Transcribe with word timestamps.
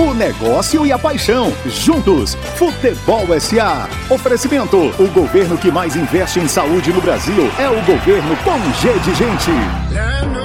O 0.00 0.14
negócio 0.14 0.86
e 0.86 0.92
a 0.92 0.98
paixão. 0.98 1.52
Juntos. 1.66 2.34
Futebol 2.56 3.38
SA. 3.38 3.86
Oferecimento. 4.08 4.78
O 4.98 5.08
governo 5.08 5.58
que 5.58 5.70
mais 5.70 5.94
investe 5.94 6.40
em 6.40 6.48
saúde 6.48 6.90
no 6.90 7.02
Brasil 7.02 7.50
é 7.58 7.68
o 7.68 7.82
governo 7.82 8.34
com 8.38 8.58
G 8.80 8.98
de 9.00 9.14
gente. 9.14 10.39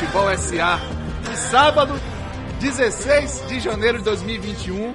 Futebol 0.00 0.34
SA. 0.38 0.80
E 1.30 1.36
sábado, 1.36 1.92
16 2.58 3.44
de 3.48 3.60
janeiro 3.60 3.98
de 3.98 4.04
2021. 4.04 4.94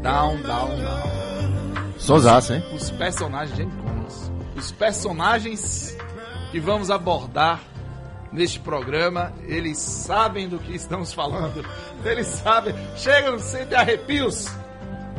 Down, 0.00 0.40
down, 0.40 0.68
down. 0.78 1.92
Sonsaço, 1.98 2.54
hein? 2.54 2.64
Os 2.74 2.90
personagens 2.90 3.54
de 3.54 3.66
Commons. 3.66 4.32
Os 4.56 4.72
personagens 4.72 5.94
que 6.50 6.58
vamos 6.58 6.90
abordar 6.90 7.60
neste 8.32 8.58
programa, 8.60 9.34
eles 9.42 9.76
sabem 9.78 10.48
do 10.48 10.58
que 10.58 10.74
estamos 10.74 11.12
falando. 11.12 11.62
Eles 12.02 12.28
sabem, 12.28 12.74
chegam, 12.96 13.38
sentem 13.38 13.76
arrepios. 13.76 14.48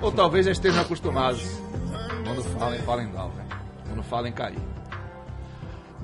Ou 0.02 0.12
talvez 0.12 0.48
já 0.48 0.52
estejam 0.52 0.82
acostumados. 0.82 1.44
Quando 2.26 2.44
falam, 2.58 2.80
falam 2.80 3.04
em 3.04 3.12
Dal, 3.12 3.30
né? 3.30 3.46
Quando 3.88 4.02
falam 4.02 4.28
em 4.28 4.34
cair. 4.34 4.75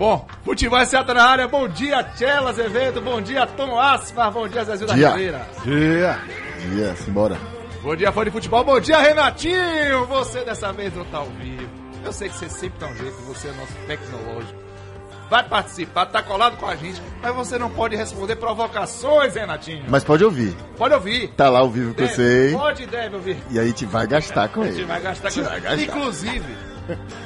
Bom, 0.02 0.26
futebol 0.44 0.80
é 0.80 0.86
certo 0.86 1.14
na 1.14 1.24
área. 1.24 1.48
Bom 1.48 1.68
dia, 1.68 2.04
Tchela 2.04 2.50
Azevedo. 2.50 3.00
Bom 3.02 3.22
dia, 3.22 3.46
Tom 3.46 3.80
Asmar. 3.80 4.32
Bom 4.32 4.48
dia, 4.48 4.64
Zezé 4.64 4.84
da 4.84 4.96
Dia. 4.96 5.10
Ribeira. 5.10 5.48
Dia. 5.64 6.20
Dia, 6.72 6.96
simbora. 6.96 7.38
Bom 7.84 7.96
dia, 7.96 8.12
fã 8.12 8.26
de 8.26 8.32
futebol. 8.32 8.64
Bom 8.64 8.80
dia, 8.80 8.98
Renatinho. 8.98 10.08
Você 10.08 10.44
dessa 10.44 10.74
vez 10.74 10.92
não 10.96 11.06
tá 11.06 11.20
ao 11.20 11.28
vivo. 11.28 11.70
Eu 12.04 12.12
sei 12.12 12.30
que 12.30 12.36
você 12.36 12.50
sempre 12.50 12.80
dá 12.80 12.88
um 12.88 12.96
jeito, 12.96 13.16
você 13.28 13.50
é 13.50 13.52
nosso 13.52 13.74
tecnológico. 13.86 14.60
Vai 15.30 15.44
participar, 15.48 16.08
tá 16.08 16.24
colado 16.24 16.58
com 16.58 16.66
a 16.66 16.76
gente, 16.76 17.00
mas 17.22 17.36
você 17.36 17.60
não 17.60 17.70
pode 17.70 17.96
responder 17.96 18.38
provocações, 18.38 19.36
Renatinho. 19.36 19.86
Mas 19.88 20.04
pode 20.04 20.26
ouvir. 20.26 20.58
Pode 20.80 20.96
ouvir. 20.96 21.28
Tá 21.38 21.48
lá 21.48 21.60
ao 21.60 21.70
vivo 21.70 21.94
com 21.94 22.02
Deve, 22.02 22.12
você. 22.16 22.50
Pode 22.58 22.82
e 22.82 22.86
deve 22.88 23.16
ouvir. 23.18 23.38
E 23.52 23.60
aí 23.60 23.68
gente 23.68 23.86
vai 23.86 24.08
gastar 24.08 24.50
com 24.50 24.64
A 24.64 24.66
gente 24.66 24.78
ele. 24.78 24.86
vai 24.86 25.00
gastar 25.00 25.32
com 25.32 25.42
gastar. 25.44 25.80
Inclusive, 25.80 26.71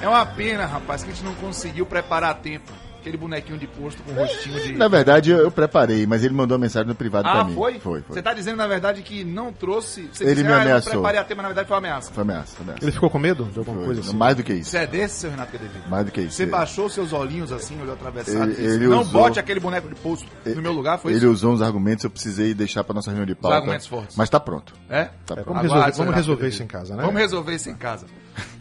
é 0.01 0.07
uma 0.07 0.25
pena, 0.25 0.66
rapaz, 0.66 1.03
que 1.03 1.09
a 1.09 1.13
gente 1.13 1.23
não 1.25 1.33
conseguiu 1.35 1.85
preparar 1.85 2.31
a 2.31 2.33
tempo 2.35 2.71
aquele 2.99 3.17
bonequinho 3.17 3.59
de 3.59 3.67
posto 3.67 4.01
com 4.01 4.13
rostinho 4.13 4.59
de. 4.63 4.73
Na 4.73 4.88
verdade, 4.88 5.29
eu, 5.29 5.38
eu 5.38 5.51
preparei, 5.51 6.07
mas 6.07 6.23
ele 6.23 6.33
mandou 6.33 6.57
uma 6.57 6.61
mensagem 6.63 6.88
no 6.88 6.95
privado 6.95 7.29
pra 7.29 7.41
Ah, 7.41 7.43
mim. 7.43 7.53
foi? 7.53 7.73
Foi, 7.79 8.01
foi. 8.01 8.16
Você 8.16 8.19
tá 8.23 8.33
dizendo, 8.33 8.57
na 8.57 8.66
verdade, 8.66 9.03
que 9.03 9.23
não 9.23 9.53
trouxe. 9.53 10.09
Você 10.11 10.23
Ele 10.23 10.33
disse, 10.33 10.43
me 10.47 10.51
ah, 10.51 10.55
eu 10.55 10.61
ameaçou. 10.61 10.91
não 10.93 11.01
preparei 11.01 11.19
a 11.19 11.23
tempo, 11.23 11.35
mas 11.38 11.43
na 11.43 11.49
verdade 11.49 11.67
foi 11.67 11.75
uma 11.75 11.88
ameaça. 11.88 12.11
Foi 12.11 12.21
ameaça, 12.23 12.55
foi 12.55 12.63
ameaça. 12.63 12.83
Ele 12.83 12.91
ficou 12.91 13.09
com 13.11 13.19
medo 13.19 13.43
de 13.45 13.59
alguma 13.59 13.77
Foi. 13.77 13.85
coisa 13.85 14.01
assim? 14.01 14.17
Mais 14.17 14.35
do 14.35 14.41
que 14.43 14.53
isso. 14.53 14.71
Você 14.71 14.77
é 14.79 14.88
desse, 14.88 15.19
seu 15.19 15.29
Renato 15.29 15.51
Cadevi? 15.51 15.73
Mais 15.87 16.03
do 16.03 16.11
que 16.11 16.22
isso. 16.22 16.31
Você 16.35 16.45
baixou 16.47 16.89
seus 16.89 17.13
olhinhos 17.13 17.51
assim, 17.51 17.79
olhou 17.79 17.93
atravessado 17.93 18.37
Ele- 18.41 18.55
disse, 18.55 18.63
ele 18.63 18.87
não 18.87 19.01
usou- 19.01 19.22
bote 19.22 19.39
aquele 19.39 19.59
boneco 19.59 19.87
de 19.87 19.93
posto 19.95 20.25
no 20.43 20.61
meu 20.63 20.72
lugar, 20.73 20.97
foi 20.97 21.11
Ele 21.11 21.19
isso? 21.19 21.29
usou 21.29 21.53
uns 21.53 21.61
argumentos, 21.61 22.03
eu 22.03 22.09
precisei 22.09 22.55
deixar 22.55 22.83
pra 22.83 22.95
nossa 22.95 23.11
reunião 23.11 23.27
de 23.27 23.35
pauta. 23.35 23.55
argumentos 23.57 23.85
fortes. 23.85 24.16
Mas 24.16 24.31
tá 24.31 24.39
pronto. 24.39 24.73
É? 24.89 25.03
Tá 25.03 25.35
É, 25.35 25.43
pronto. 25.43 25.45
vamos 25.45 25.66
Aguarde, 25.66 25.85
resolver, 25.91 25.97
vamos 25.97 26.16
resolver 26.16 26.47
isso 26.47 26.63
em 26.63 26.67
casa, 26.67 26.95
né? 26.95 27.03
Vamos 27.03 27.22
resolver 27.22 27.53
isso 27.53 27.69
em 27.69 27.75
casa. 27.75 28.07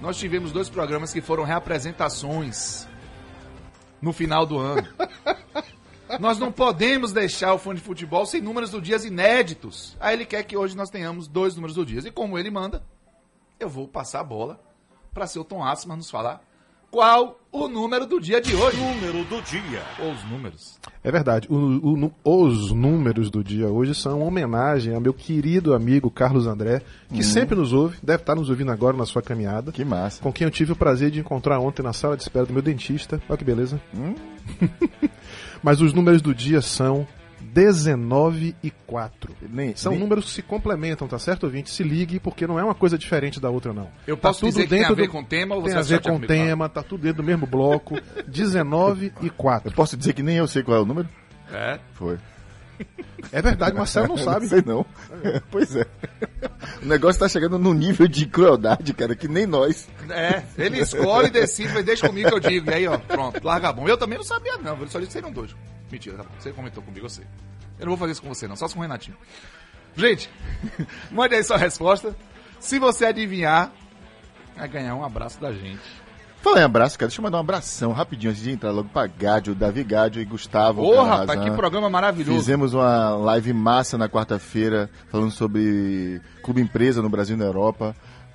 nós 0.00 0.16
tivemos 0.16 0.52
dois 0.52 0.70
programas 0.70 1.12
que 1.12 1.20
foram 1.20 1.44
reapresentações 1.44 2.86
no 4.00 4.12
final 4.12 4.46
do 4.46 4.58
ano. 4.58 4.86
Nós 6.20 6.38
não 6.38 6.52
podemos 6.52 7.10
deixar 7.10 7.54
o 7.54 7.58
fã 7.58 7.74
de 7.74 7.80
futebol 7.80 8.26
sem 8.26 8.40
números 8.40 8.70
do 8.70 8.82
dias 8.82 9.02
inéditos. 9.04 9.96
Aí 9.98 10.14
ele 10.14 10.26
quer 10.26 10.42
que 10.42 10.54
hoje 10.54 10.76
nós 10.76 10.90
tenhamos 10.90 11.26
dois 11.26 11.54
números 11.54 11.74
do 11.74 11.86
dias. 11.86 12.04
E 12.04 12.10
como 12.10 12.38
ele 12.38 12.50
manda, 12.50 12.84
eu 13.58 13.66
vou 13.66 13.88
passar 13.88 14.20
a 14.20 14.24
bola 14.24 14.60
para 15.14 15.26
seu 15.26 15.42
Tom 15.42 15.64
Asma 15.64 15.96
nos 15.96 16.10
falar 16.10 16.42
qual 16.92 17.40
o 17.50 17.66
número 17.68 18.06
do 18.06 18.20
dia 18.20 18.40
de 18.40 18.54
hoje. 18.54 18.76
Número 18.76 19.24
do 19.24 19.42
dia. 19.42 19.82
Os 19.98 20.30
números. 20.30 20.78
É 21.02 21.10
verdade. 21.10 21.48
O- 21.50 22.12
o 22.24 22.42
os 22.44 22.70
números 22.70 23.30
do 23.30 23.42
dia 23.42 23.68
hoje 23.68 23.94
são 23.94 24.18
uma 24.18 24.26
homenagem 24.26 24.94
ao 24.94 25.00
meu 25.00 25.12
querido 25.14 25.74
amigo 25.74 26.10
Carlos 26.10 26.46
André, 26.46 26.82
que 27.12 27.22
sempre 27.24 27.56
nos 27.56 27.72
ouve, 27.72 27.96
deve 28.02 28.22
estar 28.22 28.34
nos 28.34 28.48
ouvindo 28.50 28.70
agora 28.70 28.96
na 28.96 29.06
sua 29.06 29.22
caminhada. 29.22 29.72
Que 29.72 29.84
massa. 29.84 30.22
Com 30.22 30.32
quem 30.32 30.44
eu 30.44 30.50
tive 30.50 30.72
o 30.72 30.76
prazer 30.76 31.10
de 31.10 31.18
encontrar 31.20 31.58
ontem 31.58 31.82
na 31.82 31.92
sala 31.94 32.16
de 32.16 32.22
espera 32.22 32.46
do 32.46 32.52
meu 32.52 32.62
dentista. 32.62 33.20
Olha 33.28 33.38
que 33.38 33.44
beleza. 33.44 33.80
Mas 35.62 35.80
os 35.80 35.92
números 35.92 36.20
do 36.22 36.34
dia 36.34 36.60
são 36.60 37.06
19 37.52 38.56
e 38.62 38.70
4. 38.86 39.34
Nem- 39.50 39.76
São 39.76 39.92
nem- 39.92 40.00
números 40.00 40.24
que 40.26 40.30
se 40.32 40.42
complementam, 40.42 41.06
tá 41.06 41.18
certo, 41.18 41.44
ouvinte? 41.44 41.70
Se 41.70 41.82
ligue, 41.82 42.18
porque 42.18 42.46
não 42.46 42.58
é 42.58 42.64
uma 42.64 42.74
coisa 42.74 42.96
diferente 42.96 43.38
da 43.40 43.50
outra, 43.50 43.72
não. 43.72 43.88
Eu 44.06 44.16
Tá 44.16 44.28
posso 44.28 44.40
tudo 44.40 44.48
dizer 44.50 44.62
que 44.64 44.68
tem 44.70 44.78
a 44.78 44.82
dentro 44.82 44.96
ver 44.96 45.06
do- 45.06 45.12
com 45.12 45.20
o 45.20 45.24
tema 45.24 45.54
ou 45.54 45.60
você 45.62 45.68
Tem 45.70 45.78
a 45.78 45.82
ver 45.82 45.88
chatear 45.96 46.14
com 46.18 46.22
o 46.22 46.26
tema, 46.26 46.68
tá 46.68 46.82
tudo 46.82 47.02
dentro 47.02 47.22
do 47.22 47.26
mesmo 47.26 47.46
bloco. 47.46 47.96
19 48.26 49.12
e 49.20 49.28
4. 49.30 49.68
Eu 49.70 49.74
posso 49.74 49.96
dizer 49.96 50.12
que 50.14 50.22
nem 50.22 50.36
eu 50.36 50.46
sei 50.48 50.62
qual 50.62 50.78
é 50.78 50.80
o 50.80 50.86
número? 50.86 51.08
É. 51.52 51.78
Foi. 51.92 52.18
É 53.30 53.40
verdade, 53.40 53.76
Marcelo 53.76 54.08
não 54.08 54.18
sabe. 54.18 54.42
Não 54.42 54.48
sei 54.48 54.62
não. 54.64 54.86
pois 55.50 55.74
é. 55.74 55.86
O 56.82 56.86
negócio 56.86 57.20
tá 57.20 57.28
chegando 57.28 57.58
num 57.58 57.72
nível 57.72 58.06
de 58.06 58.26
crueldade, 58.26 58.92
cara, 58.92 59.14
que 59.14 59.28
nem 59.28 59.46
nós. 59.46 59.88
É, 60.10 60.42
ele 60.58 60.80
escolhe, 60.80 61.30
decide, 61.30 61.72
mas 61.72 61.84
deixa 61.84 62.06
comigo 62.06 62.28
que 62.28 62.34
eu 62.34 62.40
digo. 62.40 62.70
E 62.70 62.74
aí, 62.74 62.86
ó, 62.88 62.98
pronto, 62.98 63.42
larga 63.42 63.68
a 63.68 63.72
bomba. 63.72 63.88
Eu 63.88 63.96
também 63.96 64.18
não 64.18 64.24
sabia, 64.24 64.58
não. 64.58 64.76
Ele 64.76 64.88
só 64.90 64.98
disse 64.98 65.08
que 65.08 65.12
seriam 65.14 65.32
dois. 65.32 65.54
Mentira, 65.90 66.16
tá 66.16 66.22
bom. 66.24 66.30
Você 66.38 66.52
comentou 66.52 66.82
comigo, 66.82 67.06
eu 67.06 67.10
sei. 67.10 67.24
Eu 67.78 67.86
não 67.86 67.90
vou 67.92 67.96
fazer 67.96 68.12
isso 68.12 68.22
com 68.22 68.28
você, 68.28 68.46
não, 68.46 68.56
só 68.56 68.68
com 68.68 68.78
o 68.78 68.82
Renatinho. 68.82 69.16
Gente, 69.96 70.30
mande 71.10 71.34
aí 71.34 71.44
sua 71.44 71.56
resposta. 71.56 72.14
Se 72.58 72.78
você 72.78 73.06
adivinhar, 73.06 73.72
vai 74.56 74.68
ganhar 74.68 74.94
um 74.94 75.04
abraço 75.04 75.40
da 75.40 75.52
gente. 75.52 76.01
Fala 76.42 76.60
em 76.60 76.64
abraço, 76.64 76.98
cara. 76.98 77.08
Deixa 77.08 77.20
eu 77.20 77.22
mandar 77.22 77.36
um 77.38 77.40
abração 77.40 77.92
rapidinho 77.92 78.30
antes 78.32 78.42
de 78.42 78.50
entrar 78.50 78.72
logo 78.72 78.88
pra 78.88 79.06
Gádio, 79.06 79.54
Davi 79.54 79.84
Gádio 79.84 80.20
e 80.20 80.24
Gustavo. 80.24 80.82
Ô, 80.82 81.00
rapaz, 81.02 81.40
que 81.40 81.50
programa 81.52 81.88
maravilhoso. 81.88 82.36
Fizemos 82.38 82.74
uma 82.74 83.10
live 83.16 83.52
massa 83.52 83.96
na 83.96 84.08
quarta-feira 84.08 84.90
falando 85.08 85.30
sobre 85.30 86.20
clube 86.42 86.60
empresa 86.60 87.00
no 87.00 87.08
Brasil 87.08 87.36
e 87.36 87.38
na 87.38 87.44
Europa. 87.44 87.94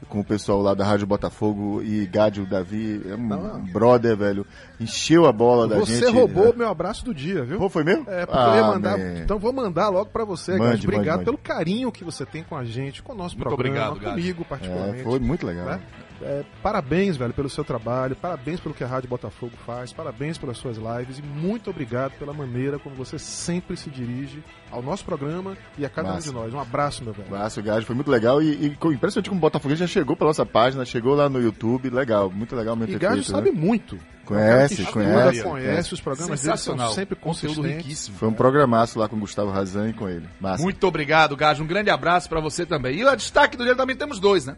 com 0.09 0.19
o 0.19 0.23
pessoal 0.23 0.61
lá 0.61 0.75
da 0.75 0.85
Rádio 0.85 1.07
Botafogo 1.07 1.81
e 1.83 2.05
Gádio 2.05 2.45
Davi, 2.45 3.01
é 3.09 3.15
um 3.15 3.27
Não. 3.27 3.59
brother, 3.73 4.15
velho. 4.15 4.45
Encheu 4.79 5.25
a 5.25 5.31
bola 5.33 5.67
da 5.67 5.79
Você 5.79 5.95
gente. 6.05 6.11
roubou 6.13 6.55
meu 6.55 6.69
abraço 6.69 7.03
do 7.03 7.13
dia, 7.15 7.43
viu? 7.43 7.57
Pô, 7.57 7.67
foi 7.67 7.83
mesmo? 7.83 8.05
É, 8.07 8.23
porque 8.25 8.39
eu 8.39 8.53
ia 8.53 8.63
Ah, 8.63 8.67
mandar. 8.67 8.97
man. 8.97 9.19
Então 9.23 9.39
vou 9.39 9.51
mandar 9.51 9.89
logo 9.89 10.11
pra 10.11 10.23
você, 10.23 10.51
Mande, 10.51 10.63
Gade. 10.69 10.85
Obrigado 10.87 11.17
mande, 11.17 11.17
mande. 11.17 11.25
pelo 11.25 11.37
carinho 11.39 11.91
que 11.91 12.03
você 12.03 12.25
tem 12.27 12.43
com 12.43 12.55
a 12.55 12.63
gente, 12.63 13.01
com 13.01 13.13
o 13.13 13.15
nosso 13.15 13.35
Muito 13.35 13.47
programa, 13.49 13.87
obrigado, 13.89 14.11
comigo 14.13 14.43
É, 14.43 14.45
particularmente. 14.45 15.03
foi 15.03 15.19
muito 15.19 15.45
legal. 15.47 15.65
né? 15.65 15.79
É, 16.21 16.43
parabéns, 16.63 17.15
velho, 17.15 17.33
pelo 17.33 17.49
seu 17.49 17.63
trabalho, 17.63 18.15
parabéns 18.15 18.59
pelo 18.59 18.73
que 18.73 18.83
a 18.83 18.87
Rádio 18.87 19.07
Botafogo 19.09 19.53
faz, 19.65 19.93
parabéns 19.93 20.37
pelas 20.37 20.57
suas 20.57 20.77
lives 20.77 21.19
e 21.19 21.21
muito 21.21 21.69
obrigado 21.69 22.13
pela 22.17 22.33
maneira 22.33 22.79
como 22.79 22.95
você 22.95 23.19
sempre 23.19 23.77
se 23.77 23.89
dirige 23.89 24.43
ao 24.71 24.81
nosso 24.81 25.05
programa 25.05 25.55
e 25.77 25.85
a 25.85 25.89
cada 25.89 26.13
Massa. 26.13 26.29
um 26.29 26.33
de 26.33 26.37
nós. 26.39 26.53
Um 26.53 26.59
abraço, 26.59 27.03
meu 27.03 27.13
velho. 27.13 27.27
Abraço, 27.27 27.61
Gádio, 27.61 27.85
foi 27.85 27.95
muito 27.95 28.09
legal 28.09 28.41
e, 28.41 28.47
e 28.51 28.67
impressionante 28.93 29.29
como 29.29 29.37
o 29.37 29.41
Botafogo 29.41 29.75
já 29.75 29.85
chegou 29.85 30.15
pela 30.15 30.29
nossa 30.29 30.45
página, 30.45 30.83
chegou 30.85 31.13
lá 31.13 31.29
no 31.29 31.39
YouTube, 31.39 31.89
legal, 31.89 32.31
muito 32.31 32.55
legal 32.55 32.75
mesmo 32.75 32.95
E 32.95 32.99
feito, 32.99 33.23
sabe 33.23 33.51
né? 33.51 33.59
muito. 33.59 33.97
Conhece, 34.25 34.81
É 34.81 34.85
conhece, 34.91 35.43
conhece 35.43 35.93
os 35.93 36.01
programas 36.01 36.41
dele, 36.41 36.57
são 36.57 36.57
Sensacional. 36.57 36.91
sempre 36.93 37.15
Conteúdo 37.15 37.61
riquíssimo. 37.61 38.17
Foi 38.17 38.27
um 38.27 38.33
programaço 38.33 38.99
lá 38.99 39.07
com 39.07 39.15
o 39.15 39.19
Gustavo 39.19 39.51
Razan 39.51 39.89
e 39.89 39.93
com 39.93 40.09
ele. 40.09 40.27
Massa. 40.41 40.61
Muito 40.63 40.85
obrigado, 40.85 41.33
Gajo. 41.37 41.63
Um 41.63 41.67
grande 41.67 41.89
abraço 41.89 42.27
pra 42.27 42.41
você 42.41 42.65
também. 42.65 42.97
E 42.97 43.05
o 43.05 43.15
destaque 43.15 43.55
do 43.55 43.63
dia 43.63 43.75
também 43.75 43.95
temos 43.95 44.19
dois, 44.19 44.45
né? 44.45 44.57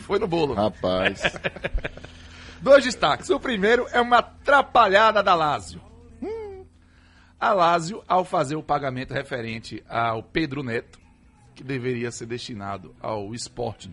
Foi 0.00 0.18
no 0.18 0.26
bolo. 0.28 0.54
Rapaz, 0.54 1.22
Dois 2.60 2.84
destaques. 2.84 3.28
O 3.30 3.40
primeiro 3.40 3.86
é 3.92 4.00
uma 4.00 4.18
atrapalhada 4.18 5.22
da 5.22 5.34
Lazio. 5.34 5.80
A 7.40 7.52
Lazio, 7.52 8.04
ao 8.06 8.24
fazer 8.24 8.54
o 8.54 8.62
pagamento 8.62 9.12
referente 9.12 9.82
ao 9.88 10.22
Pedro 10.22 10.62
Neto, 10.62 11.00
que 11.56 11.64
deveria 11.64 12.10
ser 12.12 12.26
destinado 12.26 12.94
ao 13.00 13.34
Sporting 13.34 13.92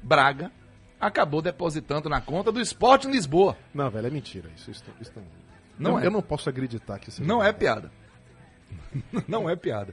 Braga, 0.00 0.52
acabou 1.00 1.42
depositando 1.42 2.08
na 2.08 2.20
conta 2.20 2.52
do 2.52 2.60
Sporting 2.60 3.10
Lisboa. 3.10 3.56
Não, 3.74 3.90
velho, 3.90 4.06
é 4.06 4.10
mentira 4.10 4.48
isso. 4.54 4.70
isso, 4.70 4.84
isso 5.00 5.12
Não 5.76 5.92
eu, 5.92 5.98
é. 5.98 6.06
eu 6.06 6.10
não 6.12 6.22
posso 6.22 6.48
acreditar 6.48 7.00
que 7.00 7.08
isso 7.08 7.22
Não 7.24 7.42
é 7.42 7.52
piada. 7.52 7.90
Não 9.26 9.50
é 9.50 9.56
piada. 9.56 9.92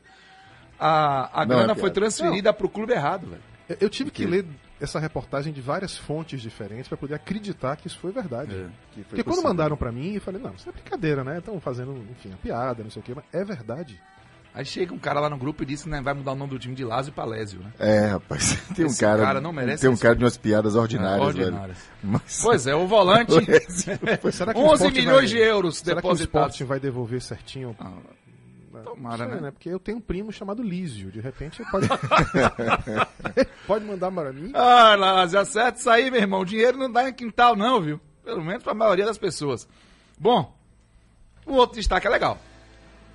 A, 0.79 1.41
a 1.41 1.45
Não 1.45 1.55
é 1.55 1.57
grana 1.57 1.65
piada. 1.73 1.79
foi 1.79 1.89
transferida 1.91 2.53
para 2.53 2.65
o 2.67 2.69
clube 2.69 2.93
errado, 2.93 3.27
velho. 3.27 3.41
Eu- 3.67 3.77
Eu 3.81 3.89
tive 3.89 4.11
que 4.11 4.25
ler 4.27 4.45
essa 4.81 4.99
reportagem 4.99 5.53
de 5.53 5.61
várias 5.61 5.97
fontes 5.97 6.41
diferentes 6.41 6.87
para 6.87 6.97
poder 6.97 7.13
acreditar 7.15 7.75
que 7.77 7.87
isso 7.87 7.97
foi 7.99 8.11
verdade. 8.11 8.51
que 8.91 9.03
foi 9.03 9.03
Porque 9.03 9.23
quando 9.23 9.43
mandaram 9.43 9.77
para 9.77 9.91
mim, 9.91 10.13
eu 10.15 10.21
falei, 10.21 10.41
não, 10.41 10.51
isso 10.53 10.67
é 10.67 10.71
brincadeira, 10.71 11.23
né? 11.23 11.37
Estão 11.37 11.59
fazendo, 11.59 11.95
enfim, 12.11 12.33
a 12.33 12.37
piada, 12.37 12.83
não 12.83 12.89
sei 12.91 13.01
o 13.01 13.05
quê, 13.05 13.13
mas 13.15 13.23
é 13.31 13.43
verdade. 13.45 13.99
Aí 14.55 14.63
chega 14.63 14.93
um 14.93 14.99
cara 14.99 15.19
lá 15.19 15.27
no 15.31 15.37
grupo 15.37 15.63
e 15.63 15.65
disse 15.65 15.89
né, 15.89 15.99
vai 15.99 16.13
mudar 16.13 16.33
o 16.33 16.35
nome 16.35 16.51
do 16.51 16.59
time 16.59 16.75
de 16.75 16.83
Lazio 16.85 17.11
para 17.11 17.25
Lésio, 17.25 17.59
né? 17.59 17.71
É, 17.79 18.05
rapaz, 18.07 18.53
tem 18.75 18.85
um 18.85 18.93
cara, 18.95 19.23
cara 19.23 19.41
não 19.41 19.51
merece 19.51 19.81
tem 19.81 19.89
um 19.89 19.97
cara 19.97 20.15
de 20.15 20.23
umas 20.23 20.37
piadas 20.37 20.75
ordinárias, 20.75 21.25
Ordinárias. 21.27 21.77
velho. 21.77 21.89
Mas, 22.03 22.39
Pois 22.43 22.67
é, 22.67 22.75
o 22.75 22.85
volante, 22.85 23.31
Será 24.31 24.53
que 24.53 24.59
o 24.59 24.63
11 24.65 24.73
Sport 24.75 24.93
milhões 24.95 25.15
vai- 25.17 25.25
de 25.25 25.37
euros 25.39 25.77
Será 25.79 25.93
que 26.01 26.07
o 26.07 26.11
depositados. 26.11 26.53
Sporting 26.53 26.65
vai 26.65 26.79
devolver 26.79 27.19
certinho? 27.21 27.75
Ah, 27.79 27.93
tomara, 28.95 29.29
sei, 29.29 29.41
né? 29.41 29.51
Porque 29.51 29.69
eu 29.69 29.79
tenho 29.79 29.97
um 29.97 30.01
primo 30.01 30.31
chamado 30.31 30.61
Lísio. 30.61 31.11
De 31.11 31.19
repente, 31.19 31.63
pode, 31.69 31.87
pode 33.67 33.85
mandar 33.85 34.11
para 34.11 34.31
mim. 34.31 34.51
Ah, 34.53 34.95
Lázio, 34.95 35.39
acerta 35.39 35.79
isso 35.79 35.89
aí, 35.89 36.09
meu 36.09 36.21
irmão. 36.21 36.41
O 36.41 36.45
dinheiro 36.45 36.77
não 36.77 36.91
dá 36.91 37.09
em 37.09 37.13
quintal, 37.13 37.55
não, 37.55 37.81
viu? 37.81 37.99
Pelo 38.23 38.43
menos 38.43 38.63
pra 38.63 38.73
maioria 38.73 39.05
das 39.05 39.17
pessoas. 39.17 39.67
Bom, 40.17 40.55
o 41.45 41.53
outro 41.53 41.75
destaque 41.75 42.07
é 42.07 42.09
legal. 42.09 42.37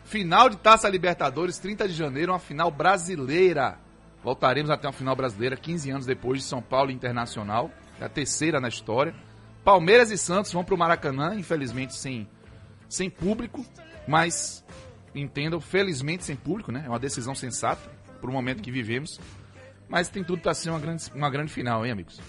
Final 0.04 0.48
de 0.48 0.56
Taça 0.56 0.88
Libertadores, 0.88 1.58
30 1.58 1.88
de 1.88 1.94
janeiro, 1.94 2.32
uma 2.32 2.38
final 2.38 2.70
brasileira. 2.70 3.78
Voltaremos 4.22 4.70
até 4.70 4.86
uma 4.86 4.92
final 4.92 5.14
brasileira 5.14 5.56
15 5.56 5.90
anos 5.90 6.06
depois 6.06 6.40
de 6.40 6.46
São 6.46 6.60
Paulo 6.60 6.90
Internacional. 6.90 7.70
É 8.00 8.04
a 8.04 8.08
terceira 8.08 8.60
na 8.60 8.68
história. 8.68 9.14
Palmeiras 9.64 10.10
e 10.10 10.18
Santos 10.18 10.52
vão 10.52 10.64
pro 10.64 10.78
Maracanã, 10.78 11.34
infelizmente 11.34 11.94
sem, 11.94 12.28
sem 12.88 13.10
público, 13.10 13.64
mas 14.06 14.64
entendam, 15.14 15.60
felizmente 15.60 16.24
sem 16.24 16.36
público, 16.36 16.70
né? 16.72 16.82
É 16.86 16.88
uma 16.88 16.98
decisão 16.98 17.34
sensata 17.34 17.80
pro 18.20 18.32
momento 18.32 18.62
que 18.62 18.70
vivemos. 18.70 19.18
Mas 19.88 20.08
tem 20.08 20.22
tudo 20.22 20.42
pra 20.42 20.52
ser 20.54 20.70
uma 20.70 20.78
grande, 20.78 21.04
uma 21.14 21.30
grande 21.30 21.50
final, 21.52 21.84
hein, 21.86 21.92
amigos? 21.92 22.20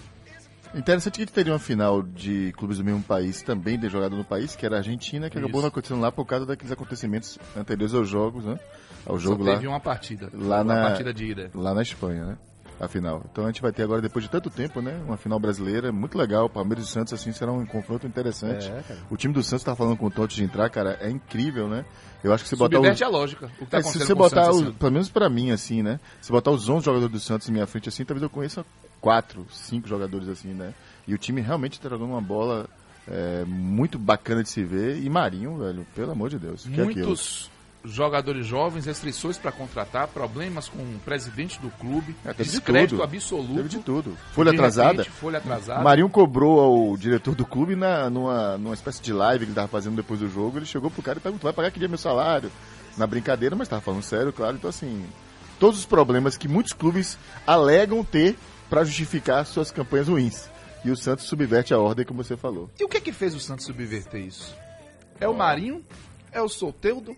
Interessante 0.74 1.18
que 1.26 1.32
teria 1.32 1.52
uma 1.52 1.58
final 1.58 2.00
de 2.00 2.52
clubes 2.56 2.78
do 2.78 2.84
mesmo 2.84 3.02
país, 3.02 3.42
também 3.42 3.76
de 3.78 3.88
jogado 3.88 4.16
no 4.16 4.24
país, 4.24 4.54
que 4.54 4.64
era 4.64 4.76
a 4.76 4.78
Argentina, 4.78 5.28
que 5.28 5.36
acabou 5.36 5.58
Isso. 5.58 5.62
não 5.62 5.68
acontecendo 5.68 6.00
lá 6.00 6.12
por 6.12 6.24
causa 6.24 6.46
daqueles 6.46 6.70
acontecimentos 6.70 7.38
anteriores 7.56 7.92
aos 7.92 8.08
jogos, 8.08 8.44
né? 8.44 8.58
Ao 9.04 9.18
jogo 9.18 9.42
Só 9.44 9.50
lá, 9.50 9.56
teve 9.56 9.66
uma 9.66 9.80
partida. 9.80 10.30
lá 10.32 10.62
uma 10.62 10.74
na- 10.74 10.82
partida 10.86 11.12
de 11.12 11.24
ida. 11.26 11.50
lá 11.54 11.74
na 11.74 11.82
Espanha, 11.82 12.24
né? 12.24 12.38
A 12.80 12.88
final. 12.88 13.22
Então 13.30 13.44
a 13.44 13.48
gente 13.48 13.60
vai 13.60 13.70
ter 13.72 13.82
agora, 13.82 14.00
depois 14.00 14.24
de 14.24 14.30
tanto 14.30 14.48
tempo, 14.48 14.80
né? 14.80 14.98
Uma 15.06 15.18
final 15.18 15.38
brasileira, 15.38 15.92
muito 15.92 16.16
legal. 16.16 16.48
Palmeiras 16.48 16.86
e 16.86 16.90
Santos, 16.90 17.12
assim, 17.12 17.30
será 17.30 17.52
um 17.52 17.66
confronto 17.66 18.06
interessante. 18.06 18.68
É, 18.68 18.82
cara. 18.82 19.00
o 19.10 19.16
time 19.18 19.34
do 19.34 19.42
Santos 19.42 19.64
tá 19.64 19.76
falando 19.76 19.98
com 19.98 20.06
o 20.06 20.10
Totti 20.10 20.36
de 20.36 20.44
entrar, 20.44 20.70
cara, 20.70 20.96
é 20.98 21.10
incrível, 21.10 21.68
né? 21.68 21.84
Eu 22.24 22.32
acho 22.32 22.42
que 22.42 22.48
se 22.48 22.56
botar. 22.56 22.76
Subverte 22.76 23.04
a 23.04 23.08
lógica. 23.08 23.50
O 23.60 23.66
que 23.66 23.70
tá 23.70 23.78
É, 23.78 23.82
se 23.82 23.98
você 23.98 24.12
o 24.14 24.16
botar, 24.16 24.44
Santos 24.46 24.62
ano. 24.62 24.72
pelo 24.74 24.92
menos 24.92 25.10
pra 25.10 25.28
mim, 25.28 25.50
assim, 25.50 25.82
né? 25.82 26.00
Se 26.22 26.32
botar 26.32 26.50
os 26.50 26.68
11 26.70 26.84
jogadores 26.86 27.12
do 27.12 27.20
Santos 27.20 27.48
em 27.50 27.52
minha 27.52 27.66
frente, 27.66 27.88
assim, 27.90 28.02
talvez 28.02 28.22
eu 28.22 28.30
conheça 28.30 28.64
quatro, 28.98 29.46
cinco 29.50 29.86
jogadores, 29.86 30.28
assim, 30.28 30.54
né? 30.54 30.72
E 31.06 31.12
o 31.12 31.18
time 31.18 31.42
realmente 31.42 31.78
tá 31.78 31.88
jogando 31.90 32.10
uma 32.10 32.20
bola 32.22 32.66
é, 33.06 33.44
muito 33.46 33.98
bacana 33.98 34.42
de 34.42 34.48
se 34.48 34.64
ver. 34.64 35.02
E 35.02 35.10
Marinho, 35.10 35.58
velho, 35.58 35.86
pelo 35.94 36.12
amor 36.12 36.30
de 36.30 36.38
Deus. 36.38 36.62
que 36.62 36.80
é 36.80 36.84
aquilo? 36.84 37.06
Muitos 37.08 37.49
jogadores 37.84 38.46
jovens, 38.46 38.84
restrições 38.86 39.38
para 39.38 39.50
contratar, 39.50 40.08
problemas 40.08 40.68
com 40.68 40.78
o 40.78 41.00
presidente 41.04 41.58
do 41.60 41.70
clube, 41.70 42.14
É, 42.24 42.28
teve 42.32 42.44
de 42.44 42.50
descrédito 42.50 43.02
absoluto. 43.02 43.54
Teve 43.54 43.68
de 43.68 43.78
tudo. 43.78 44.16
Folha 44.32 44.50
De 44.50 44.56
atrasada. 44.56 44.90
repente, 45.02 45.10
folha 45.10 45.38
atrasada. 45.38 45.82
Marinho 45.82 46.08
cobrou 46.10 46.60
ao 46.60 46.96
diretor 46.96 47.34
do 47.34 47.44
clube 47.46 47.74
na, 47.74 48.10
numa, 48.10 48.58
numa 48.58 48.74
espécie 48.74 49.00
de 49.02 49.12
live 49.12 49.44
que 49.46 49.50
ele 49.50 49.54
tava 49.56 49.68
fazendo 49.68 49.96
depois 49.96 50.20
do 50.20 50.28
jogo. 50.28 50.58
Ele 50.58 50.66
chegou 50.66 50.90
pro 50.90 51.02
cara 51.02 51.18
e 51.18 51.22
perguntou: 51.22 51.48
vai 51.48 51.54
pagar 51.54 51.70
que 51.70 51.78
dia 51.78 51.88
meu 51.88 51.98
salário? 51.98 52.50
Na 52.98 53.06
brincadeira, 53.06 53.56
mas 53.56 53.68
tava 53.68 53.80
falando 53.80 54.02
sério, 54.02 54.32
claro. 54.32 54.56
Então, 54.56 54.68
assim, 54.68 55.04
todos 55.58 55.78
os 55.78 55.86
problemas 55.86 56.36
que 56.36 56.48
muitos 56.48 56.72
clubes 56.72 57.16
alegam 57.46 58.04
ter 58.04 58.36
pra 58.68 58.84
justificar 58.84 59.46
suas 59.46 59.70
campanhas 59.70 60.08
ruins. 60.08 60.50
E 60.84 60.90
o 60.90 60.96
Santos 60.96 61.26
subverte 61.26 61.72
a 61.74 61.78
ordem, 61.78 62.04
como 62.06 62.22
você 62.22 62.36
falou. 62.36 62.70
E 62.78 62.84
o 62.84 62.88
que 62.88 62.96
é 62.96 63.00
que 63.00 63.12
fez 63.12 63.34
o 63.34 63.40
Santos 63.40 63.66
subverter 63.66 64.20
isso? 64.20 64.54
É 65.20 65.28
o 65.28 65.34
Marinho? 65.34 65.84
É 66.32 66.40
o 66.40 66.48
Solteudo? 66.48 67.14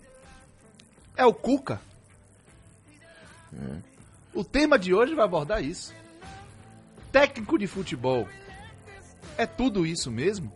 É 1.16 1.24
o 1.24 1.32
Cuca? 1.32 1.80
O 4.34 4.42
tema 4.42 4.78
de 4.78 4.94
hoje 4.94 5.14
vai 5.14 5.24
abordar 5.24 5.62
isso. 5.62 5.94
Técnico 7.10 7.58
de 7.58 7.66
futebol. 7.66 8.26
É 9.36 9.46
tudo 9.46 9.86
isso 9.86 10.10
mesmo? 10.10 10.52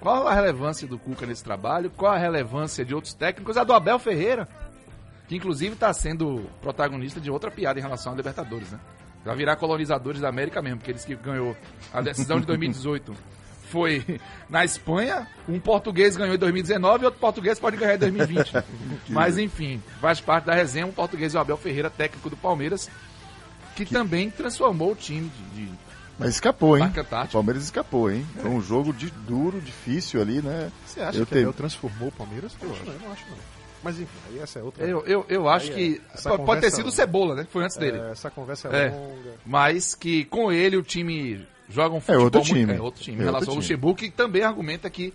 Qual 0.00 0.26
a 0.26 0.34
relevância 0.34 0.86
do 0.88 0.98
Cuca 0.98 1.24
nesse 1.26 1.44
trabalho? 1.44 1.90
Qual 1.90 2.10
a 2.12 2.18
relevância 2.18 2.84
de 2.84 2.94
outros 2.94 3.14
técnicos? 3.14 3.56
A 3.56 3.62
do 3.62 3.72
Abel 3.72 3.98
Ferreira, 4.00 4.48
que 5.28 5.36
inclusive 5.36 5.74
está 5.74 5.92
sendo 5.92 6.50
protagonista 6.60 7.20
de 7.20 7.30
outra 7.30 7.50
piada 7.50 7.78
em 7.78 7.82
relação 7.82 8.12
à 8.12 8.16
Libertadores, 8.16 8.72
né? 8.72 8.80
Vai 9.24 9.36
virar 9.36 9.54
colonizadores 9.54 10.20
da 10.20 10.28
América 10.28 10.60
mesmo, 10.60 10.78
porque 10.78 10.90
eles 10.90 11.04
que 11.04 11.14
ganhou 11.14 11.56
a 11.92 12.00
decisão 12.00 12.40
de 12.40 12.46
2018 12.48 13.14
foi 13.72 14.20
na 14.50 14.64
Espanha, 14.64 15.26
um 15.48 15.58
português 15.58 16.14
ganhou 16.16 16.34
em 16.34 16.38
2019 16.38 17.02
e 17.02 17.06
outro 17.06 17.18
português 17.18 17.58
pode 17.58 17.76
ganhar 17.78 17.94
em 17.94 17.98
2020. 17.98 18.52
Mas 19.08 19.38
enfim, 19.38 19.82
faz 20.00 20.20
parte 20.20 20.44
da 20.44 20.54
resenha 20.54 20.86
um 20.86 20.92
português, 20.92 21.34
o 21.34 21.38
Abel 21.38 21.56
Ferreira, 21.56 21.88
técnico 21.88 22.28
do 22.28 22.36
Palmeiras, 22.36 22.90
que, 23.74 23.86
também 23.86 24.28
transformou 24.30 24.92
o 24.92 24.94
time 24.94 25.30
de, 25.54 25.64
de 25.66 25.72
Mas 26.18 26.34
escapou, 26.34 26.76
hein? 26.76 26.84
O. 26.84 27.32
Palmeiras 27.32 27.64
escapou, 27.64 28.10
hein? 28.10 28.26
Foi 28.40 28.50
um 28.50 28.60
jogo 28.60 28.92
de 28.92 29.08
duro, 29.10 29.58
difícil 29.60 30.20
ali, 30.20 30.42
né? 30.42 30.70
Você 30.86 31.00
acha 31.00 31.18
Eu 31.18 31.24
que 31.26 31.32
tenho- 31.32 31.48
Abel 31.48 31.54
transformou 31.54 32.08
o 32.08 32.12
Palmeiras? 32.12 32.52
Eu, 32.62 32.70
acho, 32.70 32.84
não, 32.84 32.92
eu 32.92 33.00
não 33.00 33.12
acho 33.12 33.24
não. 33.30 33.36
Mas 33.82 33.98
enfim, 33.98 34.18
aí 34.30 34.38
essa 34.38 34.58
é 34.60 34.62
outra. 34.62 34.84
Eu, 34.84 35.04
eu, 35.06 35.26
eu 35.28 35.48
acho 35.48 35.66
Aí 35.66 35.72
é, 35.72 35.74
que 35.74 36.02
essa 36.14 36.28
pode, 36.30 36.44
pode 36.44 36.60
ter 36.60 36.66
conversa- 36.66 36.76
sido 36.76 36.86
o 36.88 36.92
Cebola, 36.92 37.34
né? 37.34 37.46
Foi 37.50 37.64
antes 37.64 37.76
dele. 37.78 37.98
É, 37.98 38.10
essa 38.12 38.30
conversa 38.30 38.68
é, 38.68 38.86
É. 38.86 38.90
longa. 38.90 39.32
Mas 39.44 39.94
que 39.96 40.24
com 40.26 40.52
ele 40.52 40.76
o 40.76 40.82
time 40.84 41.44
joga 41.72 41.94
um 41.94 42.00
futebol 42.00 42.24
outro 42.24 42.40
muito- 42.40 42.54
time. 42.54 42.72
É 42.74 42.80
outro 42.80 43.02
time. 43.02 43.16
É 43.18 43.20
em 43.20 43.24
relação 43.24 43.40
outro 43.48 43.50
ao 43.50 43.62
time. 43.62 43.74
Luxemburgo, 43.74 43.98
que 43.98 44.10
também 44.10 44.42
argumenta 44.42 44.88
que 44.90 45.12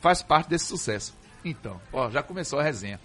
faz 0.00 0.22
parte 0.22 0.48
desse 0.50 0.66
sucesso. 0.66 1.14
Então, 1.44 1.80
ó, 1.92 2.10
já 2.10 2.22
começou 2.22 2.58
a 2.58 2.62
resenha. 2.62 3.00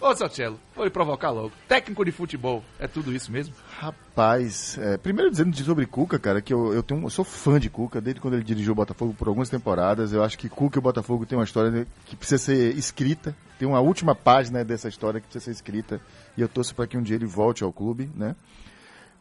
Ô, 0.00 0.14
seu 0.14 0.28
Cello, 0.28 0.60
vou 0.74 0.84
lhe 0.84 0.90
provocar 0.90 1.30
logo. 1.30 1.52
Técnico 1.66 2.04
de 2.04 2.12
futebol, 2.12 2.62
é 2.78 2.86
tudo 2.86 3.14
isso 3.14 3.32
mesmo? 3.32 3.54
Rapaz, 3.78 4.76
é, 4.78 4.98
primeiro 4.98 5.30
dizendo 5.30 5.50
de- 5.50 5.64
sobre 5.64 5.86
Cuca, 5.86 6.18
cara, 6.18 6.42
que 6.42 6.52
eu, 6.52 6.72
eu, 6.74 6.82
tenho, 6.82 7.02
eu 7.02 7.08
sou 7.10 7.24
fã 7.24 7.58
de 7.58 7.70
Cuca, 7.70 7.98
desde 8.00 8.20
quando 8.20 8.34
ele 8.34 8.44
dirigiu 8.44 8.72
o 8.72 8.74
Botafogo 8.76 9.14
por 9.14 9.26
algumas 9.28 9.48
temporadas. 9.48 10.12
Eu 10.12 10.22
acho 10.22 10.36
que 10.38 10.48
Cuca 10.50 10.76
e 10.76 10.80
o 10.80 10.82
Botafogo 10.82 11.24
tem 11.24 11.38
uma 11.38 11.44
história 11.44 11.86
que 12.04 12.14
precisa 12.14 12.36
ser 12.38 12.76
escrita. 12.76 13.34
Tem 13.58 13.66
uma 13.66 13.80
última 13.80 14.14
página 14.14 14.62
dessa 14.62 14.86
história 14.88 15.18
que 15.20 15.26
precisa 15.28 15.46
ser 15.46 15.50
escrita. 15.52 16.00
E 16.36 16.42
eu 16.42 16.48
torço 16.48 16.74
para 16.74 16.86
que 16.86 16.98
um 16.98 17.02
dia 17.02 17.16
ele 17.16 17.24
volte 17.26 17.64
ao 17.64 17.72
clube, 17.72 18.10
né? 18.14 18.36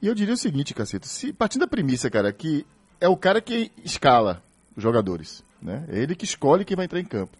E 0.01 0.07
eu 0.07 0.13
diria 0.13 0.33
o 0.33 0.37
seguinte, 0.37 0.73
caceta, 0.73 1.07
se 1.07 1.31
partindo 1.31 1.61
da 1.61 1.67
premissa, 1.67 2.09
cara, 2.09 2.33
que 2.33 2.65
é 2.99 3.07
o 3.07 3.17
cara 3.17 3.41
que 3.41 3.71
escala 3.83 4.41
os 4.75 4.81
jogadores, 4.83 5.43
né? 5.61 5.85
É 5.89 5.99
ele 5.99 6.15
que 6.15 6.25
escolhe 6.25 6.65
quem 6.65 6.75
vai 6.75 6.85
entrar 6.85 6.99
em 6.99 7.05
campo. 7.05 7.37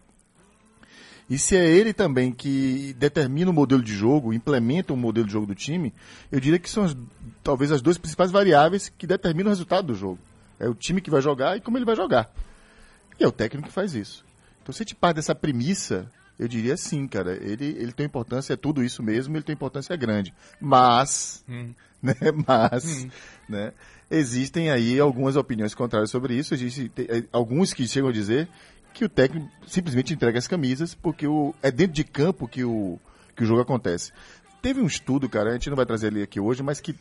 E 1.30 1.40
se 1.40 1.58
é 1.58 1.66
ele 1.68 1.92
também 1.92 2.32
que 2.32 2.94
determina 3.00 3.50
o 3.50 3.54
modelo 3.54 3.82
de 3.82 3.94
jogo, 3.96 4.32
implementa 4.32 4.94
o 4.94 4.98
modelo 4.98 5.26
de 5.26 5.34
jogo 5.34 5.48
do 5.48 5.56
time, 5.56 5.92
eu 6.32 6.40
diria 6.40 6.60
que 6.60 6.70
são 6.70 6.84
as- 6.84 6.96
talvez 7.44 7.72
as 7.72 7.82
duas 7.82 7.98
principais 7.98 8.30
variáveis 8.32 8.90
que 8.96 9.08
determinam 9.08 9.48
o 9.48 9.50
resultado 9.50 9.88
do 9.88 9.96
jogo. 9.96 10.20
É 10.60 10.70
o 10.70 10.76
time 10.76 11.02
que 11.02 11.10
vai 11.10 11.22
jogar 11.22 11.58
e 11.58 11.62
como 11.62 11.78
ele 11.78 11.86
vai 11.86 11.96
jogar. 11.96 12.32
E 13.20 13.24
é 13.24 13.28
o 13.28 13.32
técnico 13.32 13.68
que 13.68 13.74
faz 13.74 13.96
isso. 13.96 14.24
Então, 14.62 14.72
se 14.72 14.84
a 14.84 14.86
gente 14.86 14.94
parte 14.96 15.16
dessa 15.16 15.34
premissa, 15.34 16.08
eu 16.38 16.48
diria 16.48 16.78
sim, 16.78 17.08
cara. 17.08 17.34
Ele, 17.44 17.66
ele 17.80 17.92
tem 17.92 18.06
importância, 18.06 18.54
é 18.54 18.58
tudo 18.58 18.84
isso 18.84 19.02
mesmo, 19.02 19.36
ele 19.36 19.44
tem 19.44 19.54
importância 19.54 19.96
grande. 19.96 20.32
Mas, 20.62 21.44
né, 22.04 22.14
mas, 22.48 23.08
né, 23.50 23.74
existem 24.10 24.70
aí 24.70 25.00
algumas 25.00 25.36
opiniões 25.36 25.74
contrárias 25.74 26.12
sobre 26.12 26.36
isso. 26.36 26.54
Existe 26.54 26.90
tem, 26.90 27.06
eh, 27.10 27.24
alguns 27.32 27.74
que 27.74 27.88
chegam 27.88 28.10
a 28.10 28.14
dizer 28.14 28.48
que 28.94 29.04
o 29.04 29.10
técnico 29.10 29.50
simplesmente 29.68 30.14
entrega 30.14 30.40
as 30.40 30.48
camisas 30.48 30.96
porque 30.96 31.28
o, 31.28 31.54
é 31.62 31.70
dentro 31.70 31.94
de 31.94 32.04
campo 32.04 32.48
que 32.48 32.64
o, 32.64 33.00
que 33.36 33.44
o 33.44 33.46
jogo 33.46 33.62
acontece. 33.62 34.12
Teve 34.62 34.82
um 34.82 34.88
estudo, 34.88 35.30
cara, 35.30 35.52
a 35.52 35.54
gente 35.54 35.70
não 35.70 35.76
vai 35.76 35.86
trazer 35.86 36.08
ele 36.08 36.24
aqui 36.24 36.40
hoje, 36.40 36.64
mas 36.64 36.80
que, 36.80 36.96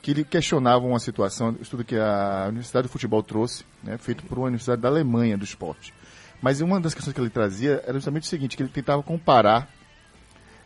que 0.00 0.10
ele 0.10 0.24
questionava 0.24 0.86
uma 0.86 1.00
situação, 1.00 1.48
um 1.48 1.62
estudo 1.62 1.84
que 1.84 1.96
a 1.96 2.46
Universidade 2.48 2.86
do 2.86 2.90
Futebol 2.92 3.22
trouxe, 3.22 3.64
né, 3.82 3.98
feito 3.98 4.22
por 4.24 4.38
uma 4.38 4.46
universidade 4.46 4.80
da 4.80 4.88
Alemanha 4.88 5.36
do 5.36 5.44
esporte. 5.44 5.92
Mas 6.40 6.60
uma 6.60 6.80
das 6.80 6.94
questões 6.94 7.14
que 7.14 7.20
ele 7.20 7.30
trazia 7.30 7.82
era 7.84 7.94
justamente 7.94 8.22
o 8.22 8.26
seguinte, 8.26 8.56
que 8.56 8.62
ele 8.62 8.70
tentava 8.70 9.02
comparar 9.02 9.68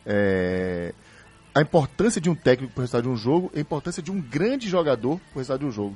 é, 0.05 0.93
a 1.53 1.61
importância 1.61 2.19
de 2.19 2.29
um 2.29 2.35
técnico 2.35 2.73
para 2.73 2.81
o 2.81 2.83
resultado 2.83 3.03
de 3.03 3.09
um 3.09 3.15
jogo 3.15 3.51
a 3.55 3.59
importância 3.59 4.01
de 4.01 4.11
um 4.11 4.19
grande 4.19 4.67
jogador 4.67 5.19
para 5.19 5.35
o 5.35 5.37
resultado 5.39 5.59
de 5.59 5.65
um 5.65 5.71
jogo. 5.71 5.95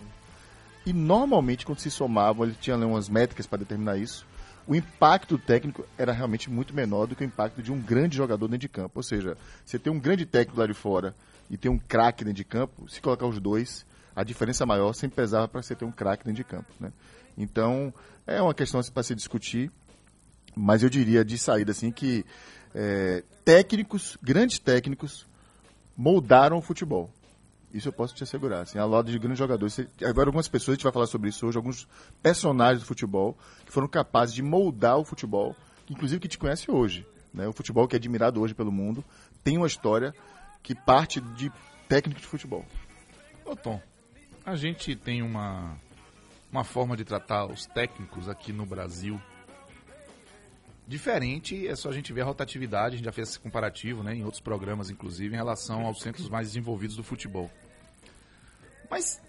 E 0.86 0.94
normalmente, 0.94 1.66
quando 1.66 1.80
se 1.80 1.92
somavam, 1.92 2.46
ele 2.46 2.56
tinha 2.60 2.78
umas 2.78 3.10
métricas 3.10 3.46
para 3.46 3.58
determinar 3.58 3.98
isso, 3.98 4.26
o 4.68 4.76
impacto 4.76 5.38
técnico 5.38 5.86
era 5.98 6.12
realmente 6.12 6.50
muito 6.50 6.74
menor 6.74 7.08
do 7.08 7.16
que 7.16 7.24
o 7.24 7.26
impacto 7.26 7.62
de 7.62 7.72
um 7.72 7.82
grande 7.82 8.18
jogador 8.18 8.48
dentro 8.48 8.60
de 8.60 8.70
campo. 8.70 8.94
Ou 8.96 9.04
seja, 9.04 9.38
você 9.66 9.80
tem 9.80 9.92
um 9.92 10.00
grande 10.00 10.26
técnico 10.26 10.60
lá 10.60 10.68
de 10.68 10.74
fora 10.74 11.16
e 11.50 11.58
tem 11.58 11.72
um 11.72 11.78
craque 11.78 12.24
dentro 12.24 12.38
de 12.38 12.44
campo, 12.44 12.88
se 12.90 13.02
colocar 13.02 13.26
os 13.26 13.40
dois, 13.40 13.86
a 14.16 14.24
diferença 14.24 14.66
maior 14.66 14.94
sempre 14.94 15.16
pesava 15.16 15.48
para 15.48 15.62
você 15.62 15.76
ter 15.76 15.86
um 15.86 15.92
craque 15.92 16.26
dentro 16.26 16.38
de 16.38 16.44
campo. 16.44 16.70
Né? 16.80 16.92
Então, 17.38 17.94
é 18.26 18.42
uma 18.42 18.54
questão 18.54 18.82
para 18.94 19.04
se 19.04 19.16
discutir, 19.16 19.72
mas 20.56 20.84
eu 20.84 20.90
diria 20.90 21.24
de 21.24 21.38
saída 21.38 21.72
assim 21.72 21.92
que 21.92 22.26
é, 22.76 23.24
técnicos, 23.46 24.18
grandes 24.22 24.60
técnicos, 24.60 25.26
moldaram 25.98 26.58
o 26.58 26.62
futebol. 26.62 27.10
Isso 27.74 27.90
eu 27.90 27.94
posso 27.94 28.16
te 28.16 28.24
assegurar. 28.24 28.62
Assim, 28.62 28.78
a 28.78 28.86
loja 28.86 29.12
de 29.12 29.20
grandes 29.20 29.40
jogadores. 29.40 29.80
Agora, 30.04 30.30
algumas 30.30 30.48
pessoas, 30.48 30.70
a 30.70 30.76
gente 30.76 30.84
vai 30.84 30.94
falar 30.94 31.08
sobre 31.08 31.30
isso 31.30 31.46
hoje, 31.46 31.58
alguns 31.58 31.88
personagens 32.22 32.82
do 32.82 32.88
futebol 32.88 33.38
que 33.66 33.72
foram 33.72 33.88
capazes 33.88 34.34
de 34.34 34.42
moldar 34.42 34.98
o 34.98 35.04
futebol, 35.04 35.56
inclusive 35.90 36.22
que 36.22 36.28
te 36.28 36.38
conhece 36.38 36.72
hoje. 36.72 37.06
Né? 37.34 37.48
O 37.48 37.54
futebol 37.54 37.88
que 37.88 37.96
é 37.96 37.98
admirado 37.98 38.42
hoje 38.42 38.54
pelo 38.54 38.72
mundo 38.72 39.04
tem 39.44 39.58
uma 39.58 39.68
história 39.68 40.14
que 40.64 40.74
parte 40.74 41.20
de 41.20 41.52
técnicos 41.90 42.22
de 42.22 42.28
futebol. 42.28 42.66
Ô 43.46 43.56
Tom, 43.56 43.82
a 44.46 44.56
gente 44.56 44.96
tem 44.96 45.22
uma, 45.22 45.78
uma 46.52 46.64
forma 46.64 46.96
de 46.96 47.04
tratar 47.04 47.46
os 47.46 47.66
técnicos 47.66 48.30
aqui 48.30 48.54
no 48.54 48.66
Brasil 48.66 49.20
diferente, 50.88 51.68
é 51.68 51.76
só 51.76 51.90
a 51.90 51.94
gente 51.94 52.14
ver 52.14 52.22
a 52.22 52.26
rotatividade, 52.26 52.96
a 52.96 52.98
gente 52.98 53.06
já 53.06 53.12
fez 53.12 53.30
esse 53.30 53.40
comparativo 53.40 54.02
né, 54.02 54.16
em 54.16 54.24
outros 54.24 54.42
programas, 54.42 54.90
inclusive, 54.90 55.34
em 55.34 55.38
relação 55.38 55.86
aos 55.86 56.00
centros 56.02 56.30
mais 56.30 56.48
desenvolvidos 56.48 56.96
do 56.96 57.04
futebol. 57.04 57.52
Mas 58.90 59.22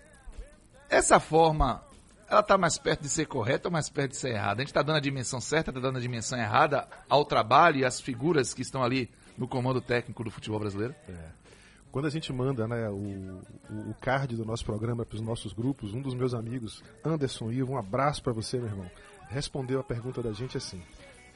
essa 0.88 1.18
forma, 1.18 1.82
ela 2.28 2.40
está 2.40 2.56
mais 2.56 2.78
perto 2.78 3.02
de 3.02 3.08
ser 3.08 3.26
correta 3.26 3.68
ou 3.68 3.72
mais 3.72 3.90
perto 3.90 4.12
de 4.12 4.18
ser 4.18 4.30
errada? 4.30 4.60
A 4.60 4.64
gente 4.64 4.68
está 4.68 4.82
dando 4.82 4.96
a 4.96 5.00
dimensão 5.00 5.40
certa, 5.40 5.70
está 5.70 5.80
dando 5.80 5.98
a 5.98 6.00
dimensão 6.00 6.38
errada 6.38 6.86
ao 7.08 7.24
trabalho 7.24 7.78
e 7.78 7.84
às 7.84 8.00
figuras 8.00 8.54
que 8.54 8.62
estão 8.62 8.82
ali 8.82 9.10
no 9.36 9.48
comando 9.48 9.80
técnico 9.80 10.22
do 10.22 10.30
futebol 10.30 10.60
brasileiro? 10.60 10.94
Quando 11.90 12.06
a 12.06 12.10
gente 12.10 12.32
manda 12.32 12.68
né, 12.68 12.88
o, 12.88 13.40
o, 13.70 13.90
o 13.90 13.94
card 14.00 14.36
do 14.36 14.44
nosso 14.44 14.64
programa 14.64 15.04
para 15.04 15.16
os 15.16 15.22
nossos 15.22 15.52
grupos, 15.52 15.94
um 15.94 16.02
dos 16.02 16.14
meus 16.14 16.34
amigos, 16.34 16.84
Anderson 17.04 17.50
Ivo, 17.50 17.72
um 17.72 17.78
abraço 17.78 18.22
para 18.22 18.32
você, 18.32 18.58
meu 18.58 18.68
irmão, 18.68 18.90
respondeu 19.28 19.80
a 19.80 19.84
pergunta 19.84 20.22
da 20.22 20.32
gente 20.32 20.56
assim: 20.56 20.82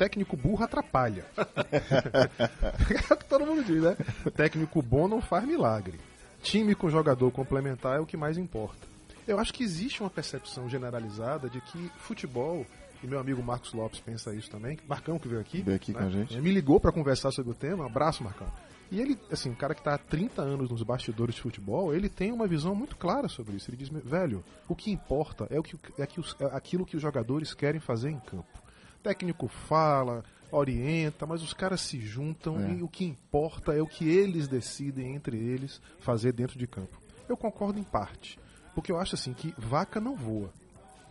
técnico 0.03 0.37
burro 0.37 0.65
atrapalha. 0.65 1.25
é 1.37 3.15
o 3.15 3.17
que 3.17 3.25
todo 3.25 3.47
mundo 3.47 3.63
diz, 3.63 3.81
né? 3.83 3.97
Técnico 4.35 4.83
bom 4.83 5.07
não 5.07 5.21
faz 5.21 5.47
milagre. 5.47 6.01
Time 6.43 6.75
com 6.75 6.91
jogador 6.91 7.31
complementar 7.31 7.99
é 7.99 8.01
o 8.01 8.07
que 8.07 8.17
mais 8.17 8.37
importa. 8.37 8.89
Eu 9.29 9.39
acho 9.39 9.55
que 9.55 9.63
existe 9.63 10.03
uma 10.03 10.11
percepção 10.11 10.69
generalizada 10.69 11.49
de 11.49 11.61
que 11.61 11.89
futebol, 11.99 12.67
e 13.01 13.07
meu 13.07 13.21
amigo 13.21 13.41
Marcos 13.45 13.73
Lopes 13.73 14.01
pensa 14.01 14.35
isso 14.35 14.51
também, 14.51 14.77
Marcão 14.89 15.21
que 15.21 15.29
veio 15.29 15.41
aqui, 15.41 15.59
né? 15.59 15.65
Veio 15.67 15.77
aqui 15.77 15.93
com 15.93 16.01
a 16.01 16.11
gente. 16.11 16.35
Ele 16.35 16.43
me 16.43 16.51
ligou 16.51 16.81
para 16.81 16.91
conversar 16.91 17.31
sobre 17.31 17.53
o 17.53 17.55
tema, 17.55 17.85
um 17.85 17.87
abraço 17.87 18.25
Marcão. 18.25 18.49
E 18.91 19.01
ele, 19.01 19.17
assim, 19.31 19.51
um 19.51 19.55
cara 19.55 19.73
que 19.73 19.81
está 19.81 19.95
há 19.95 19.99
30 19.99 20.43
anos 20.43 20.69
nos 20.69 20.83
bastidores 20.83 21.37
de 21.37 21.41
futebol, 21.41 21.95
ele 21.95 22.09
tem 22.09 22.33
uma 22.33 22.49
visão 22.49 22.75
muito 22.75 22.97
clara 22.97 23.29
sobre 23.29 23.55
isso. 23.55 23.71
Ele 23.71 23.77
diz, 23.77 23.89
velho, 23.89 24.45
o 24.69 24.75
que 24.75 24.91
importa 24.91 25.47
é, 25.49 25.61
o 25.61 25.63
que, 25.63 25.77
é, 25.97 26.03
é 26.03 26.47
aquilo 26.53 26.85
que 26.85 26.97
os 26.97 27.03
jogadores 27.03 27.55
querem 27.55 27.81
fazer 27.81 28.11
em 28.11 28.19
campo. 28.19 28.62
Técnico 29.03 29.49
fala, 29.49 30.23
orienta, 30.51 31.27
mas 31.27 31.43
os 31.43 31.53
caras 31.53 31.81
se 31.81 32.01
juntam 32.01 32.59
É. 32.61 32.73
e 32.73 32.83
o 32.83 32.89
que 32.89 33.05
importa 33.05 33.73
é 33.73 33.83
o 33.83 33.87
que 33.87 34.09
eles 34.09 34.47
decidem 34.49 35.15
entre 35.15 35.37
eles 35.37 35.81
fazer 36.01 36.33
dentro 36.33 36.59
de 36.59 36.67
campo. 36.67 37.01
Eu 37.29 37.37
concordo 37.37 37.79
em 37.79 37.85
parte, 37.85 38.39
porque 38.75 38.93
eu 38.93 38.99
acho 38.99 39.15
assim 39.15 39.33
que 39.33 39.55
vaca 39.59 40.01
não 40.01 40.15
voa. 40.17 40.51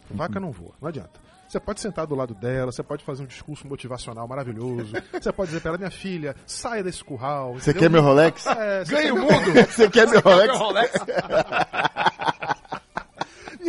Vaca 0.09 0.39
Uhum. 0.39 0.45
não 0.45 0.51
voa, 0.51 0.73
não 0.81 0.87
adianta. 0.89 1.19
Você 1.47 1.59
pode 1.59 1.81
sentar 1.81 2.07
do 2.07 2.15
lado 2.15 2.33
dela, 2.33 2.71
você 2.71 2.81
pode 2.81 3.03
fazer 3.03 3.23
um 3.23 3.25
discurso 3.25 3.67
motivacional 3.67 4.25
maravilhoso, 4.25 4.93
você 5.11 5.33
pode 5.33 5.49
dizer 5.49 5.59
pra 5.61 5.69
ela, 5.71 5.77
minha 5.77 5.91
filha, 5.91 6.33
saia 6.45 6.81
desse 6.81 7.03
curral. 7.03 7.55
Você 7.55 7.73
quer 7.73 7.89
meu 7.89 8.01
Rolex? 8.01 8.45
É, 8.47 8.85
você 8.85 8.91
Ganhe 8.93 9.03
quer- 9.07 9.13
o 9.13 9.17
mundo! 9.21 9.65
Você 9.69 9.89
quer 9.89 10.07
meu 10.07 10.21
Rolex? 10.21 10.93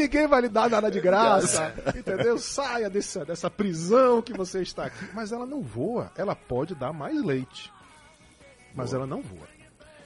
Ninguém 0.02 0.26
vai 0.26 0.40
lhe 0.40 0.49
dar 0.49 0.68
nada 0.68 0.90
de 0.90 0.99
graça, 1.00 1.73
entendeu? 1.97 2.37
Saia 2.38 2.90
dessa, 2.90 3.25
dessa 3.25 3.49
prisão 3.49 4.21
que 4.21 4.32
você 4.32 4.62
está 4.62 4.87
aqui. 4.87 5.09
Mas 5.14 5.30
ela 5.30 5.47
não 5.47 5.62
voa, 5.62 6.11
ela 6.16 6.35
pode 6.35 6.75
dar 6.75 6.92
mais 6.92 7.23
leite. 7.23 7.73
Mas 8.75 8.92
ela 8.92 9.06
não 9.06 9.23
voa. 9.23 9.47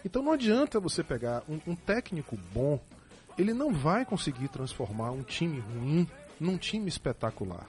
Então 0.05 0.23
não 0.23 0.33
adianta 0.33 0.79
você 0.79 1.03
pegar 1.03 1.43
um, 1.49 1.59
um 1.67 1.75
técnico 1.75 2.37
bom, 2.53 2.79
ele 3.39 3.55
não 3.55 3.73
vai 3.73 4.05
conseguir 4.05 4.49
transformar 4.49 5.11
um 5.11 5.23
time 5.23 5.61
ruim 5.61 6.07
num 6.39 6.59
time 6.59 6.89
espetacular. 6.89 7.67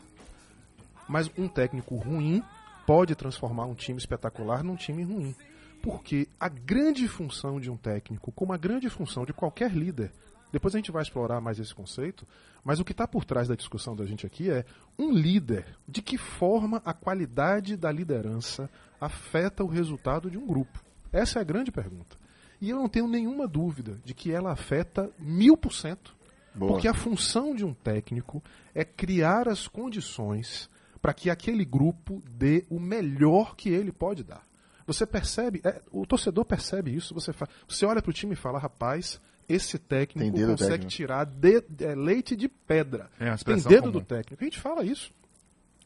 Mas 1.08 1.32
um 1.38 1.48
técnico 1.48 1.96
ruim 1.96 2.44
pode 2.86 3.16
transformar 3.16 3.66
um 3.66 3.74
time 3.74 3.98
espetacular 3.98 4.64
num 4.64 4.76
time 4.76 5.04
ruim. 5.04 5.34
Porque 5.82 6.28
a 6.40 6.50
grande 6.50 7.08
função 7.08 7.60
de 7.60 7.72
um 7.72 7.78
técnico, 7.78 8.32
como 8.34 8.52
a 8.52 8.58
grande 8.58 8.90
função 8.90 9.26
de 9.26 9.34
qualquer 9.34 9.72
líder, 9.72 10.12
depois 10.52 10.74
a 10.74 10.78
gente 10.78 10.92
vai 10.92 11.02
explorar 11.02 11.42
mais 11.42 11.60
esse 11.60 11.74
conceito, 11.74 12.28
mas 12.64 12.80
o 12.80 12.86
que 12.86 12.92
está 12.92 13.08
por 13.08 13.26
trás 13.26 13.48
da 13.48 13.56
discussão 13.56 13.96
da 13.96 14.06
gente 14.06 14.26
aqui 14.26 14.50
é 14.50 14.66
um 14.98 15.12
líder, 15.12 15.66
de 15.88 16.02
que 16.02 16.18
forma 16.18 16.82
a 16.86 16.94
qualidade 16.94 17.76
da 17.76 17.92
liderança 17.92 18.70
afeta 19.00 19.64
o 19.64 19.68
resultado 19.68 20.30
de 20.32 20.38
um 20.38 20.46
grupo? 20.48 20.84
Essa 21.12 21.40
é 21.40 21.42
a 21.42 21.46
grande 21.46 21.72
pergunta. 21.72 22.18
E 22.60 22.70
eu 22.70 22.78
não 22.78 22.90
tenho 22.90 23.08
nenhuma 23.08 23.48
dúvida 23.48 24.00
de 24.04 24.14
que 24.14 24.32
ela 24.32 24.52
afeta 24.52 25.12
mil 25.20 25.56
por 25.56 25.74
cento. 25.74 26.16
Porque 26.58 26.88
a 26.88 26.94
função 26.94 27.54
de 27.54 27.64
um 27.64 27.74
técnico 27.74 28.44
é 28.74 28.84
criar 28.84 29.48
as 29.48 29.68
condições 29.68 30.68
para 31.00 31.14
que 31.14 31.30
aquele 31.30 31.64
grupo 31.64 32.24
dê 32.32 32.66
o 32.70 32.80
melhor 32.80 33.56
que 33.56 33.70
ele 33.70 33.92
pode 33.92 34.24
dar. 34.24 34.44
Você 34.88 35.06
percebe, 35.06 35.62
é, 35.64 35.82
o 35.92 36.06
torcedor 36.06 36.46
percebe 36.46 36.96
isso, 36.96 37.14
você, 37.14 37.32
fa- 37.32 37.48
você 37.68 37.86
olha 37.86 38.02
para 38.02 38.10
o 38.10 38.14
time 38.14 38.34
e 38.34 38.36
fala, 38.36 38.58
rapaz, 38.58 39.22
esse 39.48 39.78
técnico 39.78 40.20
Tem 40.20 40.32
dedo 40.32 40.52
consegue 40.52 40.72
técnico. 40.72 40.92
tirar 40.92 41.26
de- 41.26 41.64
é, 41.82 41.96
leite 41.96 42.36
de 42.36 42.48
pedra. 42.48 43.10
É, 43.20 43.34
Tem 43.38 43.56
dedo 43.62 43.80
comum. 43.82 43.92
do 43.94 44.02
técnico. 44.02 44.44
A 44.44 44.46
gente 44.46 44.60
fala 44.60 44.84
isso. 44.84 45.12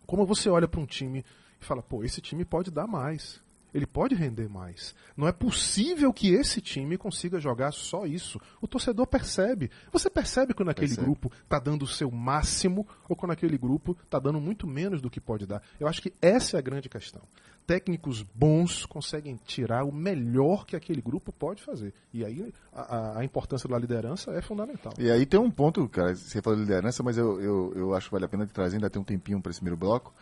Como 0.06 0.26
você 0.26 0.50
olha 0.50 0.68
para 0.68 0.80
um 0.80 0.86
time 0.86 1.24
e 1.60 1.66
fala, 1.66 1.82
pô, 1.82 2.04
esse 2.04 2.20
time 2.22 2.44
pode 2.44 2.70
dar 2.72 2.88
mais. 2.88 3.42
Ele 3.74 3.86
pode 3.88 4.14
render 4.16 4.50
mais. 4.50 4.94
Não 5.16 5.26
é 5.26 5.32
possível 5.32 6.12
que 6.12 6.34
esse 6.34 6.60
time 6.60 6.98
consiga 6.98 7.40
jogar 7.40 7.72
só 7.72 8.06
isso. 8.06 8.38
O 8.60 8.68
torcedor 8.68 9.08
percebe. 9.08 9.72
Você 9.94 10.10
percebe 10.10 10.54
quando 10.54 10.68
aquele 10.70 10.88
Percebe. 10.88 11.06
grupo 11.06 11.32
está 11.42 11.58
dando 11.58 11.84
o 11.84 11.88
seu 11.88 12.12
máximo 12.12 12.86
ou 13.08 13.16
quando 13.16 13.32
aquele 13.32 13.58
grupo 13.58 13.98
está 14.04 14.20
dando 14.20 14.42
muito 14.42 14.68
menos 14.68 15.00
do 15.02 15.10
que 15.10 15.22
pode 15.22 15.46
dar. 15.46 15.62
Eu 15.80 15.88
acho 15.88 16.02
que 16.02 16.12
essa 16.22 16.58
é 16.58 16.60
a 16.60 16.62
grande 16.62 16.90
questão. 16.90 17.22
Técnicos 17.68 18.24
bons 18.36 18.86
conseguem 18.86 19.40
tirar 19.46 19.84
o 19.86 19.92
melhor 19.92 20.66
que 20.66 20.76
aquele 20.76 21.02
grupo 21.02 21.32
pode 21.32 21.62
fazer. 21.64 21.94
E 22.14 22.26
aí 22.26 22.54
a, 22.74 23.20
a- 23.20 23.24
importância 23.24 23.70
da 23.70 23.78
liderança 23.78 24.32
é 24.32 24.42
fundamental. 24.42 24.92
E 25.00 25.10
aí 25.10 25.26
tem 25.26 25.40
um 25.40 25.50
ponto, 25.52 25.88
cara, 25.88 26.14
você 26.16 26.42
falou 26.42 26.58
de 26.58 26.66
liderança, 26.66 27.02
mas 27.04 27.18
eu, 27.18 27.40
eu, 27.42 27.74
eu 27.76 27.94
acho 27.96 28.08
que 28.08 28.12
vale 28.12 28.26
a 28.26 28.28
pena 28.28 28.46
trazer, 28.48 28.76
ainda 28.76 28.90
tem 28.90 29.02
um 29.02 29.06
tempinho 29.06 29.42
para 29.42 29.52
esse 29.52 29.60
primeiro 29.60 29.78
bloco. 29.78 30.14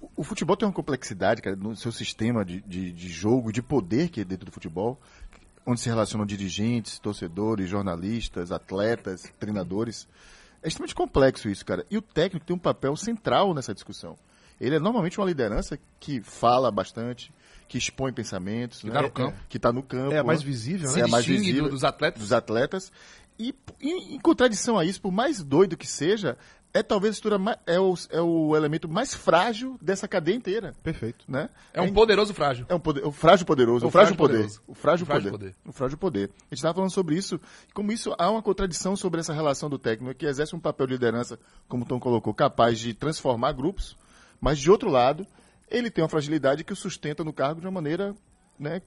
O- 0.00 0.10
O 0.16 0.24
futebol 0.24 0.56
tem 0.56 0.66
uma 0.66 0.74
complexidade, 0.74 1.40
cara, 1.42 1.54
no 1.56 1.76
seu 1.76 1.92
sistema 1.92 2.44
de, 2.44 2.60
de, 2.62 2.90
de 2.92 3.08
jogo, 3.08 3.52
de 3.52 3.62
poder 3.62 4.08
que 4.08 4.20
é 4.20 4.24
dentro 4.24 4.46
do 4.46 4.52
futebol, 4.52 4.98
onde 5.66 5.80
se 5.80 5.88
relacionam 5.88 6.26
dirigentes, 6.26 6.98
torcedores, 6.98 7.68
jornalistas, 7.70 8.50
atletas, 8.50 9.32
treinadores. 9.38 10.08
É 10.62 10.68
extremamente 10.68 10.94
complexo 10.94 11.48
isso, 11.48 11.64
cara. 11.64 11.84
E 11.90 11.96
o 11.96 12.02
técnico 12.02 12.44
tem 12.46 12.56
um 12.56 12.58
papel 12.58 12.96
central 12.96 13.54
nessa 13.54 13.72
discussão. 13.74 14.16
Ele 14.60 14.76
é 14.76 14.78
normalmente 14.78 15.18
uma 15.18 15.26
liderança 15.26 15.78
que 15.98 16.20
fala 16.20 16.70
bastante, 16.70 17.32
que 17.68 17.78
expõe 17.78 18.12
pensamentos, 18.12 18.80
que 18.80 18.90
tá 18.90 19.02
no 19.02 19.10
campo. 19.10 19.36
que 19.48 19.56
está 19.56 19.72
no 19.72 19.82
campo, 19.82 20.12
É 20.14 20.18
a 20.18 20.24
mais 20.24 20.40
né? 20.40 20.46
visível, 20.46 20.90
né? 20.92 21.00
é 21.00 21.06
mais 21.06 21.24
visível 21.26 21.64
do- 21.64 21.70
dos 21.70 21.84
atletas. 21.84 22.20
dos 22.22 22.32
atletas 22.32 22.92
E 23.38 23.52
em, 23.80 24.14
em 24.14 24.20
contradição 24.20 24.78
a 24.78 24.84
isso, 24.84 25.00
por 25.00 25.10
mais 25.10 25.42
doido 25.42 25.76
que 25.76 25.88
seja, 25.88 26.38
é 26.72 26.84
talvez 26.84 27.20
é, 27.66 27.80
o, 27.80 27.94
é 28.10 28.20
o 28.20 28.54
elemento 28.54 28.88
mais 28.88 29.12
frágil 29.12 29.76
dessa 29.82 30.06
cadeia 30.06 30.36
inteira. 30.36 30.72
Perfeito. 30.84 31.24
Né? 31.28 31.48
É 31.72 31.80
um 31.82 31.92
poderoso 31.92 32.32
frágil. 32.32 32.64
É 32.68 32.74
um 32.76 32.78
poder, 32.80 33.04
o 33.04 33.10
frágil 33.10 33.44
poderoso, 33.44 33.84
O 33.86 33.88
o, 33.88 33.90
frágil, 33.90 34.14
frágil 34.14 34.16
poder. 34.16 34.32
poderoso. 34.44 34.62
O 34.68 34.74
frágil, 34.74 35.02
O 35.04 35.06
frágil 35.06 35.30
poder. 35.32 35.52
poder. 35.52 35.68
O 35.68 35.72
frágil 35.72 35.98
poder. 35.98 36.30
A 36.30 36.44
gente 36.44 36.58
estava 36.58 36.74
falando 36.74 36.90
sobre 36.92 37.16
isso, 37.16 37.40
como 37.72 37.90
isso 37.90 38.14
há 38.18 38.30
uma 38.30 38.40
contradição 38.42 38.94
sobre 38.94 39.18
essa 39.18 39.32
relação 39.32 39.68
do 39.68 39.78
técnico, 39.80 40.14
que 40.14 40.26
exerce 40.26 40.54
um 40.54 40.60
papel 40.60 40.86
de 40.86 40.92
liderança, 40.92 41.36
como 41.68 41.82
o 41.84 41.86
Tom 41.88 41.98
colocou, 41.98 42.32
capaz 42.32 42.78
de 42.78 42.94
transformar 42.94 43.50
grupos, 43.52 43.96
mas 44.44 44.58
de 44.58 44.70
outro 44.70 44.90
lado, 44.90 45.26
ele 45.70 45.90
tem 45.90 46.04
uma 46.04 46.08
fragilidade 46.10 46.62
que 46.62 46.72
o 46.74 46.76
sustenta 46.76 47.24
no 47.24 47.32
cargo 47.32 47.62
de 47.62 47.66
uma 47.66 47.72
maneira 47.72 48.14
né, 48.58 48.82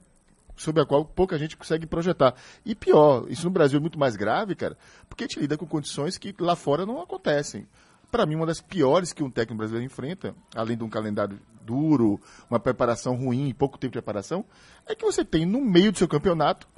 sobre 0.56 0.80
a 0.80 0.86
qual 0.86 1.04
pouca 1.04 1.36
gente 1.36 1.56
consegue 1.56 1.84
projetar. 1.84 2.34
E 2.64 2.76
pior, 2.76 3.26
isso 3.28 3.44
no 3.44 3.50
Brasil 3.50 3.78
é 3.78 3.80
muito 3.80 3.98
mais 3.98 4.14
grave, 4.14 4.54
cara, 4.54 4.78
porque 5.08 5.24
a 5.24 5.26
gente 5.26 5.40
lida 5.40 5.58
com 5.58 5.66
condições 5.66 6.16
que 6.16 6.32
lá 6.38 6.54
fora 6.54 6.86
não 6.86 7.02
acontecem. 7.02 7.66
Para 8.08 8.24
mim, 8.24 8.36
uma 8.36 8.46
das 8.46 8.60
piores 8.60 9.12
que 9.12 9.22
um 9.22 9.30
técnico 9.30 9.58
brasileiro 9.58 9.84
enfrenta, 9.84 10.32
além 10.54 10.76
de 10.76 10.84
um 10.84 10.88
calendário 10.88 11.40
duro, 11.62 12.20
uma 12.48 12.60
preparação 12.60 13.16
ruim, 13.16 13.52
pouco 13.52 13.76
tempo 13.76 13.90
de 13.90 13.98
preparação, 14.00 14.44
é 14.86 14.94
que 14.94 15.04
você 15.04 15.24
tem 15.24 15.44
no 15.44 15.60
meio 15.60 15.90
do 15.90 15.98
seu 15.98 16.08
campeonato 16.08 16.68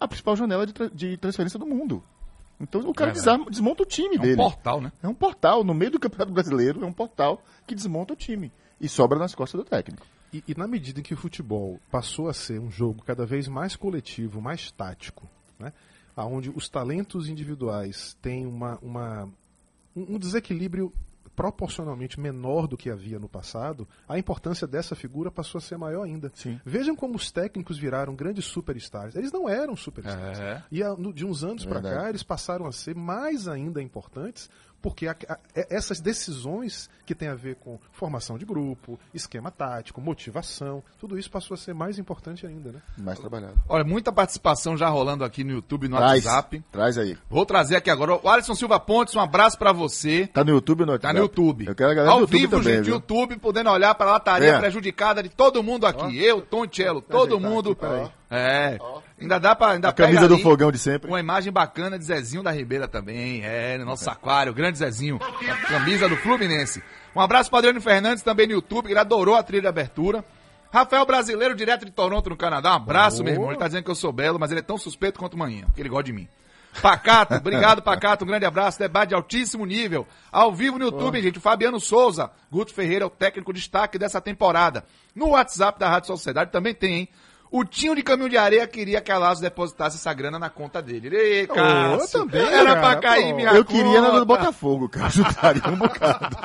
a 0.00 0.06
principal 0.06 0.36
janela 0.36 0.64
de, 0.64 0.72
tra- 0.72 0.88
de 0.88 1.16
transferência 1.16 1.58
do 1.58 1.66
mundo. 1.66 2.02
Então 2.60 2.80
o 2.88 2.92
cara 2.94 3.10
É 3.10 3.14
desarma- 3.14 3.46
desmonta 3.50 3.82
o 3.82 3.86
time 3.86 4.16
É 4.16 4.18
um 4.18 4.22
dele. 4.22 4.36
portal, 4.36 4.80
né? 4.80 4.92
É 5.02 5.08
um 5.08 5.14
portal, 5.14 5.62
no 5.62 5.72
meio 5.74 5.90
do 5.92 6.00
Campeonato 6.00 6.32
Brasileiro, 6.32 6.82
é 6.82 6.86
um 6.86 6.92
portal 6.92 7.40
que 7.66 7.74
desmonta 7.74 8.12
o 8.12 8.16
time. 8.16 8.50
E 8.80 8.88
sobra 8.88 9.18
nas 9.18 9.34
costas 9.34 9.60
do 9.60 9.64
técnico. 9.68 10.06
E, 10.32 10.42
e 10.46 10.54
na 10.54 10.66
medida 10.66 11.00
em 11.00 11.02
que 11.02 11.14
o 11.14 11.16
futebol 11.16 11.80
passou 11.90 12.28
a 12.28 12.34
ser 12.34 12.60
um 12.60 12.70
jogo 12.70 13.02
cada 13.04 13.24
vez 13.24 13.48
mais 13.48 13.74
coletivo, 13.76 14.40
mais 14.40 14.70
tático, 14.70 15.28
né? 15.58 15.72
onde 16.16 16.50
os 16.50 16.68
talentos 16.68 17.28
individuais 17.28 18.16
têm 18.20 18.44
uma, 18.44 18.76
uma- 18.82 19.24
um 19.94 20.14
um 20.14 20.18
desequilíbrio 20.18 20.92
proporcionalmente 21.38 22.18
menor 22.18 22.66
do 22.66 22.76
que 22.76 22.90
havia 22.90 23.16
no 23.16 23.28
passado, 23.28 23.86
a 24.08 24.18
importância 24.18 24.66
dessa 24.66 24.96
figura 24.96 25.30
passou 25.30 25.60
a 25.60 25.62
ser 25.62 25.78
maior 25.78 26.02
ainda. 26.02 26.32
Sim. 26.34 26.60
Vejam 26.64 26.96
como 26.96 27.14
os 27.14 27.30
técnicos 27.30 27.78
viraram 27.78 28.12
grandes 28.16 28.44
superstars. 28.46 29.14
Eles 29.14 29.30
não 29.30 29.48
eram 29.48 29.76
superstars. 29.76 30.40
É. 30.40 30.64
E 30.68 30.80
de 31.14 31.24
uns 31.24 31.44
anos 31.44 31.64
para 31.64 31.80
cá, 31.80 32.08
eles 32.08 32.24
passaram 32.24 32.66
a 32.66 32.72
ser 32.72 32.96
mais 32.96 33.46
ainda 33.46 33.80
importantes, 33.80 34.50
porque 34.80 35.06
a- 35.08 35.16
a- 35.28 35.38
e- 35.56 35.66
essas 35.70 36.00
decisões 36.00 36.88
que 37.04 37.14
têm 37.14 37.28
a 37.28 37.34
ver 37.34 37.56
com 37.56 37.78
formação 37.90 38.36
de 38.38 38.44
grupo, 38.44 38.98
esquema 39.14 39.50
tático, 39.50 40.00
motivação, 40.00 40.82
tudo 40.98 41.18
isso 41.18 41.30
passou 41.30 41.54
a 41.54 41.58
ser 41.58 41.74
mais 41.74 41.98
importante 41.98 42.46
ainda, 42.46 42.70
né? 42.72 42.82
Mais 42.98 43.18
trabalhado. 43.18 43.54
Olha, 43.68 43.82
muita 43.84 44.12
participação 44.12 44.76
já 44.76 44.88
rolando 44.88 45.24
aqui 45.24 45.42
no 45.42 45.52
YouTube 45.52 45.86
e 45.86 45.88
no 45.88 45.96
Traz, 45.96 46.24
WhatsApp. 46.24 46.62
traz 46.70 46.98
aí. 46.98 47.16
Vou 47.30 47.44
trazer 47.46 47.76
aqui 47.76 47.90
agora 47.90 48.20
o 48.22 48.28
Alisson 48.28 48.54
Silva 48.54 48.78
Pontes, 48.78 49.14
um 49.16 49.20
abraço 49.20 49.58
pra 49.58 49.72
você. 49.72 50.26
Tá 50.26 50.44
no 50.44 50.50
YouTube 50.50 50.80
ou 50.82 50.86
no 50.86 50.92
Tá 50.98 51.08
WhatsApp? 51.08 51.14
no 51.14 51.20
YouTube. 51.22 51.66
Eu 51.66 51.74
quero 51.74 51.90
a 51.90 51.94
galera 51.94 52.12
Ao 52.12 52.20
YouTube 52.20 52.38
vivo, 52.38 52.56
também, 52.58 52.74
gente, 52.76 52.84
viu? 52.84 52.94
YouTube, 52.94 53.36
podendo 53.38 53.70
olhar 53.70 53.94
pra 53.94 54.06
lataria 54.12 54.54
É. 54.54 54.58
prejudicada 54.58 55.22
de 55.22 55.28
todo 55.30 55.62
mundo 55.62 55.86
aqui. 55.86 56.22
Eu, 56.22 56.42
Tom 56.42 56.66
Cello, 56.70 57.00
todo 57.00 57.34
ajeitar 57.36 57.50
mundo. 57.50 57.72
aqui, 57.72 58.12
É. 58.30 58.78
Ainda 59.20 59.38
dá 59.38 59.54
pra. 59.54 59.72
Ainda 59.72 59.88
A 59.88 59.92
camisa 59.92 60.28
do 60.28 60.38
fogão 60.38 60.70
de 60.70 60.78
sempre. 60.78 61.08
Uma 61.08 61.20
imagem 61.20 61.52
bacana 61.52 61.98
de 61.98 62.04
Zezinho 62.04 62.42
da 62.42 62.50
Ribeira 62.50 62.86
também. 62.86 63.42
É, 63.42 63.78
no 63.78 63.84
nosso 63.84 64.08
aquário, 64.08 64.52
grande 64.52 64.78
Zezinho. 64.78 65.18
A 65.22 65.66
camisa 65.66 66.08
do 66.08 66.16
Fluminense. 66.16 66.82
Um 67.16 67.20
abraço 67.20 67.50
para 67.50 67.60
Adriano 67.60 67.80
Fernandes 67.80 68.22
também 68.22 68.46
no 68.46 68.52
YouTube, 68.52 68.90
ele 68.90 68.98
adorou 68.98 69.34
a 69.34 69.42
trilha 69.42 69.62
de 69.62 69.68
abertura. 69.68 70.24
Rafael 70.70 71.06
Brasileiro, 71.06 71.54
direto 71.54 71.86
de 71.86 71.90
Toronto, 71.90 72.28
no 72.28 72.36
Canadá. 72.36 72.72
Um 72.72 72.76
abraço, 72.76 73.24
meu 73.24 73.32
irmão. 73.32 73.50
Ele 73.50 73.58
tá 73.58 73.66
dizendo 73.66 73.84
que 73.84 73.90
eu 73.90 73.94
sou 73.94 74.12
belo, 74.12 74.38
mas 74.38 74.50
ele 74.50 74.60
é 74.60 74.62
tão 74.62 74.76
suspeito 74.76 75.18
quanto 75.18 75.36
manhã, 75.36 75.64
porque 75.64 75.80
ele 75.80 75.88
gosta 75.88 76.04
de 76.04 76.12
mim. 76.12 76.28
Pacato, 76.82 77.34
obrigado, 77.40 77.82
Pacato. 77.82 78.24
Um 78.24 78.28
grande 78.28 78.44
abraço. 78.44 78.78
Debate 78.78 79.08
de 79.08 79.14
altíssimo 79.14 79.64
nível. 79.64 80.06
Ao 80.30 80.52
vivo 80.52 80.78
no 80.78 80.84
YouTube, 80.84 81.20
gente. 81.22 81.38
O 81.38 81.40
Fabiano 81.40 81.80
Souza. 81.80 82.30
Guto 82.52 82.74
Ferreira 82.74 83.04
é 83.04 83.06
o 83.06 83.10
técnico 83.10 83.52
destaque 83.52 83.98
dessa 83.98 84.20
temporada. 84.20 84.84
No 85.14 85.30
WhatsApp 85.30 85.78
da 85.78 85.88
Rádio 85.88 86.08
Sociedade 86.08 86.52
também 86.52 86.74
tem, 86.74 86.94
hein? 86.94 87.08
O 87.50 87.64
Tinho 87.64 87.96
de 87.96 88.02
Caminho 88.02 88.28
de 88.28 88.36
Areia 88.36 88.66
queria 88.66 89.00
que 89.00 89.10
a 89.10 89.16
Lazo 89.16 89.40
depositasse 89.40 89.96
essa 89.96 90.12
grana 90.12 90.38
na 90.38 90.50
conta 90.50 90.82
dele. 90.82 91.16
Ei, 91.16 91.46
Cássio, 91.46 92.20
também, 92.20 92.42
era 92.42 92.74
cara, 92.74 92.80
pra 92.80 92.96
cair 92.96 93.30
pô. 93.30 93.36
minha 93.36 93.50
Eu 93.52 93.64
queria 93.64 94.00
na 94.02 94.08
do 94.08 94.12
conta. 94.12 94.24
Botafogo, 94.26 94.88
cara. 94.88 95.06
Ajudaria 95.08 95.62
um 95.68 95.76
bocado. 95.76 96.36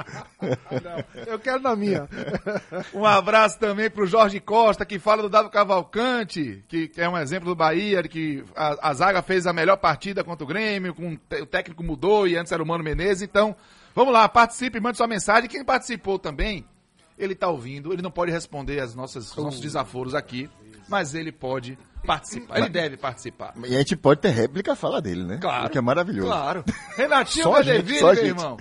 Eu 1.28 1.40
quero 1.40 1.62
na 1.62 1.76
minha. 1.76 2.08
Um 2.94 3.06
abraço 3.06 3.60
também 3.60 3.90
pro 3.90 4.06
Jorge 4.06 4.40
Costa, 4.40 4.86
que 4.86 5.00
fala 5.00 5.22
do 5.24 5.30
Dado 5.30 5.50
Cavalcante, 5.50 6.64
que 6.68 6.92
é 6.98 7.08
um 7.10 7.18
exemplo 7.18 7.50
do 7.50 7.56
Bahia, 7.56 8.04
de 8.04 8.10
que 8.10 8.44
a, 8.56 8.90
a 8.90 8.94
zaga 8.94 9.22
fez 9.22 9.46
a 9.46 9.54
melhor 9.54 9.78
partida 9.78 10.24
contra 10.24 10.44
o 10.44 10.48
Grêmio, 10.48 10.94
com, 10.94 11.14
o 11.14 11.46
técnico 11.46 11.84
mudou 11.84 12.28
e 12.28 12.36
antes 12.36 12.52
era 12.52 12.62
o 12.62 12.66
Mano 12.66 12.84
Menezes. 12.84 13.24
Então, 13.24 13.56
vamos 13.96 14.14
lá, 14.14 14.28
participe, 14.30 14.80
mande 14.80 14.98
sua 14.98 15.08
mensagem. 15.08 15.50
Quem 15.50 15.64
participou 15.64 16.18
também, 16.20 16.66
ele 17.18 17.36
tá 17.36 17.50
ouvindo, 17.50 17.92
ele 17.92 18.02
não 18.02 18.12
pode 18.12 18.32
responder 18.32 18.80
as 18.80 18.96
nossas, 18.96 19.36
os 19.36 19.44
nossos 19.44 19.60
desaforos 19.60 20.16
aqui, 20.16 20.50
mas 20.88 21.14
ele 21.14 21.32
pode 21.32 21.78
participar, 22.06 22.58
ele 22.58 22.70
deve 22.70 22.98
participar. 22.98 23.54
E 23.66 23.76
a 23.76 23.80
gente 23.80 23.96
pode 23.96 24.22
ter 24.22 24.30
réplica 24.30 24.76
fala 24.76 25.02
dele, 25.02 25.24
né? 25.24 25.38
Claro. 25.40 25.70
Que 25.70 25.78
é 25.78 25.82
maravilhoso. 25.82 26.28
Claro. 26.28 26.64
Renatinho 26.96 27.52
Bedeville, 27.54 28.02
meu 28.04 28.16
gente. 28.16 28.26
irmão. 28.28 28.58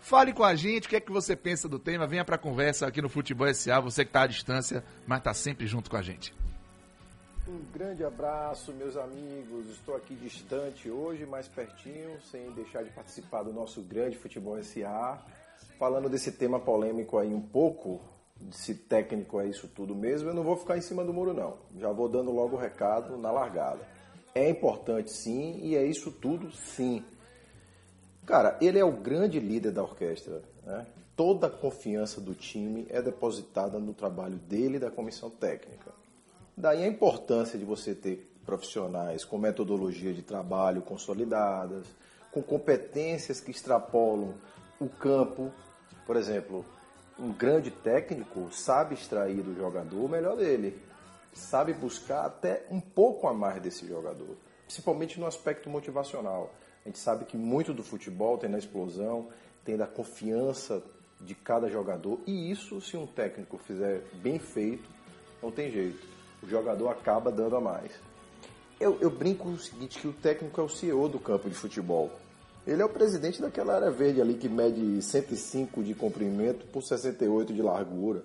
Fale 0.00 0.32
com 0.32 0.42
a 0.42 0.54
gente, 0.54 0.86
o 0.86 0.88
que 0.88 0.96
é 0.96 1.00
que 1.00 1.12
você 1.12 1.36
pensa 1.36 1.68
do 1.68 1.78
tema? 1.78 2.06
Venha 2.06 2.24
pra 2.24 2.38
conversa 2.38 2.86
aqui 2.86 3.02
no 3.02 3.08
Futebol 3.08 3.52
SA, 3.52 3.80
você 3.80 4.04
que 4.04 4.10
tá 4.10 4.22
à 4.22 4.26
distância, 4.26 4.82
mas 5.06 5.22
tá 5.22 5.34
sempre 5.34 5.66
junto 5.66 5.90
com 5.90 5.96
a 5.96 6.02
gente. 6.02 6.34
Um 7.46 7.60
grande 7.72 8.04
abraço, 8.04 8.72
meus 8.72 8.96
amigos. 8.96 9.68
Estou 9.70 9.96
aqui 9.96 10.14
distante 10.14 10.90
hoje, 10.90 11.26
mais 11.26 11.48
pertinho, 11.48 12.20
sem 12.30 12.50
deixar 12.52 12.82
de 12.82 12.90
participar 12.90 13.42
do 13.42 13.52
nosso 13.52 13.82
grande 13.82 14.16
Futebol 14.16 14.60
SA. 14.62 15.18
Falando 15.78 16.08
desse 16.08 16.32
tema 16.32 16.58
polêmico 16.60 17.18
aí 17.18 17.32
um 17.34 17.40
pouco, 17.40 18.00
se 18.50 18.74
técnico 18.74 19.40
é 19.40 19.46
isso 19.46 19.68
tudo 19.68 19.94
mesmo, 19.94 20.30
eu 20.30 20.34
não 20.34 20.42
vou 20.42 20.56
ficar 20.56 20.76
em 20.76 20.80
cima 20.80 21.04
do 21.04 21.12
muro 21.12 21.34
não. 21.34 21.58
Já 21.78 21.92
vou 21.92 22.08
dando 22.08 22.30
logo 22.30 22.56
o 22.56 22.58
recado 22.58 23.16
na 23.16 23.30
largada. 23.30 23.80
É 24.34 24.48
importante 24.48 25.10
sim 25.10 25.60
e 25.62 25.76
é 25.76 25.84
isso 25.84 26.10
tudo 26.10 26.50
sim. 26.50 27.04
Cara, 28.24 28.56
ele 28.60 28.78
é 28.78 28.84
o 28.84 28.92
grande 28.92 29.40
líder 29.40 29.72
da 29.72 29.82
orquestra. 29.82 30.42
Né? 30.64 30.86
Toda 31.16 31.48
a 31.48 31.50
confiança 31.50 32.20
do 32.20 32.34
time 32.34 32.86
é 32.88 33.02
depositada 33.02 33.78
no 33.78 33.92
trabalho 33.92 34.36
dele 34.36 34.76
e 34.76 34.80
da 34.80 34.90
comissão 34.90 35.28
técnica. 35.28 35.92
Daí 36.56 36.84
a 36.84 36.86
importância 36.86 37.58
de 37.58 37.64
você 37.64 37.94
ter 37.94 38.30
profissionais 38.44 39.24
com 39.24 39.38
metodologia 39.38 40.12
de 40.12 40.22
trabalho 40.22 40.82
consolidadas, 40.82 41.86
com 42.32 42.42
competências 42.42 43.40
que 43.40 43.50
extrapolam 43.50 44.34
o 44.78 44.88
campo. 44.88 45.52
Por 46.06 46.16
exemplo, 46.16 46.64
um 47.20 47.32
grande 47.32 47.70
técnico 47.70 48.48
sabe 48.50 48.94
extrair 48.94 49.42
do 49.42 49.54
jogador 49.54 50.04
o 50.04 50.08
melhor 50.08 50.36
dele, 50.36 50.80
sabe 51.32 51.72
buscar 51.72 52.24
até 52.24 52.64
um 52.70 52.80
pouco 52.80 53.28
a 53.28 53.34
mais 53.34 53.60
desse 53.60 53.86
jogador, 53.86 54.36
principalmente 54.64 55.20
no 55.20 55.26
aspecto 55.26 55.68
motivacional. 55.68 56.52
A 56.84 56.88
gente 56.88 56.98
sabe 56.98 57.26
que 57.26 57.36
muito 57.36 57.74
do 57.74 57.82
futebol 57.82 58.38
tem 58.38 58.48
na 58.48 58.58
explosão, 58.58 59.28
tem 59.64 59.76
da 59.76 59.86
confiança 59.86 60.82
de 61.20 61.34
cada 61.34 61.68
jogador, 61.68 62.18
e 62.26 62.50
isso, 62.50 62.80
se 62.80 62.96
um 62.96 63.06
técnico 63.06 63.58
fizer 63.58 64.02
bem 64.14 64.38
feito, 64.38 64.88
não 65.42 65.50
tem 65.50 65.70
jeito. 65.70 66.08
O 66.42 66.48
jogador 66.48 66.88
acaba 66.88 67.30
dando 67.30 67.56
a 67.56 67.60
mais. 67.60 67.92
Eu, 68.80 68.96
eu 69.02 69.10
brinco 69.10 69.50
o 69.50 69.58
seguinte, 69.58 70.00
que 70.00 70.08
o 70.08 70.12
técnico 70.14 70.58
é 70.58 70.64
o 70.64 70.68
CEO 70.68 71.06
do 71.06 71.18
campo 71.18 71.50
de 71.50 71.54
futebol. 71.54 72.10
Ele 72.70 72.82
é 72.82 72.84
o 72.84 72.88
presidente 72.88 73.42
daquela 73.42 73.74
área 73.74 73.90
verde 73.90 74.20
ali 74.20 74.34
que 74.34 74.48
mede 74.48 75.02
105 75.02 75.82
de 75.82 75.92
comprimento 75.92 76.64
por 76.66 76.84
68 76.84 77.52
de 77.52 77.60
largura. 77.60 78.22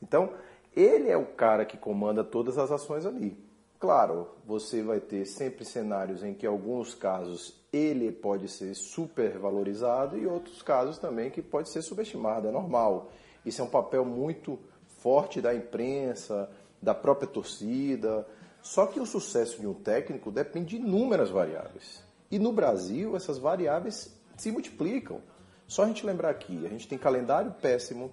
Então, 0.00 0.34
ele 0.72 1.08
é 1.08 1.16
o 1.16 1.26
cara 1.26 1.64
que 1.64 1.76
comanda 1.76 2.22
todas 2.22 2.58
as 2.58 2.70
ações 2.70 3.04
ali. 3.04 3.36
Claro, 3.80 4.28
você 4.46 4.84
vai 4.84 5.00
ter 5.00 5.26
sempre 5.26 5.64
cenários 5.64 6.22
em 6.22 6.32
que, 6.32 6.46
alguns 6.46 6.94
casos, 6.94 7.60
ele 7.72 8.12
pode 8.12 8.46
ser 8.46 8.72
super 8.76 9.36
valorizado 9.36 10.16
e 10.16 10.28
outros 10.28 10.62
casos 10.62 10.96
também 10.96 11.28
que 11.28 11.42
pode 11.42 11.68
ser 11.68 11.82
subestimado, 11.82 12.46
é 12.46 12.52
normal. 12.52 13.10
Isso 13.44 13.62
é 13.62 13.64
um 13.64 13.68
papel 13.68 14.04
muito 14.04 14.60
forte 14.98 15.40
da 15.40 15.52
imprensa, 15.52 16.48
da 16.80 16.94
própria 16.94 17.26
torcida. 17.26 18.24
Só 18.62 18.86
que 18.86 19.00
o 19.00 19.06
sucesso 19.06 19.60
de 19.60 19.66
um 19.66 19.74
técnico 19.74 20.30
depende 20.30 20.76
de 20.78 20.84
inúmeras 20.84 21.30
variáveis. 21.30 22.11
E 22.32 22.38
no 22.38 22.50
Brasil, 22.50 23.14
essas 23.14 23.36
variáveis 23.36 24.10
se 24.38 24.50
multiplicam. 24.50 25.20
Só 25.68 25.84
a 25.84 25.86
gente 25.86 26.06
lembrar 26.06 26.30
aqui, 26.30 26.64
a 26.64 26.68
gente 26.70 26.88
tem 26.88 26.96
calendário 26.96 27.52
péssimo, 27.60 28.10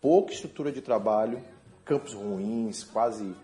pouca 0.00 0.32
estrutura 0.32 0.70
de 0.70 0.80
trabalho, 0.80 1.42
campos 1.84 2.14
ruins, 2.14 2.84
quase 2.84 3.34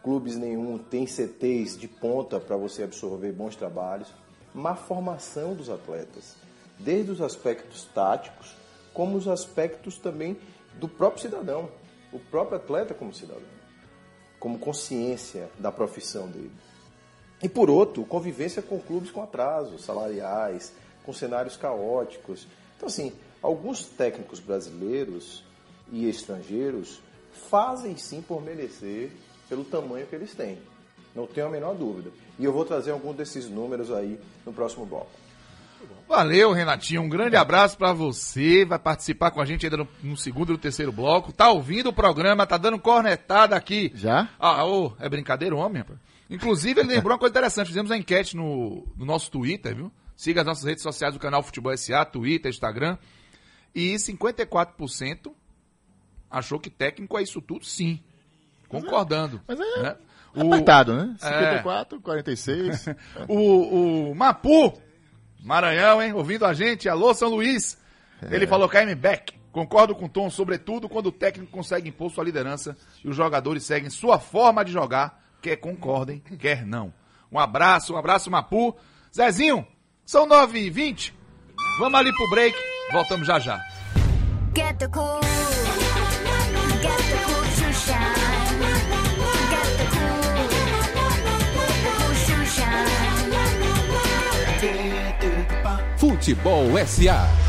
clubes 0.00 0.36
nenhum 0.36 0.78
tem 0.78 1.08
CTs 1.08 1.76
de 1.76 1.88
ponta 1.88 2.38
para 2.38 2.56
você 2.56 2.84
absorver 2.84 3.32
bons 3.32 3.56
trabalhos, 3.56 4.14
má 4.54 4.76
formação 4.76 5.54
dos 5.54 5.68
atletas, 5.68 6.36
desde 6.78 7.10
os 7.10 7.20
aspectos 7.20 7.84
táticos, 7.92 8.54
como 8.92 9.16
os 9.16 9.26
aspectos 9.26 9.98
também 9.98 10.36
do 10.74 10.88
próprio 10.88 11.22
cidadão, 11.22 11.68
o 12.12 12.20
próprio 12.20 12.58
atleta 12.58 12.94
como 12.94 13.12
cidadão, 13.12 13.42
como 14.38 14.56
consciência 14.56 15.50
da 15.58 15.72
profissão 15.72 16.28
dele. 16.28 16.52
E 17.44 17.48
por 17.48 17.68
outro, 17.68 18.06
convivência 18.06 18.62
com 18.62 18.80
clubes 18.80 19.10
com 19.10 19.22
atrasos 19.22 19.84
salariais, 19.84 20.72
com 21.04 21.12
cenários 21.12 21.58
caóticos. 21.58 22.46
Então, 22.74 22.88
assim, 22.88 23.12
alguns 23.42 23.84
técnicos 23.84 24.40
brasileiros 24.40 25.44
e 25.92 26.08
estrangeiros 26.08 27.02
fazem 27.50 27.98
sim 27.98 28.22
por 28.22 28.42
merecer 28.42 29.10
pelo 29.46 29.62
tamanho 29.62 30.06
que 30.06 30.16
eles 30.16 30.34
têm. 30.34 30.58
Não 31.14 31.26
tenho 31.26 31.48
a 31.48 31.50
menor 31.50 31.74
dúvida. 31.74 32.10
E 32.38 32.46
eu 32.46 32.52
vou 32.52 32.64
trazer 32.64 32.92
algum 32.92 33.12
desses 33.12 33.46
números 33.46 33.92
aí 33.92 34.18
no 34.46 34.52
próximo 34.54 34.86
bloco. 34.86 35.10
Valeu, 36.08 36.50
Renatinho. 36.50 37.02
Um 37.02 37.10
grande 37.10 37.36
abraço 37.36 37.76
pra 37.76 37.92
você. 37.92 38.64
Vai 38.64 38.78
participar 38.78 39.32
com 39.32 39.42
a 39.42 39.44
gente 39.44 39.66
ainda 39.66 39.76
no, 39.76 39.88
no 40.02 40.16
segundo 40.16 40.48
e 40.48 40.52
no 40.52 40.58
terceiro 40.58 40.90
bloco. 40.90 41.30
Tá 41.30 41.50
ouvindo 41.50 41.90
o 41.90 41.92
programa, 41.92 42.46
tá 42.46 42.56
dando 42.56 42.78
cornetada 42.78 43.54
aqui. 43.54 43.92
Já? 43.94 44.30
Ah, 44.38 44.64
ô, 44.64 44.94
é 44.98 45.10
brincadeira, 45.10 45.54
homem, 45.54 45.82
rapaz. 45.82 45.98
Inclusive, 46.28 46.80
ele 46.80 46.94
lembrou 46.94 47.12
uma 47.12 47.18
coisa 47.18 47.32
interessante. 47.32 47.68
Fizemos 47.68 47.90
uma 47.90 47.96
enquete 47.96 48.36
no, 48.36 48.86
no 48.96 49.04
nosso 49.04 49.30
Twitter, 49.30 49.74
viu? 49.74 49.92
Siga 50.16 50.40
as 50.40 50.46
nossas 50.46 50.64
redes 50.64 50.82
sociais 50.82 51.14
do 51.14 51.20
canal 51.20 51.42
Futebol 51.42 51.76
SA, 51.76 52.04
Twitter, 52.04 52.50
Instagram. 52.50 52.96
E 53.74 53.94
54% 53.94 55.32
achou 56.30 56.58
que 56.58 56.70
técnico 56.70 57.18
é 57.18 57.22
isso 57.22 57.40
tudo, 57.42 57.64
sim. 57.64 58.00
Concordando. 58.68 59.40
Mas 59.46 59.58
é 59.58 59.82
né? 59.82 59.96
Apertado, 60.36 60.94
né? 60.94 61.16
É. 61.20 61.28
54, 61.28 62.00
46. 62.00 62.86
O, 63.28 64.10
o 64.10 64.14
Mapu, 64.14 64.80
Maranhão, 65.42 66.02
hein? 66.02 66.12
Ouvindo 66.12 66.44
a 66.44 66.52
gente. 66.52 66.88
Alô, 66.88 67.14
São 67.14 67.28
Luís. 67.28 67.78
Ele 68.30 68.46
falou, 68.46 68.68
KM 68.68 68.94
Beck. 68.94 69.34
Concordo 69.52 69.94
com 69.94 70.06
o 70.06 70.08
Tom, 70.08 70.28
sobretudo 70.30 70.88
quando 70.88 71.06
o 71.06 71.12
técnico 71.12 71.52
consegue 71.52 71.88
impor 71.88 72.10
sua 72.10 72.24
liderança 72.24 72.76
e 73.04 73.08
os 73.08 73.14
jogadores 73.14 73.62
seguem 73.62 73.88
sua 73.88 74.18
forma 74.18 74.64
de 74.64 74.72
jogar, 74.72 75.23
quer 75.44 75.56
concordem, 75.56 76.20
quer 76.38 76.64
não. 76.64 76.90
Um 77.30 77.38
abraço, 77.38 77.92
um 77.92 77.98
abraço, 77.98 78.30
Mapu. 78.30 78.74
Zezinho, 79.14 79.66
são 80.06 80.26
9h20. 80.26 81.12
Vamos 81.78 82.00
ali 82.00 82.10
pro 82.14 82.30
break. 82.30 82.56
Voltamos 82.90 83.26
já 83.26 83.38
já. 83.38 83.60
Get 84.56 84.78
the 84.78 84.88
cool. 84.88 85.20
Get 86.80 86.96
the 87.10 87.18
cool 87.26 87.42
to 87.42 87.72
shine. 87.74 87.98
Get 89.50 89.76
the 89.76 89.84
cool. 89.92 90.24
Cool 91.98 92.14
to 92.26 92.46
shine. 92.46 92.94
Futebol 95.98 96.86
SA. 96.86 97.43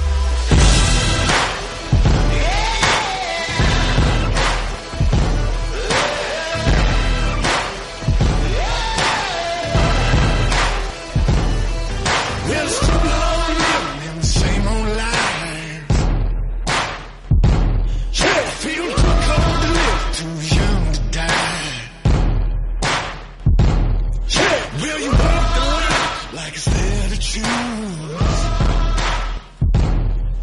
Choose? 27.35 28.41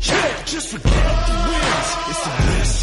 Yeah, 0.09 0.44
just 0.44 0.68
forget 0.68 0.92
the 1.26 1.37
it's 2.11 2.22
the 2.24 2.33
best? 2.46 2.83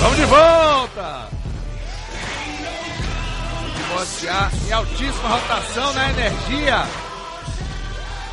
Vamos 0.00 0.16
de 0.16 0.24
volta! 0.26 1.28
SA 4.04 4.50
em 4.66 4.72
altíssima 4.72 5.28
rotação 5.28 5.92
na 5.92 6.10
energia. 6.10 7.09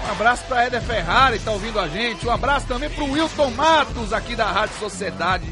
Um 0.08 0.12
abraço 0.12 0.46
para 0.46 0.64
Éder 0.64 0.82
Ferrari, 0.82 1.40
tá 1.40 1.52
ouvindo 1.52 1.80
a 1.80 1.88
gente. 1.88 2.26
Um 2.26 2.32
abraço 2.32 2.66
também 2.66 2.90
pro 2.90 3.06
Wilton 3.12 3.52
Matos, 3.52 4.14
aqui 4.14 4.36
da 4.36 4.50
Rádio 4.50 4.76
Sociedade 4.78 5.46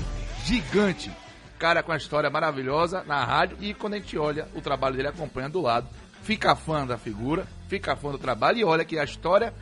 Gigante. 0.43 1.11
Cara 1.59 1.83
com 1.83 1.91
a 1.91 1.97
história 1.97 2.29
maravilhosa 2.29 3.03
na 3.03 3.23
rádio 3.23 3.57
e 3.61 3.73
quando 3.73 3.93
a 3.93 3.97
gente 3.97 4.17
olha 4.17 4.47
o 4.55 4.61
trabalho 4.61 4.95
dele 4.95 5.09
acompanha 5.09 5.49
do 5.49 5.61
lado, 5.61 5.87
fica 6.23 6.55
fã 6.55 6.85
da 6.85 6.97
figura, 6.97 7.45
fica 7.67 7.95
fã 7.95 8.11
do 8.11 8.17
trabalho 8.17 8.57
e 8.57 8.63
olha 8.63 8.83
que 8.85 8.97
a 8.97 9.03
história 9.03 9.53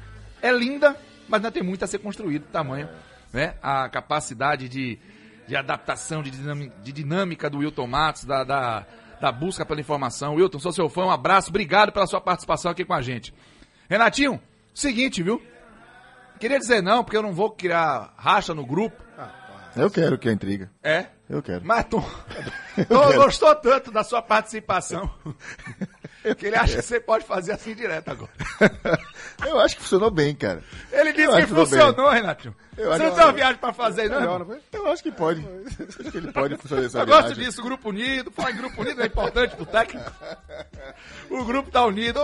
é 0.41 0.51
linda, 0.51 0.95
mas 1.27 1.39
ainda 1.39 1.51
tem 1.51 1.63
muito 1.63 1.83
a 1.83 1.87
ser 1.87 1.99
construído, 1.99 2.45
tamanho, 2.51 2.87
né? 3.31 3.55
A 3.61 3.89
capacidade 3.89 4.69
de, 4.69 4.99
de 5.47 5.55
adaptação, 5.55 6.21
de, 6.23 6.31
dinami- 6.31 6.71
de 6.83 6.91
dinâmica 6.91 7.49
do 7.49 7.59
Wilton 7.59 7.87
Matos, 7.87 8.25
da, 8.25 8.43
da, 8.43 8.85
da 9.19 9.31
busca 9.31 9.65
pela 9.65 9.81
informação. 9.81 10.35
Wilton, 10.35 10.59
sou 10.59 10.71
seu 10.71 10.89
fã, 10.89 11.05
um 11.05 11.11
abraço, 11.11 11.49
obrigado 11.49 11.91
pela 11.91 12.07
sua 12.07 12.21
participação 12.21 12.71
aqui 12.71 12.85
com 12.85 12.93
a 12.93 13.01
gente. 13.01 13.33
Renatinho, 13.89 14.41
seguinte, 14.73 15.21
viu? 15.23 15.41
Queria 16.39 16.59
dizer 16.59 16.81
não, 16.81 17.03
porque 17.03 17.17
eu 17.17 17.21
não 17.21 17.33
vou 17.33 17.51
criar 17.51 18.13
racha 18.17 18.53
no 18.53 18.65
grupo. 18.65 19.01
Eu 19.75 19.89
quero 19.89 20.17
que 20.17 20.29
a 20.29 20.31
intriga. 20.31 20.69
É? 20.83 21.07
Eu 21.33 21.41
quero. 21.41 21.65
Tom 22.87 23.13
gostou 23.15 23.55
tanto 23.55 23.91
da 23.91 24.03
sua 24.03 24.21
participação 24.21 25.09
que 26.37 26.45
ele 26.45 26.55
acha 26.55 26.75
que 26.75 26.83
você 26.83 26.99
pode 26.99 27.25
fazer 27.25 27.53
assim 27.53 27.73
direto 27.73 28.09
agora. 28.11 28.31
Eu 29.43 29.59
acho 29.59 29.75
que 29.75 29.81
funcionou 29.81 30.11
bem, 30.11 30.35
cara. 30.35 30.63
Ele 30.91 31.11
disse 31.11 31.27
Eu 31.27 31.37
que 31.37 31.47
funcionou, 31.47 32.09
Renatinho. 32.11 32.55
Eu 32.77 32.91
Você 32.91 33.03
não 33.03 33.15
tem 33.15 33.23
uma 33.23 33.33
viagem 33.33 33.57
pra 33.57 33.73
fazer, 33.73 34.09
não? 34.09 34.19
Melhor? 34.19 34.59
Eu 34.71 34.87
acho 34.91 35.01
que 35.01 35.11
pode. 35.11 35.43
Acho 35.99 36.11
que 36.11 36.17
ele 36.17 36.31
pode 36.31 36.55
funcionar 36.57 36.85
essa 36.85 36.99
Eu 36.99 37.07
gosto 37.07 37.25
viagem. 37.25 37.43
disso, 37.43 37.63
Grupo 37.63 37.89
Unido. 37.89 38.31
Falar 38.31 38.51
em 38.51 38.55
Grupo 38.57 38.81
Unido 38.81 39.01
é 39.01 39.05
importante 39.07 39.55
pro 39.55 39.65
técnico. 39.65 40.11
O 41.31 41.43
grupo 41.45 41.71
tá 41.71 41.83
unido. 41.85 42.19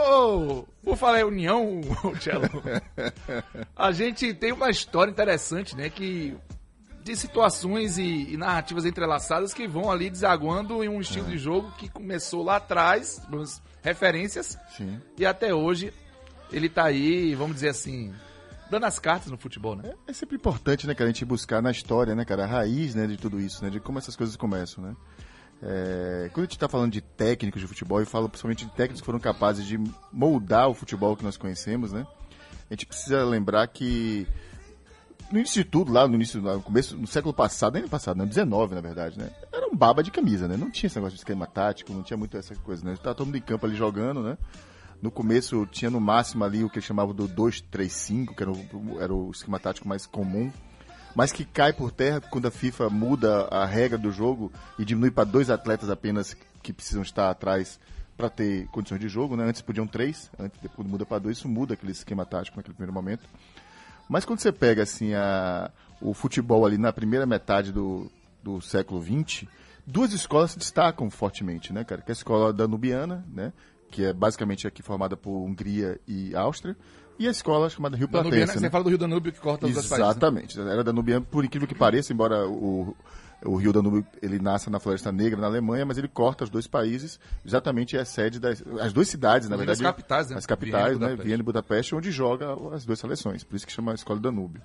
Por 0.84 0.96
falar 0.98 1.22
em 1.22 1.24
união, 1.24 1.82
Tchelo, 2.20 2.48
a 3.76 3.92
gente 3.92 4.34
tem 4.36 4.52
uma 4.52 4.70
história 4.70 5.12
interessante, 5.12 5.76
né? 5.76 5.90
Que 5.90 6.38
situações 7.16 7.98
e, 7.98 8.34
e 8.34 8.38
narrativas 8.38 8.86
entrelaçadas 8.86 9.54
que 9.54 9.68
vão 9.68 9.90
ali 9.92 10.10
desaguando 10.10 10.84
em 10.84 10.90
um 10.90 11.02
estilo 11.02 11.28
de 11.28 11.38
jogo 11.38 11.72
que 11.78 11.90
começou 11.90 12.44
lá 12.44 12.58
atrás, 12.58 13.22
referências, 13.82 14.58
Sim. 14.76 15.00
e 15.18 15.26
até 15.26 15.54
hoje 15.54 15.94
ele 16.52 16.70
tá 16.70 16.86
aí, 16.86 17.36
vamos 17.36 17.56
dizer 17.56 17.70
assim, 17.70 18.14
dando 18.70 18.86
as 18.86 19.00
cartas 19.00 19.32
no 19.32 19.38
futebol, 19.38 19.76
né? 19.76 19.94
É 20.08 20.14
sempre 20.14 20.36
importante, 20.36 20.86
né, 20.88 20.94
cara, 20.94 21.10
a 21.10 21.14
gente 21.14 21.26
buscar 21.26 21.62
na 21.62 21.72
história, 21.72 22.16
né, 22.16 22.26
cara, 22.26 22.44
a 22.44 22.48
raiz, 22.48 22.96
né, 22.96 23.08
de 23.08 23.18
tudo 23.18 23.40
isso, 23.40 23.64
né, 23.64 23.70
de 23.70 23.80
como 23.80 23.98
essas 23.98 24.16
coisas 24.16 24.36
começam, 24.36 24.84
né. 24.84 24.96
É, 25.62 26.30
quando 26.32 26.44
a 26.44 26.46
gente 26.46 26.56
está 26.56 26.70
falando 26.70 26.92
de 26.92 27.02
técnicos 27.02 27.60
de 27.60 27.68
futebol, 27.68 28.00
eu 28.00 28.06
falo 28.06 28.30
principalmente 28.30 28.66
de 28.66 28.72
técnicos 28.72 29.02
que 29.02 29.06
foram 29.06 29.20
capazes 29.20 29.66
de 29.66 29.78
moldar 30.12 30.70
o 30.70 30.74
futebol 30.74 31.18
que 31.18 31.24
nós 31.24 31.38
conhecemos, 31.38 31.92
né. 31.92 32.06
A 32.70 32.74
gente 32.74 32.86
precisa 32.86 33.24
lembrar 33.26 33.68
que 33.68 34.28
no 35.32 35.40
início 35.40 35.64
de 35.64 35.70
tudo, 35.70 35.92
lá 35.92 36.08
no 36.08 36.16
início, 36.16 36.42
no 36.42 36.62
começo, 36.62 36.98
no 36.98 37.08
século 37.08 37.34
passado, 37.34 37.74
nem 37.74 37.84
no 37.84 37.90
passado, 37.90 38.18
no 38.18 38.26
19, 38.26 38.76
na 38.76 38.82
verdade, 38.82 39.18
né? 39.18 39.30
Era 39.52 39.68
um 39.68 39.76
baba 39.76 40.02
de 40.02 40.12
camisa, 40.12 40.48
né? 40.48 40.58
Não 40.58 40.72
tinha 40.72 40.88
esse 40.88 40.96
negócio 40.96 41.16
de 41.16 41.22
esquema 41.22 41.46
tático, 41.46 41.94
não 41.94 42.02
tinha 42.02 42.18
muito 42.18 42.36
essa 42.36 42.56
coisa, 42.56 42.84
né? 42.84 42.96
Tava 42.96 43.16
todo 43.16 43.28
mundo 43.28 43.38
em 43.38 43.42
campo 43.42 43.66
ali 43.66 43.76
jogando, 43.76 44.22
né? 44.22 44.38
No 45.02 45.12
começo 45.12 45.66
tinha 45.68 45.90
no 45.90 46.00
máximo 46.00 46.44
ali 46.44 46.64
o 46.64 46.70
que 46.70 46.78
eles 46.78 46.86
chamavam 46.86 47.14
do 47.14 47.28
2-3-5, 47.30 48.36
que 48.36 48.44
era 48.44 48.52
o, 48.52 49.00
era 49.00 49.14
o 49.14 49.32
esquema 49.32 49.60
tático 49.60 49.88
mais 49.88 50.06
comum, 50.06 50.52
mas 51.16 51.32
que 51.32 51.46
cai 51.46 51.72
por 51.72 51.92
terra 51.92 52.20
quando 52.20 52.48
a 52.48 52.52
FIFA 52.52 52.90
muda 52.90 53.48
a 53.50 53.66
regra 53.66 53.98
do 53.98 54.12
jogo 54.12 54.52
e 54.78 54.84
diminui 54.84 55.12
para 55.12 55.24
dois 55.24 55.50
atletas 55.50 55.90
apenas 55.90 56.36
que 56.62 56.74
precisam 56.74 57.02
estar 57.02 57.30
atrás 57.30 57.80
para 58.18 58.30
ter 58.30 58.68
condições 58.68 59.00
de 59.00 59.08
jogo, 59.08 59.38
né? 59.38 59.46
Antes 59.46 59.62
podiam 59.62 59.88
três, 59.88 60.30
antes 60.38 60.60
depois 60.60 60.86
muda 60.86 61.06
para 61.06 61.20
dois, 61.20 61.38
isso 61.38 61.48
muda 61.48 61.76
aquele 61.76 61.94
esquema 61.94 62.26
tático 62.26 62.58
naquele 62.58 62.74
primeiro 62.74 62.94
momento. 62.94 63.24
Mas 64.10 64.26
quando 64.26 64.40
você 64.40 64.52
pega 64.52 64.82
assim 64.82 65.14
a, 65.14 65.70
o 66.02 66.14
futebol 66.14 66.66
ali 66.66 66.78
na 66.78 66.92
primeira 66.92 67.28
metade 67.28 67.72
do, 67.72 68.12
do 68.44 68.60
século 68.60 69.02
XX, 69.02 69.48
duas 69.86 70.12
escolas 70.12 70.52
se 70.52 70.58
destacam 70.58 71.10
fortemente, 71.12 71.72
né, 71.72 71.84
cara? 71.84 72.02
Que 72.02 72.12
é 72.12 72.14
a 72.14 72.18
escola 72.18 72.52
danubiana, 72.52 73.24
né? 73.32 73.54
Que 73.92 74.06
é 74.06 74.14
basicamente 74.14 74.68
aqui 74.68 74.82
formada 74.82 75.16
por 75.16 75.32
Hungria 75.32 76.00
e 76.08 76.36
Áustria, 76.36 76.76
e 77.20 77.28
a 77.28 77.32
escola 77.32 77.70
chamada 77.70 77.98
Rio 77.98 78.08
Danubiana, 78.08 78.46
Platense. 78.46 78.60
você 78.60 78.66
né? 78.66 78.70
fala 78.70 78.84
do 78.84 78.90
Rio 78.90 78.98
Danúbio 78.98 79.32
que 79.32 79.40
corta 79.40 79.68
os 79.68 79.74
dois 79.74 79.88
países. 79.88 80.06
né? 80.06 80.12
Exatamente. 80.12 80.60
Era 80.60 80.84
danubiano, 80.84 81.26
por 81.26 81.44
incrível 81.44 81.68
que 81.68 81.76
pareça, 81.76 82.14
embora 82.14 82.48
o, 82.48 82.96
o 83.46 83.56
Rio 83.56 83.72
Danúbio 83.72 84.06
ele 84.22 84.40
nasça 84.40 84.70
na 84.70 84.80
Floresta 84.80 85.12
Negra, 85.12 85.40
na 85.40 85.48
Alemanha, 85.48 85.86
mas 85.86 85.98
ele 85.98 86.08
corta 86.08 86.44
os 86.44 86.50
dois 86.50 86.68
países, 86.68 87.20
exatamente 87.46 87.96
é 87.96 88.02
a 88.02 88.06
sede 88.06 88.40
das 88.40 88.64
as 88.82 88.92
duas 88.92 89.08
cidades, 89.08 89.48
na 89.48 89.56
verdade. 89.56 89.80
as 89.80 89.82
capitais, 89.82 90.30
né? 90.30 90.38
As 90.38 90.46
capitais, 90.46 90.98
Viena 90.98 91.00
né? 91.00 91.06
Budapeste. 91.08 91.28
Viena 91.28 91.42
e 91.42 91.46
Budapeste, 91.46 91.96
onde 91.96 92.12
joga 92.12 92.48
as 92.74 92.86
duas 92.86 93.00
seleções. 93.00 93.44
Por 93.44 93.56
isso 93.56 93.66
que 93.66 93.72
chama 93.72 93.92
a 93.92 93.96
Escola 93.96 94.20
Danúbio. 94.20 94.62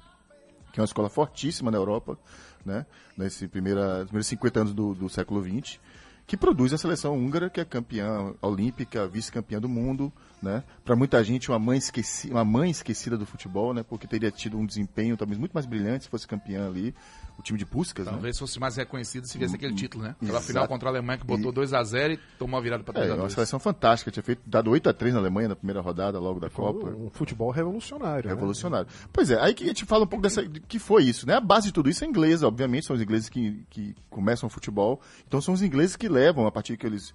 Que 0.72 0.80
é 0.80 0.82
uma 0.82 0.87
escola 0.87 1.08
fortíssima 1.08 1.70
na 1.70 1.78
Europa, 1.78 2.18
né? 2.64 2.84
Nesse 3.16 3.46
primeira, 3.46 4.04
primeiros 4.04 4.26
50 4.26 4.60
anos 4.60 4.74
do, 4.74 4.94
do 4.94 5.08
século 5.08 5.42
XX. 5.42 5.78
que 6.26 6.37
produz 6.37 6.72
a 6.72 6.78
seleção 6.78 7.16
húngara, 7.16 7.48
que 7.48 7.60
é 7.60 7.64
campeã 7.64 8.34
olímpica, 8.42 9.06
vice-campeã 9.06 9.60
do 9.60 9.68
mundo, 9.68 10.12
né? 10.44 10.62
Para 10.85 10.94
muita 10.94 11.24
gente, 11.24 11.50
uma 11.50 11.59
mãe, 11.59 11.78
esqueci, 11.78 12.30
uma 12.30 12.44
mãe 12.44 12.70
esquecida 12.70 13.16
do 13.18 13.26
futebol, 13.26 13.74
né? 13.74 13.83
Porque 13.83 14.07
teria 14.07 14.30
tido 14.30 14.57
um 14.59 14.64
desempenho 14.66 15.16
talvez 15.16 15.38
muito 15.38 15.52
mais 15.52 15.66
brilhante 15.66 16.04
se 16.04 16.11
fosse 16.11 16.28
campeã 16.28 16.68
ali, 16.68 16.94
o 17.37 17.42
time 17.42 17.59
de 17.59 17.66
Puskas, 17.66 18.07
né? 18.07 18.12
Talvez 18.12 18.38
fosse 18.38 18.61
mais 18.61 18.76
reconhecido 18.76 19.26
se 19.26 19.37
viesse 19.38 19.57
aquele 19.57 19.74
título, 19.74 20.04
né? 20.04 20.14
Pela 20.20 20.33
Exato. 20.33 20.46
final 20.46 20.68
contra 20.68 20.88
a 20.88 20.92
Alemanha 20.92 21.18
que 21.18 21.26
botou 21.26 21.52
2x0 21.52 22.12
e 22.12 22.20
tomou 22.38 22.59
a 22.59 22.62
virada 22.62 22.85
para 22.85 23.00
É, 23.04 23.12
uma 23.14 23.24
3x2. 23.26 23.30
seleção 23.30 23.59
fantástica, 23.59 24.11
tinha 24.11 24.22
feito 24.22 24.42
dado 24.46 24.70
8 24.70 24.88
a 24.88 24.92
3 24.92 25.14
na 25.14 25.20
Alemanha 25.20 25.48
na 25.48 25.57
primeira 25.57 25.80
rodada 25.80 26.18
logo 26.20 26.38
da 26.38 26.48
Copa. 26.50 26.90
Um 26.90 27.11
futebol 27.11 27.50
revolucionário. 27.50 28.28
né? 28.28 28.35
Revolucionário. 28.35 28.87
Pois 29.12 29.30
é, 29.30 29.40
aí 29.40 29.54
que 29.54 29.64
a 29.64 29.68
gente 29.68 29.85
fala 29.85 30.04
um 30.04 30.07
pouco 30.07 30.22
dessa. 30.22 30.46
de 30.46 30.61
que 30.61 30.78
foi 30.78 31.04
isso, 31.04 31.26
né? 31.26 31.35
A 31.35 31.40
base 31.40 31.66
de 31.68 31.72
tudo 31.72 31.88
isso 31.88 32.04
é 32.04 32.07
inglesa, 32.07 32.46
obviamente, 32.46 32.87
são 32.87 32.94
os 32.94 33.02
ingleses 33.02 33.28
que, 33.28 33.64
que 33.70 33.94
começam 34.11 34.46
o 34.46 34.50
futebol. 34.50 35.00
Então 35.26 35.40
são 35.40 35.54
os 35.54 35.62
ingleses 35.62 35.96
que 35.96 36.09
levam, 36.09 36.46
a 36.46 36.52
partir 36.52 36.76
que 36.76 36.87
eles. 36.87 37.12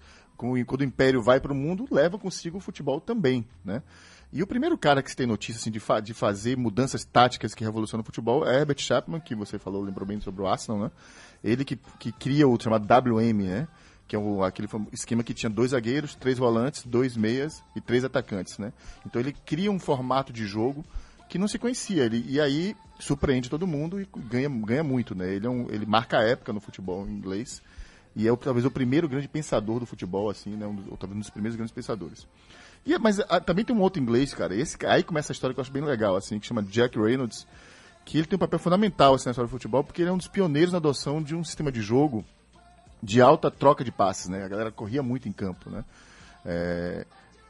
Quando 0.65 0.81
o 0.81 0.83
Império 0.85 1.21
vai 1.21 1.39
para 1.41 1.51
o 1.51 1.55
mundo, 1.55 1.85
leva 1.91 2.17
consigo 2.17 2.57
o 2.57 2.61
futebol 2.61 3.01
também, 3.01 3.45
né? 3.63 3.83
E 4.31 4.41
o 4.41 4.47
primeiro 4.47 4.77
cara 4.77 5.03
que 5.03 5.09
se 5.09 5.15
tem 5.17 5.27
notícia 5.27 5.59
assim, 5.59 5.71
de, 5.71 5.79
fa- 5.79 5.99
de 5.99 6.13
fazer 6.13 6.55
mudanças 6.55 7.03
táticas 7.03 7.53
que 7.53 7.63
revolucionam 7.63 8.03
o 8.03 8.05
futebol 8.05 8.47
é 8.47 8.59
Herbert 8.59 8.79
Chapman, 8.79 9.19
que 9.19 9.35
você 9.35 9.59
falou, 9.59 9.83
lembrou 9.83 10.07
bem 10.07 10.21
sobre 10.21 10.41
o 10.41 10.47
Arsenal, 10.47 10.79
né? 10.83 10.91
Ele 11.43 11.65
que, 11.65 11.77
que 11.99 12.11
cria 12.13 12.47
o 12.47 12.57
chamado 12.61 12.85
WM, 12.85 13.43
né? 13.43 13.67
Que 14.07 14.15
é 14.15 14.19
o, 14.19 14.43
aquele 14.43 14.69
esquema 14.93 15.23
que 15.23 15.33
tinha 15.33 15.49
dois 15.49 15.71
zagueiros, 15.71 16.15
três 16.15 16.37
volantes, 16.37 16.85
dois 16.85 17.17
meias 17.17 17.61
e 17.75 17.81
três 17.81 18.05
atacantes, 18.05 18.57
né? 18.59 18.71
Então 19.05 19.19
ele 19.19 19.33
cria 19.45 19.71
um 19.71 19.79
formato 19.79 20.31
de 20.31 20.45
jogo 20.45 20.85
que 21.27 21.37
não 21.37 21.47
se 21.47 21.59
conhecia. 21.59 22.05
Ele, 22.05 22.23
e 22.27 22.39
aí 22.39 22.75
surpreende 22.99 23.49
todo 23.49 23.67
mundo 23.67 23.99
e 23.99 24.07
ganha, 24.29 24.47
ganha 24.49 24.83
muito, 24.83 25.13
né? 25.15 25.33
Ele, 25.33 25.47
é 25.47 25.49
um, 25.49 25.67
ele 25.69 25.85
marca 25.85 26.17
a 26.19 26.23
época 26.23 26.53
no 26.53 26.59
futebol 26.61 27.05
inglês 27.07 27.61
e 28.19 28.27
é 28.27 28.35
talvez 28.35 28.65
o 28.65 28.71
primeiro 28.71 29.07
grande 29.07 29.29
pensador 29.29 29.79
do 29.79 29.85
futebol, 29.85 30.29
assim, 30.29 30.49
né? 30.49 30.67
Um 30.67 30.75
dos, 30.75 30.87
ou 30.87 30.97
talvez 30.97 31.15
um 31.15 31.21
dos 31.21 31.29
primeiros 31.29 31.55
grandes 31.55 31.73
pensadores. 31.73 32.27
E, 32.85 32.93
é- 32.93 32.99
mas 32.99 33.17
ah, 33.21 33.39
também 33.39 33.63
tem 33.63 33.73
um 33.73 33.79
outro 33.79 34.01
inglês, 34.01 34.33
cara. 34.33 34.53
Esse, 34.53 34.77
aí 34.85 35.03
começa 35.03 35.31
a 35.31 35.33
história 35.33 35.53
que 35.53 35.59
eu 35.59 35.61
acho 35.61 35.71
bem 35.71 35.81
legal, 35.81 36.17
assim, 36.17 36.37
que 36.37 36.45
chama 36.45 36.61
Jack 36.61 36.99
Reynolds, 36.99 37.47
que 38.03 38.17
ele 38.17 38.27
tem 38.27 38.35
um 38.35 38.39
papel 38.39 38.59
fundamental 38.59 39.13
assim, 39.13 39.27
na 39.27 39.31
história 39.31 39.47
do 39.47 39.51
futebol, 39.51 39.85
porque 39.85 40.01
ele 40.01 40.09
é 40.09 40.11
um 40.11 40.17
dos 40.17 40.27
pioneiros 40.27 40.73
na 40.73 40.79
adoção 40.79 41.23
de 41.23 41.33
um 41.33 41.45
sistema 41.45 41.71
de 41.71 41.81
jogo 41.81 42.25
de 43.01 43.21
alta 43.21 43.49
troca 43.49 43.85
de 43.85 43.91
passes, 43.91 44.27
né? 44.27 44.43
A 44.43 44.49
galera 44.49 44.69
corria 44.69 45.01
muito 45.01 45.29
em 45.29 45.31
campo, 45.31 45.69
né? 45.69 45.85
É, 46.45 47.05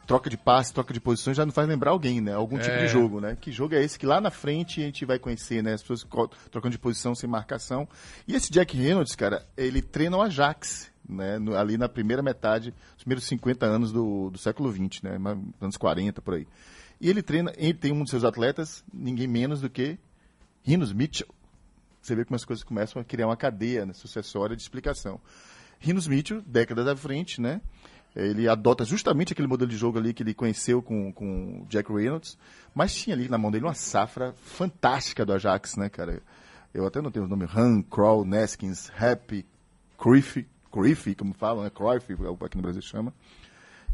troca 0.10 0.30
de 0.30 0.36
passes, 0.38 0.72
troca 0.74 0.92
de 0.92 1.00
posições 1.00 1.38
já 1.38 1.46
não 1.46 1.54
faz 1.54 1.68
lembrar 1.68 1.92
alguém, 1.92 2.20
né? 2.20 2.34
Algum 2.34 2.58
tipo 2.58 2.72
É. 2.72 2.80
de 2.86 2.88
jogo, 2.88 3.22
né? 3.22 3.38
Que 3.40 3.52
jogo 3.52 3.76
é 3.76 3.84
esse 3.84 3.98
que 3.98 4.06
lá 4.08 4.20
na 4.20 4.32
frente 4.32 4.82
a 4.82 4.84
gente 4.86 5.06
vai 5.06 5.20
conhecer, 5.20 5.62
né? 5.62 5.74
As 5.74 5.82
pessoas 5.84 6.04
trocando 6.50 6.72
de 6.72 6.80
posição 6.80 7.14
sem 7.14 7.30
marcação. 7.30 7.88
E 8.28 8.34
esse 8.36 8.52
Jack 8.52 8.76
Reynolds, 8.76 9.16
cara, 9.16 9.46
ele 9.56 9.82
treina 9.84 10.18
o 10.18 10.22
Ajax, 10.22 10.92
né? 11.08 11.38
No- 11.38 11.56
ali 11.56 11.78
na 11.78 11.88
primeira 11.88 12.24
metade, 12.24 12.74
os 12.98 13.04
primeiros 13.04 13.24
50 13.26 13.66
anos 13.68 13.92
do, 13.92 14.32
do 14.32 14.38
século 14.40 14.72
XX, 14.72 15.04
né? 15.04 15.18
Anos 15.62 15.78
40, 15.78 16.22
por 16.24 16.34
aí. 16.34 16.48
E 17.00 17.08
ele 17.10 17.22
treina, 17.22 17.54
ele 17.56 17.76
tem 17.76 17.94
um 17.94 18.00
dos 18.02 18.10
seus 18.10 18.24
atletas, 18.24 18.84
ninguém 18.92 19.28
menos 19.28 19.62
do 19.62 19.70
que 19.70 19.98
Rinos 20.64 20.92
Mitchell. 20.92 21.28
Você 22.02 22.16
vê 22.16 22.26
como 22.26 22.36
as 22.36 22.44
coisas 22.44 22.64
começam 22.64 23.00
a 23.02 23.06
criar 23.06 23.28
uma 23.28 23.38
cadeia 23.38 23.86
né, 23.86 23.94
sucessória 23.94 24.56
de 24.56 24.62
explicação. 24.64 25.22
Rinos 25.80 26.08
Mitchell, 26.08 26.42
décadas 26.42 26.88
à 26.88 26.96
frente, 26.96 27.40
né? 27.40 27.62
Ele 28.16 28.50
adota 28.50 28.84
justamente 28.84 29.34
aquele 29.34 29.48
modelo 29.48 29.70
de 29.70 29.78
jogo 29.78 29.98
ali 29.98 30.14
que 30.14 30.24
ele 30.24 30.34
conheceu 30.34 30.82
com, 30.82 31.12
com 31.14 31.66
Jack 31.70 31.92
Reynolds, 31.92 32.38
mas 32.74 32.94
tinha 32.94 33.16
ali 33.16 33.30
na 33.30 33.38
mão 33.38 33.52
dele 33.52 33.66
uma 33.66 33.74
safra 33.74 34.34
fantástica 34.34 35.26
do 35.26 35.34
Ajax, 35.34 35.76
né, 35.78 35.90
cara? 35.90 36.22
Eu 36.74 36.86
até 36.86 37.02
não 37.02 37.12
tenho 37.12 37.26
o 37.26 37.30
nome, 37.30 37.48
Han, 37.56 37.82
Kroll, 37.84 38.26
Neskins, 38.26 38.92
Happy, 39.00 39.46
Cruyff, 39.98 40.46
Cruyff, 40.72 41.16
como 41.16 41.34
falam, 41.34 41.64
né? 41.64 41.70
Cruyff, 41.70 42.12
é 42.12 42.46
aqui 42.46 42.58
no 42.58 42.64
Brasil 42.64 42.82
chama 42.82 43.14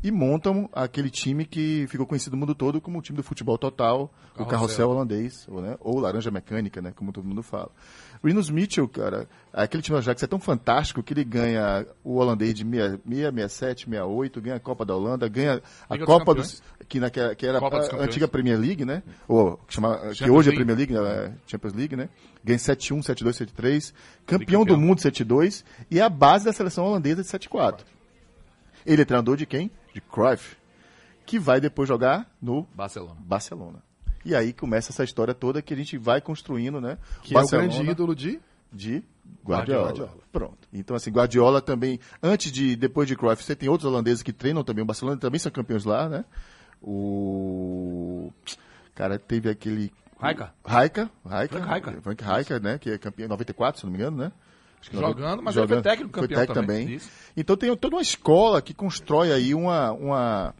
e 0.07 0.11
montam 0.11 0.69
aquele 0.71 1.09
time 1.09 1.45
que 1.45 1.87
ficou 1.87 2.05
conhecido 2.05 2.33
no 2.35 2.39
mundo 2.41 2.53
todo 2.53 2.79
como 2.79 2.99
o 2.99 3.01
time 3.01 3.15
do 3.17 3.23
futebol 3.23 3.57
total, 3.57 4.03
o 4.03 4.37
Carrossel. 4.37 4.45
carrossel 4.51 4.89
holandês, 4.91 5.47
ou, 5.49 5.61
né, 5.63 5.75
ou 5.79 5.99
laranja 5.99 6.29
mecânica, 6.29 6.79
né, 6.79 6.93
como 6.95 7.11
todo 7.11 7.27
mundo 7.27 7.41
fala. 7.41 7.71
Rinus 8.23 8.51
Mitchell, 8.51 8.87
cara, 8.87 9.27
aquele 9.51 9.81
time 9.81 9.95
do 9.95 9.99
Ajax 9.99 10.21
é 10.21 10.27
tão 10.27 10.39
fantástico 10.39 11.01
que 11.01 11.11
ele 11.11 11.23
ganha 11.23 11.87
o 12.03 12.17
holandês 12.17 12.53
de 12.53 12.63
6, 12.63 12.99
67, 13.03 13.85
68, 13.85 14.41
ganha 14.41 14.55
a 14.57 14.59
Copa 14.59 14.85
da 14.85 14.95
Holanda, 14.95 15.27
ganha 15.27 15.59
a 15.89 15.93
Liga 15.95 16.05
Copa 16.05 16.35
dos... 16.35 16.61
Que, 16.87 16.99
na, 16.99 17.09
que 17.09 17.19
era- 17.19 17.33
que 17.35 17.47
era 17.47 17.57
a 17.57 17.61
Campeões. 17.61 17.93
antiga 17.99 18.27
Premier 18.27 18.59
League, 18.59 18.85
né? 18.85 19.01
Ou, 19.27 19.57
que, 19.67 19.73
chama, 19.73 19.97
que 20.13 20.29
hoje 20.29 20.49
é 20.49 20.51
League. 20.51 20.55
Premier 20.55 20.77
League, 20.77 20.93
né, 20.93 20.99
é 21.25 21.31
Champions 21.47 21.73
League, 21.73 21.95
né? 21.95 22.09
Ganha 22.43 22.59
7-1, 22.59 22.99
7-2, 23.01 23.47
7-3. 23.57 23.91
Campeão 24.27 24.61
do 24.63 24.75
Bicampeão. 24.75 24.79
mundo 24.79 24.99
7-2 24.99 25.63
e 25.89 25.99
é 25.99 26.03
a 26.03 26.09
base 26.09 26.45
da 26.45 26.53
seleção 26.53 26.85
holandesa 26.85 27.23
de 27.23 27.27
7-4. 27.27 27.79
Ele 28.85 29.01
é 29.01 29.05
treinador 29.05 29.35
de 29.35 29.47
quem? 29.47 29.71
De 29.95 30.01
Cruyff, 30.01 30.57
que 31.25 31.39
vai 31.39 31.61
depois 31.61 31.87
jogar 31.87 32.29
no 32.41 32.67
Barcelona. 32.75 33.15
Barcelona. 33.17 33.81
E 34.25 34.35
aí 34.35 34.51
começa 34.51 34.91
essa 34.91 35.05
história 35.05 35.33
toda 35.33 35.61
que 35.61 35.73
a 35.73 35.77
gente 35.77 35.97
vai 35.97 36.19
construindo, 36.19 36.81
né? 36.81 36.97
Que 37.23 37.33
é 37.33 37.39
o 37.39 37.47
grande 37.47 37.81
ídolo 37.81 38.13
de. 38.13 38.41
de 38.73 39.01
Guardiola. 39.41 39.85
Guardiola. 39.85 40.17
Pronto. 40.33 40.67
Então, 40.73 40.97
assim, 40.97 41.11
Guardiola 41.11 41.61
também, 41.61 41.97
antes 42.21 42.51
de, 42.51 42.75
depois 42.75 43.07
de 43.07 43.15
Cruyff, 43.15 43.41
você 43.41 43.55
tem 43.55 43.69
outros 43.69 43.89
holandeses 43.89 44.21
que 44.21 44.33
treinam 44.33 44.65
também 44.65 44.83
o 44.83 44.85
Barcelona, 44.85 45.17
também 45.17 45.39
são 45.39 45.49
campeões 45.49 45.85
lá, 45.85 46.09
né? 46.09 46.25
O... 46.81 48.33
Cara, 48.93 49.17
teve 49.17 49.49
aquele... 49.49 49.93
Rijkaard. 50.19 50.53
Rijkaard. 50.65 51.11
Rijkaard. 51.23 51.47
Frank 51.49 51.73
Rijkaard. 51.73 52.01
Frank 52.01 52.23
Rijkaard, 52.23 52.65
né? 52.65 52.77
Que 52.77 52.89
é 52.89 52.97
campeão 52.97 53.27
em 53.27 53.29
94, 53.29 53.79
se 53.79 53.85
não 53.85 53.93
me 53.93 53.97
engano, 53.97 54.17
né? 54.17 54.31
Jogando, 54.91 55.41
mas 55.43 55.55
ele 55.57 55.67
foi 55.67 55.81
técnico 55.81 56.11
Foi 56.13 56.21
campeão 56.27 56.39
técnico 56.39 56.53
também. 56.61 56.85
também. 56.85 57.01
Então 57.35 57.57
tem 57.57 57.75
toda 57.75 57.95
uma 57.95 58.01
escola 58.01 58.61
que 58.61 58.73
constrói 58.73 59.31
aí 59.31 59.53
uma, 59.53 59.91
uma, 59.91 60.55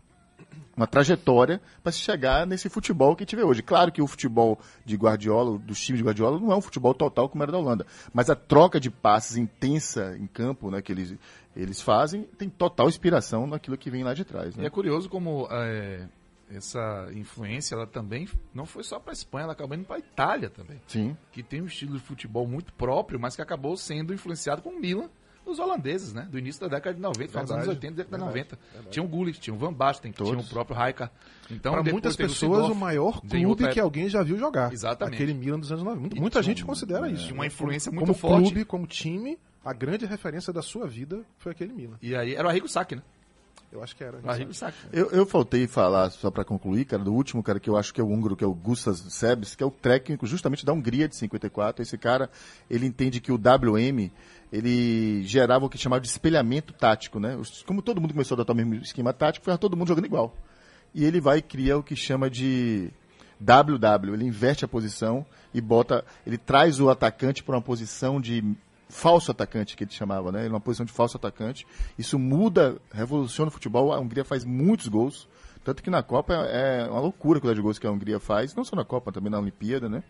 uma 0.76 0.88
trajetória 0.88 1.62
para 1.82 1.92
se 1.92 2.00
chegar 2.00 2.46
nesse 2.46 2.70
futebol 2.70 3.16
que 3.16 3.24
a 3.24 3.26
gente 3.26 3.36
vê 3.36 3.44
hoje. 3.44 3.62
Claro 3.62 3.92
que 3.92 4.02
o 4.02 4.08
futebol 4.08 4.60
de 4.84 4.96
Guardiola, 4.96 5.58
dos 5.58 5.80
times 5.80 6.00
de 6.00 6.06
Guardiola, 6.06 6.40
não 6.40 6.52
é 6.52 6.56
um 6.56 6.62
futebol 6.62 6.94
total 6.94 7.30
como 7.30 7.44
era 7.44 7.52
da 7.52 7.58
Holanda. 7.58 7.86
Mas 8.14 8.30
a 8.30 8.36
troca 8.36 8.80
de 8.80 8.90
passes 8.90 9.38
intensa 9.38 10.18
em 10.20 10.28
campo, 10.28 10.70
né, 10.70 10.82
que 10.82 10.92
eles, 10.92 11.16
eles 11.56 11.82
fazem, 11.82 12.24
tem 12.38 12.50
total 12.50 12.90
inspiração 12.90 13.48
naquilo 13.48 13.78
que 13.78 13.90
vem 13.90 14.04
lá 14.04 14.14
de 14.14 14.26
trás. 14.26 14.56
E 14.56 14.60
Né? 14.60 14.68
é 14.68 14.70
curioso 14.70 15.08
como 15.10 15.48
é, 15.50 16.08
essa 16.50 17.10
influência 17.14 17.76
ela 17.76 17.88
também 17.88 18.28
não 18.54 18.66
foi 18.66 18.84
só 18.84 19.00
para 19.00 19.14
Espanha, 19.14 19.44
ela 19.46 19.54
acabou 19.54 19.76
indo 19.76 19.86
para 19.86 20.00
Itália 20.00 20.50
também, 20.50 20.80
Sim. 20.88 21.16
que 21.32 21.42
tem 21.42 21.62
um 21.62 21.66
estilo 21.66 21.94
de 21.94 22.00
futebol 22.04 22.48
muito 22.48 22.72
próprio, 22.74 23.20
mas 23.20 23.36
que 23.36 23.42
acabou 23.42 23.76
sendo 23.78 24.14
influenciado 24.14 24.62
com 24.62 24.70
o 24.70 24.80
Milan 24.80 25.10
dos 25.44 25.60
holandeses, 25.60 26.12
né? 26.12 26.28
Do 26.32 26.40
início 26.40 26.60
da 26.62 26.68
década 26.76 26.96
de 26.96 27.02
90, 27.02 27.28
final 27.28 27.44
dos 27.44 27.52
anos 27.52 27.66
Verdade, 27.68 27.86
80, 27.88 27.96
década 28.04 28.18
de 28.18 28.34
verdade, 28.34 28.58
90. 28.74 28.90
Tinha 28.90 29.04
o 29.04 29.08
Gullit, 29.08 29.40
tinha 29.40 29.54
o 29.54 29.58
Van 29.58 29.72
Basten, 29.72 30.12
tinha 30.12 30.26
o 30.28 30.32
Todos. 30.32 30.50
próprio 30.50 30.76
Rijkaard. 30.76 31.14
Então, 31.52 31.72
Para 31.72 31.84
muitas 31.84 32.16
pessoas, 32.16 32.68
o 32.68 32.74
maior 32.74 33.22
clube 33.22 33.68
que 33.70 33.80
alguém 33.80 34.10
já 34.10 34.24
viu 34.24 34.40
jogar. 34.40 34.74
Exatamente. 34.74 35.14
Aquele 35.16 35.36
Milan 35.36 35.60
dos 35.60 35.72
anos 35.72 35.84
90. 35.84 36.20
Muita, 36.20 36.42
gente 36.42 36.64
um- 36.64 36.66
considera 36.66 37.08
isso. 37.10 37.26
tinha 37.26 37.36
uma 37.36 37.46
influência 37.46 37.92
muito 37.92 38.08
como 38.08 38.18
forte. 38.18 38.46
clube, 38.50 38.66
como 38.66 38.88
time, 38.88 39.38
a 39.64 39.72
grande 39.72 40.08
referência 40.08 40.52
da 40.52 40.64
sua 40.64 40.88
vida 40.88 41.24
foi 41.38 41.52
aquele 41.52 41.74
Milan. 41.74 41.98
E 42.02 42.16
aí 42.16 42.34
era 42.34 42.48
o 42.48 42.50
Arrigo 42.50 42.68
Sacchi, 42.68 42.96
né? 42.96 43.04
Eu 43.71 43.84
acho 43.84 43.95
que 43.95 44.04
era. 44.04 44.19
O 44.23 44.30
Arrigo 44.30 44.54
Sacchi. 44.54 44.78
Eu, 44.91 45.12
eu 45.12 45.25
faltei 45.25 45.67
falar, 45.67 46.10
só 46.10 46.32
para 46.32 46.45
concluir, 46.45 46.86
cara, 46.86 47.04
do 47.04 47.13
último 47.13 47.43
cara 47.43 47.60
que 47.60 47.69
eu 47.69 47.75
acho 47.75 47.93
que 47.93 47.99
é 47.99 48.04
o 48.04 48.08
húngaro, 48.08 48.36
que 48.36 48.43
é 48.43 48.47
o 48.47 48.54
Gustas 48.54 48.99
Sebes, 49.10 49.56
que 49.56 49.63
é 49.63 49.65
o 49.65 49.71
técnico 49.71 50.25
justamente 50.25 50.65
da 50.65 50.71
Hungria 50.71 51.08
de 51.08 51.15
54. 51.15 51.82
Esse 51.82 51.97
cara, 51.97 52.30
ele 52.69 52.86
entende 52.86 53.19
que 53.19 53.32
o 53.32 53.36
WM, 53.36 54.12
ele 54.51 55.23
gerava 55.23 55.65
o 55.65 55.69
que 55.69 55.78
chamava 55.78 55.99
de 55.99 56.08
espelhamento 56.08 56.73
tático, 56.73 57.19
né? 57.19 57.38
Como 57.65 57.82
todo 57.82 57.99
mundo 57.99 58.13
começou 58.13 58.36
a 58.36 58.38
adotar 58.38 58.54
o 58.54 58.58
mesmo 58.58 58.75
esquema 58.75 59.12
tático, 59.12 59.43
foi 59.43 59.58
todo 59.58 59.75
mundo 59.75 59.89
jogando 59.89 60.06
igual. 60.06 60.36
E 60.93 61.04
ele 61.04 61.19
vai 61.19 61.41
criar 61.41 61.78
o 61.78 61.84
que 61.84 61.95
chama 61.95 62.30
de 62.30 62.89
WW, 63.39 64.13
ele 64.13 64.25
inverte 64.25 64.63
a 64.63 64.67
posição 64.67 65.25
e 65.54 65.60
bota, 65.60 66.06
ele 66.25 66.38
traz 66.38 66.80
o 66.80 66.89
atacante 66.89 67.43
para 67.43 67.56
uma 67.56 67.62
posição 67.62 68.21
de 68.21 68.56
falso 68.88 69.32
atacante 69.32 69.76
que 69.76 69.84
ele 69.84 69.91
chamava, 69.91 70.32
né? 70.32 70.48
Uma 70.48 70.60
posição 70.60 70.86
de 70.86 70.91
falso 70.91 71.17
atacante. 71.17 71.65
Isso 71.98 72.17
muda, 72.19 72.78
revoluciona 72.91 73.50
o 73.50 73.52
futebol. 73.52 73.91
A 73.91 74.00
Hungria 74.00 74.24
faz 74.24 74.43
muitos 74.43 74.88
gols, 74.88 75.28
tanto 75.63 75.82
que 75.82 75.89
na 75.89 76.04
Copa 76.04 76.34
é 76.34 76.88
uma 76.89 77.00
loucura 77.00 77.38
a 77.38 77.41
quantidade 77.41 77.58
de 77.58 77.63
gols 77.63 77.80
que 77.80 77.88
a 77.88 77.91
Hungria 77.91 78.19
faz, 78.19 78.54
não 78.56 78.63
só 78.63 78.76
na 78.76 78.86
Copa, 78.86 79.12
também 79.12 79.32
na 79.32 79.39
Olimpíada, 79.39 79.89
né? 79.89 80.04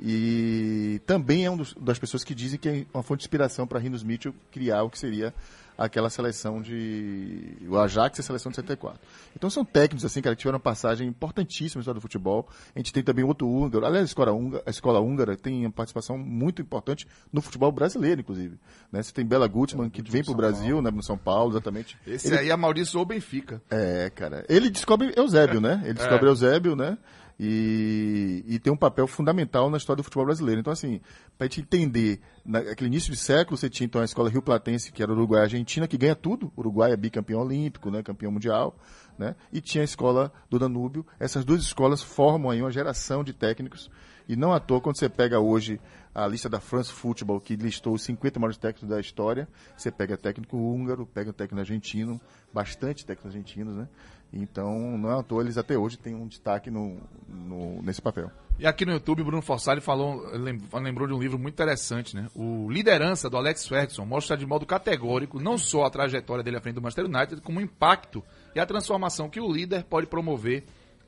E 0.00 1.00
também 1.06 1.44
é 1.44 1.50
uma 1.50 1.64
das 1.80 1.98
pessoas 1.98 2.24
que 2.24 2.34
dizem 2.34 2.58
que 2.58 2.68
é 2.68 2.86
uma 2.92 3.02
fonte 3.02 3.20
de 3.20 3.24
inspiração 3.24 3.66
para 3.66 3.78
Rinos 3.78 4.02
Mitchell 4.02 4.34
criar 4.50 4.82
o 4.82 4.90
que 4.90 4.98
seria 4.98 5.32
aquela 5.76 6.08
seleção 6.10 6.60
de. 6.62 7.56
o 7.68 7.76
Ajax 7.78 8.18
e 8.18 8.20
a 8.20 8.24
seleção 8.24 8.50
de 8.50 8.56
74. 8.56 9.00
Então 9.36 9.50
são 9.50 9.64
técnicos, 9.64 10.04
assim, 10.04 10.20
cara, 10.22 10.34
que 10.36 10.40
tiveram 10.40 10.56
uma 10.56 10.62
passagem 10.62 11.08
importantíssima 11.08 11.78
na 11.78 11.82
história 11.82 11.98
do 11.98 12.02
futebol. 12.02 12.48
A 12.74 12.78
gente 12.78 12.92
tem 12.92 13.02
também 13.02 13.24
outro 13.24 13.48
húngaro. 13.48 13.84
Aliás, 13.84 14.02
a 14.02 14.06
escola 14.06 14.32
húngara, 14.32 14.62
a 14.66 14.70
escola 14.70 15.00
húngara 15.00 15.36
tem 15.36 15.64
uma 15.66 15.72
participação 15.72 16.16
muito 16.18 16.62
importante 16.62 17.06
no 17.32 17.40
futebol 17.40 17.70
brasileiro, 17.72 18.20
inclusive. 18.20 18.56
Né? 18.92 19.02
Você 19.02 19.12
tem 19.12 19.24
Bela 19.24 19.46
Gutmann, 19.48 19.90
que 19.90 20.02
vem 20.02 20.22
para 20.22 20.32
o 20.32 20.36
Brasil, 20.36 20.80
né, 20.80 20.90
no 20.90 21.02
São 21.02 21.18
Paulo, 21.18 21.52
exatamente. 21.52 21.96
Esse 22.06 22.28
Ele- 22.28 22.38
aí 22.38 22.50
amaldiçoou 22.50 23.02
o 23.02 23.06
Benfica. 23.06 23.60
é, 23.70 24.10
cara. 24.10 24.44
Ele 24.48 24.70
descobre 24.70 25.12
Eusébio, 25.16 25.60
né? 25.60 25.80
Ele 25.84 25.94
descobre 25.94 26.28
Eusébio, 26.28 26.76
né? 26.76 26.96
E, 27.38 28.44
e 28.46 28.58
tem 28.58 28.72
um 28.72 28.76
papel 28.76 29.06
fundamental 29.06 29.68
na 29.68 29.76
história 29.76 29.98
do 29.98 30.04
futebol 30.04 30.26
brasileiro. 30.26 30.60
Então, 30.60 30.72
assim, 30.72 31.00
para 31.36 31.46
a 31.46 31.50
gente 31.50 31.60
entender, 31.60 32.20
naquele 32.44 32.88
início 32.88 33.12
de 33.12 33.18
século, 33.18 33.56
você 33.56 33.68
tinha 33.68 33.86
então 33.86 34.00
a 34.00 34.04
escola 34.04 34.30
Rio 34.30 34.42
Platense, 34.42 34.92
que 34.92 35.02
era 35.02 35.12
Uruguai 35.12 35.40
e 35.40 35.44
Argentina, 35.44 35.88
que 35.88 35.98
ganha 35.98 36.14
tudo. 36.14 36.52
Uruguai 36.56 36.92
é 36.92 36.96
bicampeão 36.96 37.40
olímpico, 37.40 37.90
né, 37.90 38.02
campeão 38.02 38.30
mundial. 38.30 38.76
Né? 39.18 39.34
E 39.52 39.60
tinha 39.60 39.82
a 39.82 39.84
escola 39.84 40.32
do 40.48 40.58
Danúbio. 40.58 41.06
Essas 41.18 41.44
duas 41.44 41.62
escolas 41.62 42.02
formam 42.02 42.50
aí 42.50 42.60
uma 42.60 42.70
geração 42.70 43.24
de 43.24 43.32
técnicos. 43.32 43.90
E 44.28 44.36
não 44.36 44.52
à 44.52 44.60
toa, 44.60 44.80
quando 44.80 44.98
você 44.98 45.08
pega 45.08 45.38
hoje 45.38 45.80
a 46.14 46.26
lista 46.26 46.48
da 46.48 46.60
France 46.60 46.90
Football, 46.90 47.40
que 47.40 47.56
listou 47.56 47.94
os 47.94 48.02
50 48.04 48.38
maiores 48.38 48.56
técnicos 48.56 48.88
da 48.88 49.00
história, 49.00 49.48
você 49.76 49.90
pega 49.90 50.16
técnico 50.16 50.56
húngaro, 50.56 51.04
pega 51.04 51.32
técnico 51.32 51.60
argentino, 51.60 52.20
bastante 52.52 53.04
técnicos 53.04 53.34
argentinos, 53.34 53.76
né? 53.76 53.88
Então, 54.36 54.98
não 54.98 55.10
é 55.12 55.18
à 55.20 55.22
toa, 55.22 55.42
eles 55.42 55.56
até 55.56 55.78
hoje 55.78 55.96
têm 55.96 56.14
um 56.14 56.26
destaque 56.26 56.70
no, 56.70 56.98
no- 57.28 57.80
nesse 57.82 58.02
papel. 58.02 58.30
E 58.58 58.66
aqui 58.66 58.84
no 58.84 58.92
YouTube, 58.92 59.22
Bruno 59.22 59.40
Fossari 59.42 59.80
falou, 59.80 60.26
lem- 60.36 60.60
lembrou 60.74 61.06
de 61.06 61.14
um 61.14 61.20
livro 61.20 61.38
muito 61.38 61.54
interessante, 61.54 62.14
né? 62.16 62.28
O 62.34 62.68
Liderança, 62.70 63.30
do 63.30 63.36
Alex 63.36 63.66
Ferguson, 63.68 64.04
mostra 64.04 64.36
de 64.36 64.44
modo 64.46 64.64
categórico 64.66 65.40
não 65.40 65.56
só 65.56 65.84
a 65.84 65.90
trajetória 65.90 66.42
dele 66.42 66.56
à 66.56 66.60
frente 66.60 66.74
do 66.74 66.82
Manchester 66.82 67.04
United, 67.06 67.40
como 67.42 67.58
o 67.58 67.62
impacto 67.62 68.22
e 68.54 68.60
a 68.60 68.66
transformação 68.66 69.28
que 69.30 69.40
o 69.40 69.50
líder 69.50 69.84
pode 69.84 70.06
promover 70.08 70.64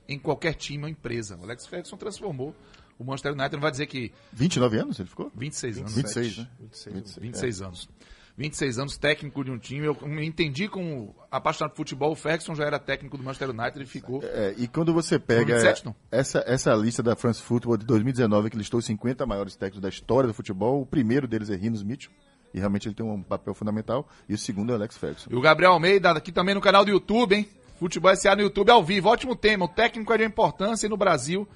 em 0.09 0.19
qualquer 0.19 0.55
time 0.55 0.85
ou 0.85 0.89
empresa. 0.89 1.37
O 1.37 1.43
Alex 1.45 1.67
Ferguson 1.67 1.97
transformou 1.97 2.55
o 2.99 3.05
Manchester 3.05 3.33
United, 3.33 3.53
não 3.55 3.61
vai 3.61 3.71
dizer 3.73 3.87
que 3.87 4.13
29 4.33 4.79
anos 4.79 4.99
ele 5.01 5.09
ficou? 5.09 5.31
26 5.35 5.79
anos. 5.79 5.93
26, 5.95 6.39
né? 6.39 6.49
26, 6.61 7.17
26 7.19 7.63
anos. 7.63 7.89
26 8.37 8.79
anos, 8.79 8.99
técnico 8.99 9.43
de 9.43 9.51
um 9.51 9.59
time. 9.59 9.87
Eu 9.87 9.97
me 10.03 10.27
entendi 10.27 10.69
como 10.69 11.15
apaixonado 11.31 11.71
por 11.71 11.79
futebol. 11.79 12.13
O 12.13 12.15
Ferguson 12.15 12.55
já 12.55 12.65
era 12.65 12.79
técnico 12.79 13.17
do 13.17 13.23
Manchester 13.23 13.51
United 13.51 13.83
e 13.83 13.87
ficou. 13.87 14.21
É, 14.23 14.55
e 14.59 14.69
quando 14.69 14.93
você 14.93 15.19
pega 15.19 15.55
27 15.55 15.87
não? 15.87 15.95
essa, 16.11 16.45
essa 16.47 16.75
lista 16.75 17.03
da 17.03 17.17
France 17.17 17.41
Football 17.41 17.79
de 17.79 17.87
2019, 17.87 18.51
que 18.51 18.59
listou 18.59 18.79
os 18.79 18.87
50 18.87 19.25
maiores 19.25 19.57
técnicos 19.57 19.81
da 19.81 19.89
história 19.89 20.27
do 20.29 20.35
futebol, 20.35 20.83
o 20.83 20.87
primeiro 20.87 21.27
deles 21.27 21.49
é 21.49 21.57
Rinos 21.57 21.83
Mitchell, 21.83 22.13
e 22.53 22.59
realmente 22.59 22.89
ele 22.89 22.95
tem 22.95 23.07
um 23.07 23.23
papel 23.23 23.55
fundamental, 23.55 24.07
e 24.29 24.35
o 24.35 24.39
segundo 24.39 24.71
é 24.71 24.73
o 24.75 24.77
Alex 24.77 24.99
Ferguson. 24.99 25.31
E 25.31 25.35
o 25.35 25.41
Gabriel 25.41 25.73
Almeida, 25.73 26.11
aqui 26.11 26.31
também 26.31 26.55
no 26.55 26.61
canal 26.61 26.85
do 26.85 26.91
YouTube, 26.91 27.35
hein? 27.35 27.49
Futebol 27.79 28.15
SA 28.17 28.35
no 28.35 28.43
YouTube 28.43 28.71
ao 28.71 28.83
vivo. 28.83 29.09
Ótimo 29.09 29.37
tema. 29.37 29.67
O 29.67 29.69
técnico 29.69 30.13
é 30.13 30.19
de 30.19 30.25
importância 30.25 30.87
e 30.87 30.89
no 30.89 30.97
Brasil 30.97 31.47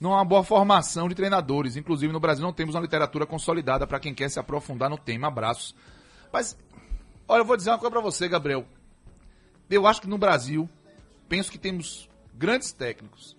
não 0.00 0.12
há 0.12 0.18
uma 0.18 0.24
boa 0.24 0.44
formação 0.44 1.08
de 1.08 1.14
treinadores. 1.14 1.76
Inclusive, 1.76 2.12
no 2.12 2.20
Brasil 2.20 2.44
não 2.44 2.52
temos 2.52 2.74
uma 2.74 2.80
literatura 2.80 3.26
consolidada 3.26 3.86
para 3.86 3.98
quem 3.98 4.14
quer 4.14 4.28
se 4.30 4.38
aprofundar 4.38 4.88
no 4.88 4.98
tema. 4.98 5.26
Abraços. 5.26 5.74
Mas, 6.34 6.58
olha, 7.28 7.42
eu 7.42 7.44
vou 7.44 7.56
dizer 7.56 7.70
uma 7.70 7.78
coisa 7.78 7.92
para 7.92 8.00
você, 8.00 8.28
Gabriel. 8.28 8.66
Eu 9.70 9.86
acho 9.86 10.00
que 10.00 10.08
no 10.08 10.18
Brasil, 10.18 10.68
penso 11.28 11.48
que 11.48 11.56
temos 11.56 12.08
grandes 12.34 12.72
técnicos. 12.72 13.36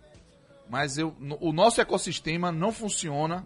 Mas 0.70 0.98
eu, 0.98 1.14
o 1.42 1.52
nosso 1.52 1.82
ecossistema 1.82 2.54
não 2.54 2.72
funciona 2.72 3.46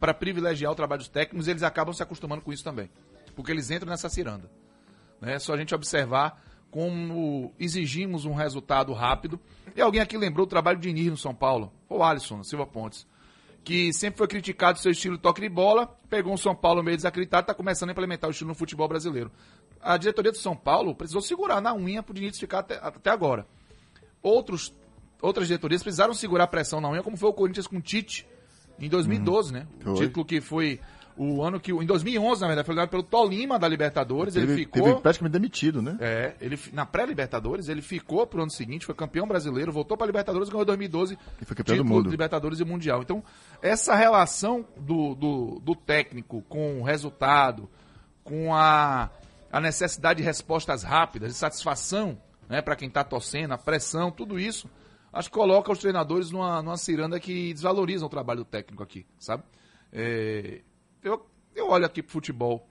para 0.00 0.12
privilegiar 0.12 0.72
o 0.72 0.74
trabalho 0.74 0.98
dos 0.98 1.08
técnicos 1.08 1.46
e 1.46 1.52
eles 1.52 1.62
acabam 1.62 1.94
se 1.94 2.02
acostumando 2.02 2.42
com 2.42 2.52
isso 2.52 2.64
também. 2.64 2.90
Porque 3.36 3.52
eles 3.52 3.70
entram 3.70 3.90
nessa 3.90 4.08
ciranda. 4.08 4.50
né? 5.20 5.34
É 5.34 5.38
só 5.38 5.54
a 5.54 5.56
gente 5.56 5.72
observar 5.72 6.42
como 6.68 7.54
exigimos 7.60 8.24
um 8.24 8.34
resultado 8.34 8.92
rápido. 8.92 9.38
E 9.76 9.80
alguém 9.80 10.00
aqui 10.00 10.18
lembrou 10.18 10.46
o 10.46 10.50
trabalho 10.50 10.80
de 10.80 10.92
Nir 10.92 11.12
no 11.12 11.16
São 11.16 11.32
Paulo, 11.32 11.72
o 11.88 12.02
Alisson, 12.02 12.42
Silva 12.42 12.66
Pontes, 12.66 13.06
que 13.64 13.92
sempre 13.92 14.18
foi 14.18 14.26
criticado 14.26 14.78
seu 14.78 14.90
estilo 14.90 15.16
toque 15.16 15.40
de 15.40 15.48
bola, 15.48 15.86
pegou 16.08 16.32
um 16.32 16.36
São 16.36 16.54
Paulo 16.54 16.82
meio 16.82 16.96
desacreditado, 16.96 17.44
está 17.44 17.54
começando 17.54 17.90
a 17.90 17.92
implementar 17.92 18.28
o 18.28 18.32
estilo 18.32 18.48
no 18.48 18.54
futebol 18.54 18.88
brasileiro. 18.88 19.30
A 19.80 19.96
diretoria 19.96 20.32
do 20.32 20.38
São 20.38 20.56
Paulo 20.56 20.94
precisou 20.94 21.22
segurar 21.22 21.60
na 21.60 21.74
unha 21.74 22.02
para 22.02 22.12
o 22.12 22.14
Diniz 22.14 22.38
ficar 22.38 22.60
até, 22.60 22.78
até 22.82 23.10
agora. 23.10 23.46
Outros, 24.22 24.74
outras 25.20 25.46
diretorias 25.46 25.82
precisaram 25.82 26.14
segurar 26.14 26.44
a 26.44 26.48
pressão 26.48 26.80
na 26.80 26.90
unha, 26.90 27.02
como 27.02 27.16
foi 27.16 27.28
o 27.28 27.32
Corinthians 27.32 27.66
com 27.66 27.76
o 27.76 27.80
Tite 27.80 28.26
em 28.78 28.88
2012, 28.88 29.52
né? 29.52 29.66
O 29.80 29.96
Foi. 29.96 30.06
título 30.06 30.24
que 30.24 30.40
foi 30.40 30.80
o 31.16 31.42
ano 31.42 31.60
que. 31.60 31.72
Em 31.72 31.84
2011, 31.84 32.40
na 32.40 32.46
verdade, 32.46 32.66
foi 32.66 32.74
ganhado 32.74 32.90
pelo 32.90 33.02
Tolima 33.02 33.58
da 33.58 33.68
Libertadores. 33.68 34.34
ele 34.36 34.46
Teve, 34.46 34.60
ficou. 34.60 34.82
teve 34.82 35.00
praticamente 35.00 35.32
demitido, 35.32 35.82
né? 35.82 35.96
É, 36.00 36.34
ele 36.40 36.58
na 36.72 36.86
pré-Libertadores, 36.86 37.68
ele 37.68 37.82
ficou 37.82 38.26
pro 38.26 38.42
ano 38.42 38.50
seguinte, 38.50 38.86
foi 38.86 38.94
campeão 38.94 39.26
brasileiro, 39.26 39.72
voltou 39.72 39.96
pra 39.96 40.06
Libertadores, 40.06 40.48
ganhou 40.48 40.64
2012 40.64 41.18
E 41.40 41.44
foi 41.44 41.56
campeão 41.56 41.76
do 41.78 41.84
mundo. 41.84 42.10
Libertadores 42.10 42.60
e 42.60 42.64
Mundial. 42.64 43.02
Então, 43.02 43.22
essa 43.60 43.94
relação 43.94 44.64
do, 44.76 45.14
do, 45.14 45.60
do 45.60 45.74
técnico 45.74 46.42
com 46.48 46.80
o 46.80 46.82
resultado, 46.82 47.68
com 48.24 48.54
a, 48.54 49.10
a 49.50 49.60
necessidade 49.60 50.18
de 50.18 50.24
respostas 50.24 50.82
rápidas, 50.82 51.32
de 51.32 51.38
satisfação 51.38 52.18
né, 52.48 52.60
para 52.60 52.76
quem 52.76 52.90
tá 52.90 53.02
torcendo, 53.04 53.52
a 53.52 53.58
pressão, 53.58 54.10
tudo 54.10 54.38
isso, 54.38 54.68
acho 55.12 55.30
que 55.30 55.34
coloca 55.34 55.72
os 55.72 55.78
treinadores 55.78 56.30
numa, 56.30 56.62
numa 56.62 56.76
ciranda 56.76 57.18
que 57.18 57.52
desvalorizam 57.52 58.06
o 58.06 58.10
trabalho 58.10 58.40
do 58.40 58.44
técnico 58.44 58.82
aqui, 58.82 59.06
sabe? 59.18 59.42
É, 59.92 60.60
eu, 61.02 61.26
eu 61.54 61.68
olho 61.68 61.86
aqui 61.86 62.02
pro 62.02 62.12
futebol 62.12 62.68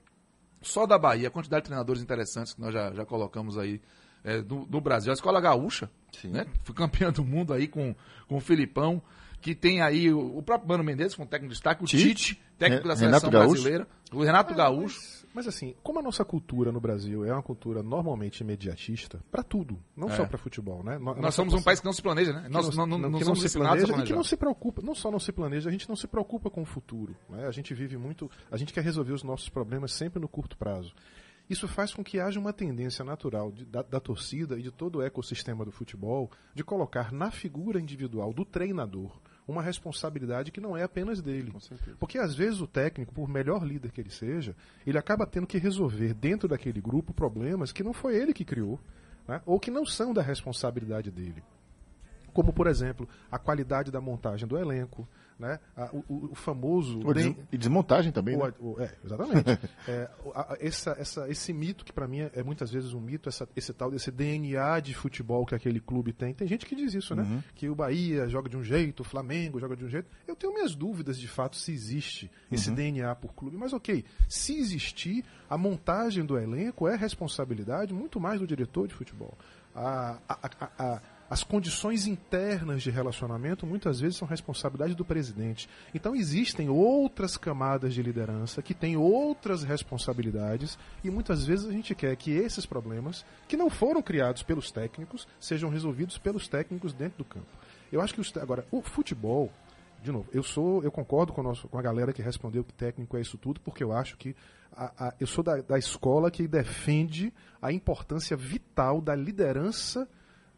só 0.62 0.86
da 0.86 0.98
Bahia, 0.98 1.28
a 1.28 1.32
quantidade 1.32 1.64
de 1.64 1.68
treinadores 1.68 2.02
interessantes 2.02 2.54
que 2.54 2.62
nós 2.62 2.74
já, 2.74 2.94
já 2.94 3.06
colocamos 3.06 3.58
aí 3.58 3.82
é, 4.24 4.42
do, 4.42 4.66
do 4.66 4.80
Brasil. 4.80 5.12
A 5.12 5.14
escola 5.14 5.42
gaúcha, 5.42 5.90
né? 6.26 6.46
Foi 6.64 6.76
campeã 6.76 7.12
do 7.12 7.26
mundo 7.26 7.54
aí 7.54 7.68
com, 7.68 7.96
com 8.28 8.38
o 8.38 8.40
Filipão, 8.40 9.02
que 9.42 9.56
tem 9.56 9.82
aí 9.82 10.14
o, 10.14 10.38
o 10.38 10.44
próprio 10.44 10.70
Mano 10.70 10.84
Menezes, 10.84 11.16
com 11.16 11.26
técnico 11.26 11.50
de 11.50 11.56
destaque, 11.56 11.84
o 11.84 11.88
Tite, 11.88 12.08
Tite, 12.08 12.42
técnico 12.58 12.88
da 12.88 12.94
Renato 12.94 13.22
seleção 13.26 13.30
brasileira, 13.30 13.88
o 14.12 14.24
Renato 14.24 14.54
Gaúcho. 14.54 15.21
Mas 15.34 15.48
assim, 15.48 15.74
como 15.82 16.00
a 16.00 16.02
nossa 16.02 16.26
cultura 16.26 16.72
no 16.72 16.80
Brasil 16.82 17.24
é 17.26 17.32
uma 17.32 17.42
cultura 17.42 17.82
normalmente 17.82 18.42
imediatista, 18.42 19.24
pra 19.32 19.42
tudo, 19.44 19.80
não 19.96 20.10
só 20.10 20.26
pra 20.26 20.38
futebol, 20.38 20.84
né? 20.84 20.98
Nós 20.98 21.18
nossa 21.18 21.32
somos 21.32 21.54
um 21.54 21.62
país 21.62 21.80
que 21.80 21.86
não 21.86 21.94
se 21.94 22.02
planeja, 22.02 22.34
né? 22.34 22.44
que 22.44 22.50
Nós 22.50 22.76
não, 22.76 22.86
não, 22.86 22.98
não 22.98 23.10
não 23.12 23.36
se 23.36 23.58
planeja 23.58 23.86
e 24.04 24.04
que 24.08 24.14
não 24.14 24.24
se 24.24 24.36
preocupa, 24.38 24.82
não 24.82 24.94
só 24.94 25.10
não 25.10 25.20
se 25.20 25.32
planeja, 25.32 25.70
a 25.70 25.72
gente 25.72 25.88
não 25.88 25.96
se 25.96 26.08
preocupa 26.08 26.50
com 26.50 26.62
o 26.62 26.66
futuro. 26.66 27.16
né? 27.30 27.48
A 27.48 27.52
gente 27.52 27.74
vive 27.74 27.96
muito, 27.98 28.30
a 28.52 28.58
gente 28.58 28.74
quer 28.74 28.84
resolver 28.84 29.14
os 29.14 29.24
nossos 29.24 29.48
problemas 29.48 29.94
sempre 29.94 30.20
no 30.20 30.28
curto 30.28 30.58
prazo. 30.58 30.94
Isso 31.50 31.68
faz 31.68 31.94
com 31.94 32.04
que 32.04 32.20
haja 32.20 32.40
uma 32.40 32.54
tendência 32.54 33.04
natural 33.04 33.52
de- 33.52 33.66
da, 33.66 33.82
da 33.82 34.00
torcida 34.00 34.58
e 34.58 34.62
de 34.62 34.72
todo 34.72 34.98
o 35.00 35.02
ecossistema 35.02 35.66
do 35.66 35.72
futebol 35.72 36.30
de 36.54 36.64
colocar 36.64 37.12
na 37.12 37.30
figura 37.32 37.80
individual 37.80 38.34
do 38.34 38.46
treinador 38.46 39.12
uma 39.52 39.62
responsabilidade 39.62 40.52
que 40.52 40.62
não 40.62 40.76
é 40.76 40.84
apenas 40.84 41.22
dele. 41.22 41.54
Porque 42.00 42.18
às 42.18 42.34
vezes 42.34 42.62
o 42.62 42.68
técnico, 42.68 43.14
por 43.14 43.28
melhor 43.28 43.64
líder 43.64 43.92
que 43.92 44.02
ele 44.02 44.10
seja, 44.10 44.56
ele 44.86 44.98
acaba 44.98 45.28
tendo 45.28 45.48
que 45.48 45.58
resolver 45.58 46.14
dentro 46.14 46.48
daquele 46.48 46.82
grupo 46.82 47.14
problemas 47.14 47.72
que 47.72 47.84
não 47.84 47.94
foi 47.94 48.16
ele 48.16 48.34
que 48.34 48.46
criou, 48.46 48.80
né? 49.28 49.42
ou 49.46 49.60
que 49.60 49.70
não 49.70 49.86
são 49.86 50.14
da 50.14 50.22
responsabilidade 50.22 51.12
dele 51.12 51.44
como 52.34 52.54
por 52.54 52.68
exemplo 52.68 53.08
a 53.32 53.38
qualidade 53.38 53.92
da 53.92 54.02
montagem 54.02 54.48
do 54.48 54.58
elenco, 54.58 55.08
né? 55.42 55.60
A- 55.76 55.90
o, 55.92 56.32
o- 56.32 56.36
famoso 56.36 57.00
O 57.06 57.14
des- 57.14 57.36
E 57.52 57.58
desmontagem 57.58 58.12
também, 58.12 58.38
o- 58.38 58.46
né? 58.46 58.54
o- 58.60 58.80
é, 58.80 58.94
exatamente. 59.04 59.44
É, 59.88 60.10
a- 60.34 60.54
a- 60.54 60.58
essa, 60.62 60.92
essa, 61.00 61.28
esse 61.30 61.52
mito 61.52 61.84
que 61.84 61.92
para 61.92 62.08
mim 62.08 62.20
é, 62.22 62.32
é 62.36 62.44
muitas 62.44 62.72
vezes 62.72 62.94
um 62.94 63.02
mito, 63.02 63.28
essa- 63.28 63.50
esse 63.56 63.74
tal 63.74 63.90
desse 63.92 64.12
DNA 64.12 64.80
de 64.80 64.94
futebol 64.94 65.46
que 65.46 65.56
aquele 65.56 65.80
clube 65.80 66.14
tem. 66.14 66.34
Tem 66.34 66.48
gente 66.48 66.66
que 66.66 66.76
diz 66.76 66.94
isso, 66.94 67.14
Uhum. 67.16 67.24
né? 67.24 67.44
Que 67.56 67.68
o 67.68 67.76
Bahia 67.76 68.30
joga 68.30 68.48
de 68.48 68.56
um 68.56 68.64
jeito, 68.64 69.02
o 69.02 69.04
Flamengo 69.04 69.60
joga 69.60 69.76
de 69.76 69.84
um 69.84 69.90
jeito. 69.90 70.08
Eu 70.28 70.36
tenho 70.36 70.54
minhas 70.54 70.76
dúvidas 70.76 71.18
de 71.18 71.28
fato 71.28 71.56
se 71.58 71.72
existe 71.72 72.30
esse 72.52 72.70
Uhum. 72.70 72.76
DNA 72.76 73.16
por 73.16 73.34
clube, 73.34 73.58
mas 73.58 73.74
ok. 73.74 74.06
Se 74.30 74.56
existir, 74.58 75.26
a 75.50 75.58
montagem 75.58 76.24
do 76.24 76.38
elenco 76.38 76.88
é 76.88 76.96
responsabilidade 76.96 77.94
muito 77.94 78.20
mais 78.20 78.40
do 78.40 78.46
diretor 78.46 78.88
de 78.88 78.94
futebol. 78.94 79.36
A- 79.74 80.18
a- 80.30 81.02
as 81.32 81.44
condições 81.44 82.06
internas 82.08 82.84
de 82.84 82.92
relacionamento 82.92 83.66
muitas 83.66 84.02
vezes 84.02 84.18
são 84.18 84.28
responsabilidade 84.28 84.94
do 84.94 85.06
presidente. 85.06 85.70
Então 85.96 86.14
existem 86.14 86.68
outras 86.70 87.38
camadas 87.38 87.94
de 87.94 88.04
liderança 88.04 88.62
que 88.62 88.74
têm 88.74 88.98
outras 88.98 89.64
responsabilidades 89.64 90.78
e 91.04 91.10
muitas 91.10 91.46
vezes 91.46 91.66
a 91.68 91.72
gente 91.72 91.96
quer 91.96 92.16
que 92.18 92.32
esses 92.32 92.66
problemas, 92.66 93.26
que 93.48 93.56
não 93.56 93.70
foram 93.70 94.02
criados 94.02 94.44
pelos 94.44 94.72
técnicos, 94.72 95.26
sejam 95.40 95.70
resolvidos 95.70 96.18
pelos 96.18 96.48
técnicos 96.50 96.92
dentro 96.94 97.20
do 97.20 97.26
campo. 97.26 97.48
Eu 97.92 98.02
acho 98.02 98.14
que 98.14 98.20
os, 98.22 98.36
agora 98.38 98.66
o 98.70 98.82
futebol 98.82 99.50
de 100.04 100.12
novo, 100.12 100.28
eu 100.34 100.42
sou, 100.44 100.84
eu 100.84 100.92
concordo 100.92 101.32
com, 101.32 101.42
o 101.42 101.44
nosso, 101.44 101.68
com 101.68 101.78
a 101.78 101.82
galera 101.82 102.12
que 102.12 102.22
respondeu 102.24 102.64
que 102.64 102.74
técnico 102.74 103.16
é 103.18 103.22
isso 103.22 103.38
tudo, 103.38 103.62
porque 103.62 103.84
eu 103.84 103.94
acho 103.94 104.18
que 104.18 104.36
a- 104.76 104.92
a- 105.10 105.14
eu 105.20 105.28
sou 105.28 105.44
da, 105.44 105.58
da 105.62 105.78
escola 105.78 106.32
que 106.32 106.48
defende 106.48 107.32
a 107.62 107.72
importância 107.72 108.36
vital 108.36 109.00
da 109.00 109.14
liderança 109.16 110.10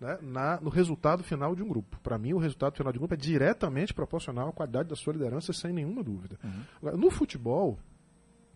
né, 0.03 0.17
na- 0.21 0.59
no 0.61 0.69
resultado 0.69 1.23
final 1.23 1.55
de 1.55 1.63
um 1.63 1.67
grupo. 1.67 1.97
Para 2.01 2.17
mim, 2.17 2.33
o 2.33 2.37
resultado 2.37 2.75
final 2.75 2.91
de 2.91 2.99
um 2.99 3.01
grupo 3.01 3.13
é 3.13 3.17
diretamente 3.17 3.93
proporcional 3.93 4.49
à 4.49 4.51
qualidade 4.51 4.89
da 4.89 4.95
sua 4.95 5.13
liderança, 5.13 5.53
sem 5.53 5.71
nenhuma 5.71 6.03
dúvida. 6.03 6.37
Agora, 6.77 6.97
no 6.97 7.09
futebol, 7.09 7.79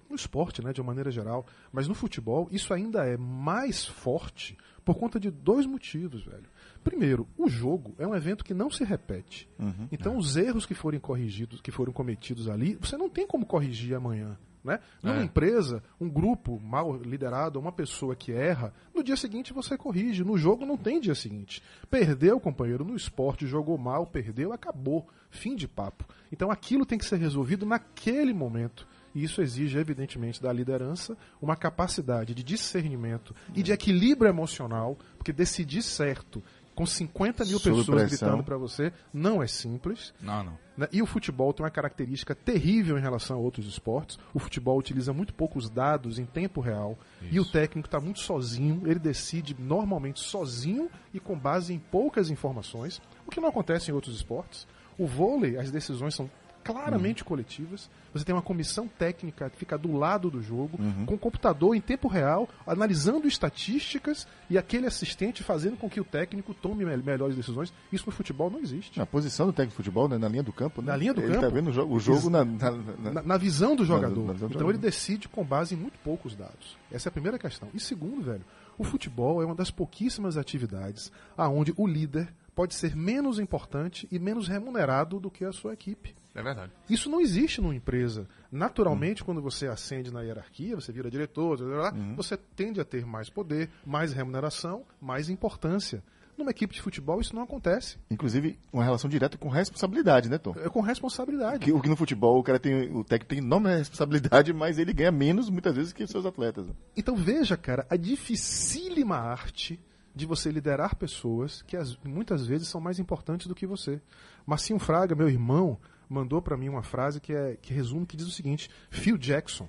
no 0.10 0.16
esporte, 0.16 0.64
né, 0.64 0.72
de 0.74 0.82
uma 0.82 0.88
maneira 0.88 1.10
geral, 1.12 1.46
mas 1.72 1.88
no 1.88 1.94
futebol, 1.96 2.48
isso 2.52 2.74
ainda 2.74 3.06
é 3.06 3.18
mais 3.18 3.86
forte 3.86 4.58
por 4.86 4.96
conta 4.96 5.20
de 5.20 5.30
dois 5.30 5.66
motivos, 5.66 6.24
velho. 6.24 6.46
Primeiro, 6.84 7.28
o 7.38 7.50
jogo 7.50 7.94
é 7.98 8.08
um 8.08 8.16
evento 8.16 8.44
que 8.46 8.54
não 8.54 8.70
se 8.70 8.84
repete. 8.86 9.50
Então, 9.92 10.16
os 10.18 10.38
erros 10.38 10.66
que 10.66 10.74
forem 10.74 11.00
corrigidos, 11.00 11.60
que 11.60 11.72
foram 11.72 11.92
cometidos 11.92 12.48
ali, 12.48 12.78
você 12.80 12.96
não 12.98 13.10
tem 13.10 13.28
como 13.28 13.46
corrigir 13.46 13.96
amanhã. 13.96 14.38
Né? 14.68 14.80
Numa 15.02 15.22
É. 15.22 15.24
empresa, 15.24 15.82
um 16.00 16.10
grupo 16.10 16.60
mal 16.60 16.98
liderado, 16.98 17.58
uma 17.58 17.72
pessoa 17.72 18.16
que 18.18 18.34
erra, 18.34 18.74
no 18.94 19.02
dia 19.02 19.16
seguinte 19.16 19.54
você 19.54 19.78
corrige. 19.78 20.26
No 20.26 20.38
jogo 20.38 20.66
não 20.66 20.76
tem 20.76 21.00
dia 21.00 21.16
seguinte. 21.16 21.64
Perdeu, 21.90 22.38
companheiro, 22.38 22.84
no 22.84 22.96
esporte, 22.96 23.48
jogou 23.48 23.78
mal, 23.78 24.06
perdeu, 24.06 24.52
acabou. 24.52 25.08
Fim 25.30 25.56
de 25.56 25.68
papo. 25.68 26.06
Então 26.32 26.52
aquilo 26.52 26.86
tem 26.86 26.98
que 26.98 27.06
ser 27.06 27.18
resolvido 27.18 27.66
naquele 27.66 28.34
momento. 28.34 28.86
E 29.16 29.24
isso 29.24 29.42
exige, 29.42 29.78
evidentemente, 29.80 30.42
da 30.42 30.52
liderança 30.54 31.18
uma 31.42 31.56
capacidade 31.56 32.36
de 32.36 32.44
discernimento 32.44 33.34
e 33.56 33.64
de 33.64 33.72
equilíbrio 33.72 34.30
emocional, 34.30 34.98
porque 35.18 35.34
decidir 35.34 35.82
certo 35.82 36.44
com 36.78 36.86
50 36.86 37.44
mil 37.44 37.58
Sob 37.58 37.76
pessoas 37.76 37.86
pressão. 37.88 38.28
gritando 38.28 38.44
para 38.44 38.56
você 38.56 38.94
não 39.12 39.42
é 39.42 39.48
simples. 39.48 40.14
Não, 40.22 40.44
não. 40.44 40.60
né? 40.78 40.88
E 40.92 41.02
o 41.02 41.08
futebol 41.08 41.52
tem 41.52 41.64
uma 41.64 41.72
característica 41.72 42.36
terrível 42.36 43.00
em 43.00 43.02
relação 43.02 43.36
a 43.36 43.40
outros 43.40 43.66
esportes. 43.66 44.20
O 44.32 44.38
futebol 44.38 44.78
utiliza 44.78 45.12
muito 45.12 45.34
poucos 45.34 45.72
dados 45.72 46.20
em 46.20 46.26
tempo 46.26 46.62
real. 46.62 46.96
E 47.32 47.40
o 47.40 47.46
técnico 47.46 47.88
está 47.88 48.00
muito 48.00 48.20
sozinho. 48.20 48.84
Ele 48.86 49.00
decide 49.00 49.56
normalmente 49.58 50.20
sozinho 50.20 50.88
e 51.12 51.20
com 51.20 51.36
base 51.36 51.74
em 51.74 51.80
poucas 51.80 52.30
informações, 52.30 53.02
o 53.26 53.32
que 53.32 53.42
não 53.42 53.50
acontece 53.50 53.90
em 53.90 53.96
outros 53.96 54.16
esportes. 54.16 54.68
O 55.00 55.08
vôlei, 55.08 55.58
as 55.58 55.72
decisões 55.72 56.14
são 56.14 56.30
claramente 56.74 57.24
coletivas. 57.24 57.90
Você 58.14 58.24
tem 58.26 58.34
uma 58.36 58.42
comissão 58.42 58.88
técnica 58.88 59.50
que 59.50 59.58
fica 59.58 59.78
do 59.78 59.96
lado 59.96 60.30
do 60.30 60.42
jogo, 60.42 60.78
com 61.06 61.16
o 61.16 61.18
computador 61.18 61.76
em 61.76 61.82
tempo 61.82 62.08
real, 62.08 62.48
analisando 62.66 63.28
estatísticas 63.28 64.28
e 64.50 64.58
aquele 64.58 64.86
assistente 64.88 65.44
fazendo 65.44 65.78
com 65.78 65.90
que 65.90 66.00
o 66.00 66.04
técnico 66.04 66.54
tome 66.54 66.86
me- 66.86 66.98
melhores 66.98 67.36
decisões. 67.36 67.74
Isso 67.92 68.06
no 68.06 68.12
futebol 68.12 68.50
não 68.50 68.60
existe. 68.60 69.00
A 69.02 69.06
posição 69.06 69.46
do 69.48 69.54
técnico 69.54 69.72
de 69.74 69.78
futebol, 69.78 70.08
né, 70.08 70.18
na 70.18 70.28
linha 70.28 70.44
do 70.44 70.54
campo, 70.54 70.82
né? 70.82 70.92
Na 70.92 70.98
linha 70.98 71.14
do 71.14 71.22
ele 71.22 71.30
campo. 71.34 71.42
tá 71.42 71.50
vendo 71.50 71.70
o 71.70 71.74
jogo, 71.74 71.96
o 71.96 72.00
jogo 72.00 72.30
na, 72.30 72.44
na- 72.46 72.72
na- 73.12 73.24
na, 73.24 73.38
visão 73.38 73.76
do 73.76 73.84
jogador. 73.86 74.16
visão 74.16 74.26
do 74.26 74.34
então 74.36 74.50
jogador. 74.50 74.70
ele 74.72 74.78
decide 74.78 75.28
com 75.28 75.44
base 75.44 75.76
em 75.76 75.78
muito 75.78 75.98
poucos 76.04 76.36
dados. 76.36 76.78
Essa 76.92 77.08
é 77.08 77.10
a 77.10 77.14
primeira 77.14 77.38
questão. 77.40 77.70
E 77.74 77.80
segundo, 77.80 78.22
velho, 78.22 78.44
o 78.78 78.84
futebol 78.84 79.42
é 79.42 79.46
uma 79.46 79.56
das 79.56 79.72
pouquíssimas 79.72 80.38
atividades 80.38 81.12
aonde 81.38 81.74
o 81.78 81.88
líder 81.88 82.34
pode 82.56 82.74
ser 82.74 82.96
menos 82.96 83.38
importante 83.40 84.08
e 84.12 84.18
menos 84.18 84.48
remunerado 84.48 85.20
do 85.20 85.30
que 85.30 85.46
a 85.46 85.52
sua 85.52 85.74
equipe. 85.74 86.16
É 86.38 86.44
verdade. 86.44 86.72
Isso 86.88 87.10
não 87.10 87.20
existe 87.20 87.60
numa 87.60 87.74
empresa. 87.76 88.28
Naturalmente, 88.52 89.24
quando 89.24 89.42
você 89.42 89.66
ascende 89.68 90.14
na 90.14 90.22
hierarquia, 90.22 90.76
você 90.76 90.92
vira 90.92 91.10
diretor, 91.10 91.58
blá, 91.58 91.92
você 92.16 92.38
tende 92.38 92.80
a 92.80 92.86
ter 92.86 93.06
mais 93.08 93.28
poder, 93.30 93.70
mais 93.84 94.14
remuneração, 94.14 94.84
mais 95.02 95.30
importância. 95.30 96.04
Numa 96.38 96.52
equipe 96.52 96.76
de 96.76 96.82
futebol, 96.84 97.20
isso 97.20 97.36
não 97.36 97.42
acontece. 97.42 97.98
Inclusive, 98.12 98.60
uma 98.72 98.84
relação 98.84 99.10
direta 99.10 99.36
com 99.40 99.50
responsabilidade, 99.50 100.30
né, 100.30 100.38
Tom? 100.38 100.54
É 100.64 100.70
com 100.70 100.82
responsabilidade. 100.82 101.66
Que, 101.66 101.72
o 101.72 101.82
que 101.82 101.90
no 101.90 101.96
futebol 101.96 102.38
o 102.40 102.44
cara 102.44 102.60
tem. 102.60 102.96
O 102.96 103.04
técnico 103.04 103.30
tem 103.30 103.40
enorme 103.40 103.76
responsabilidade, 103.76 104.54
mas 104.54 104.78
ele 104.78 104.94
ganha 104.94 105.12
menos 105.12 105.50
muitas 105.50 105.76
vezes 105.76 105.92
que 105.92 106.04
os 106.04 106.12
seus 106.12 106.28
atletas. 106.28 106.68
Então 106.96 107.16
veja, 107.16 107.58
cara, 107.58 107.88
a 107.90 107.96
dificílima 107.98 109.16
arte 109.18 109.80
de 110.16 110.28
você 110.28 110.52
liderar 110.52 110.96
pessoas 110.96 111.64
que 111.64 111.76
as- 111.76 111.98
muitas 112.04 112.46
vezes 112.46 112.68
são 112.68 112.80
mais 112.80 113.00
importantes 113.00 113.48
do 113.48 113.56
que 113.56 113.66
você. 113.66 114.00
Marcinho 114.46 114.78
Fraga, 114.80 115.16
meu 115.16 115.28
irmão, 115.30 115.80
mandou 116.10 116.42
pra 116.42 116.58
mim 116.58 116.70
uma 116.70 116.84
frase 116.84 117.20
que, 117.20 117.34
é, 117.34 117.58
que 117.62 117.74
resume, 117.74 118.06
que 118.06 118.18
diz 118.18 118.28
o 118.28 118.32
seguinte: 118.32 118.70
Phil 118.90 119.18
Jackson, 119.18 119.68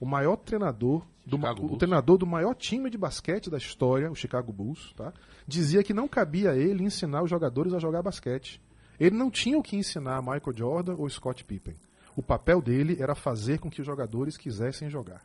o 0.00 0.06
maior 0.06 0.36
treinador 0.36 1.04
do, 1.24 1.36
o 1.36 1.76
treinador 1.76 2.16
do 2.16 2.26
maior 2.26 2.54
time 2.54 2.88
de 2.88 2.96
basquete 2.96 3.50
da 3.50 3.58
história, 3.58 4.10
o 4.10 4.14
Chicago 4.14 4.52
Bulls, 4.52 4.92
tá? 4.96 5.12
dizia 5.46 5.82
que 5.82 5.92
não 5.92 6.08
cabia 6.08 6.52
a 6.52 6.56
ele 6.56 6.84
ensinar 6.84 7.22
os 7.22 7.30
jogadores 7.30 7.74
a 7.74 7.78
jogar 7.78 8.02
basquete. 8.02 8.60
Ele 8.98 9.16
não 9.16 9.30
tinha 9.30 9.58
o 9.58 9.62
que 9.62 9.76
ensinar 9.76 10.16
a 10.16 10.22
Michael 10.22 10.56
Jordan 10.56 10.96
ou 10.96 11.08
Scott 11.08 11.44
Pippen. 11.44 11.76
O 12.16 12.22
papel 12.22 12.60
dele 12.60 12.96
era 12.98 13.14
fazer 13.14 13.58
com 13.60 13.70
que 13.70 13.80
os 13.80 13.86
jogadores 13.86 14.36
quisessem 14.36 14.90
jogar. 14.90 15.24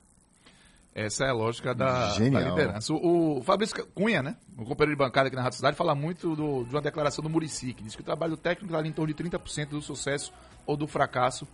Essa 0.96 1.26
é 1.26 1.30
a 1.30 1.34
lógica 1.34 1.74
da, 1.74 2.10
da 2.34 2.40
liderança. 2.52 2.94
O, 2.94 3.40
o 3.40 3.44
Fabrício 3.44 3.84
Cunha, 3.88 4.22
né? 4.22 4.36
O 4.58 4.64
companheiro 4.64 4.92
de 4.96 5.04
bancada 5.04 5.28
aqui 5.28 5.36
na 5.36 5.42
Rádio 5.42 5.56
Cidade, 5.58 5.76
fala 5.76 5.96
muito 5.96 6.36
do- 6.36 6.64
de 6.66 6.76
uma 6.76 6.82
declaração 6.82 7.24
do 7.24 7.30
Murici, 7.30 7.74
que 7.74 7.84
diz 7.84 7.96
que 7.96 8.02
o 8.02 8.06
trabalho 8.06 8.32
do 8.36 8.38
técnico 8.38 8.66
está 8.68 8.78
ali 8.78 8.90
em 8.90 8.92
torno 8.92 9.12
de 9.12 9.16
30% 9.24 9.70
do 9.70 9.82
sucesso 9.82 10.32
ou 10.68 10.78
do 10.78 10.86
fracasso 10.88 11.48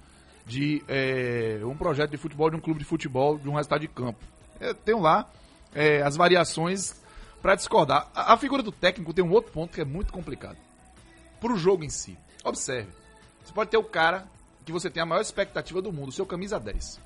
de 0.45 0.83
é, 0.89 1.59
um 1.63 1.75
projeto 1.77 2.11
de 2.11 2.17
futebol, 2.17 2.49
de 2.49 2.57
um 2.57 2.59
clube 2.59 2.79
de 2.79 2.85
futebol, 2.85 3.37
de 3.37 3.47
um 3.47 3.53
resultado 3.53 3.79
de 3.81 3.87
campo. 3.87 4.19
Eu 4.59 4.73
tenho 4.75 4.99
lá 4.99 5.29
é, 5.73 6.01
as 6.01 6.17
variações 6.17 7.01
para 7.41 7.55
discordar. 7.55 8.09
A, 8.13 8.33
a 8.33 8.37
figura 8.37 8.61
do 8.61 8.71
técnico 8.73 9.13
tem 9.13 9.23
um 9.23 9.31
outro 9.31 9.53
ponto 9.53 9.73
que 9.73 9.79
é 9.79 9.85
muito 9.85 10.11
complicado. 10.11 10.57
Para 11.39 11.53
o 11.53 11.57
jogo 11.57 11.85
em 11.85 11.89
si. 11.89 12.17
Observe. 12.43 12.89
Você 13.45 13.53
pode 13.53 13.69
ter 13.69 13.77
o 13.77 13.83
cara 13.85 14.27
que 14.65 14.71
você 14.73 14.89
tem 14.89 15.01
a 15.01 15.05
maior 15.05 15.21
expectativa 15.21 15.81
do 15.81 15.93
mundo, 15.93 16.09
o 16.09 16.11
seu 16.11 16.25
camisa 16.25 16.59
10. 16.59 16.99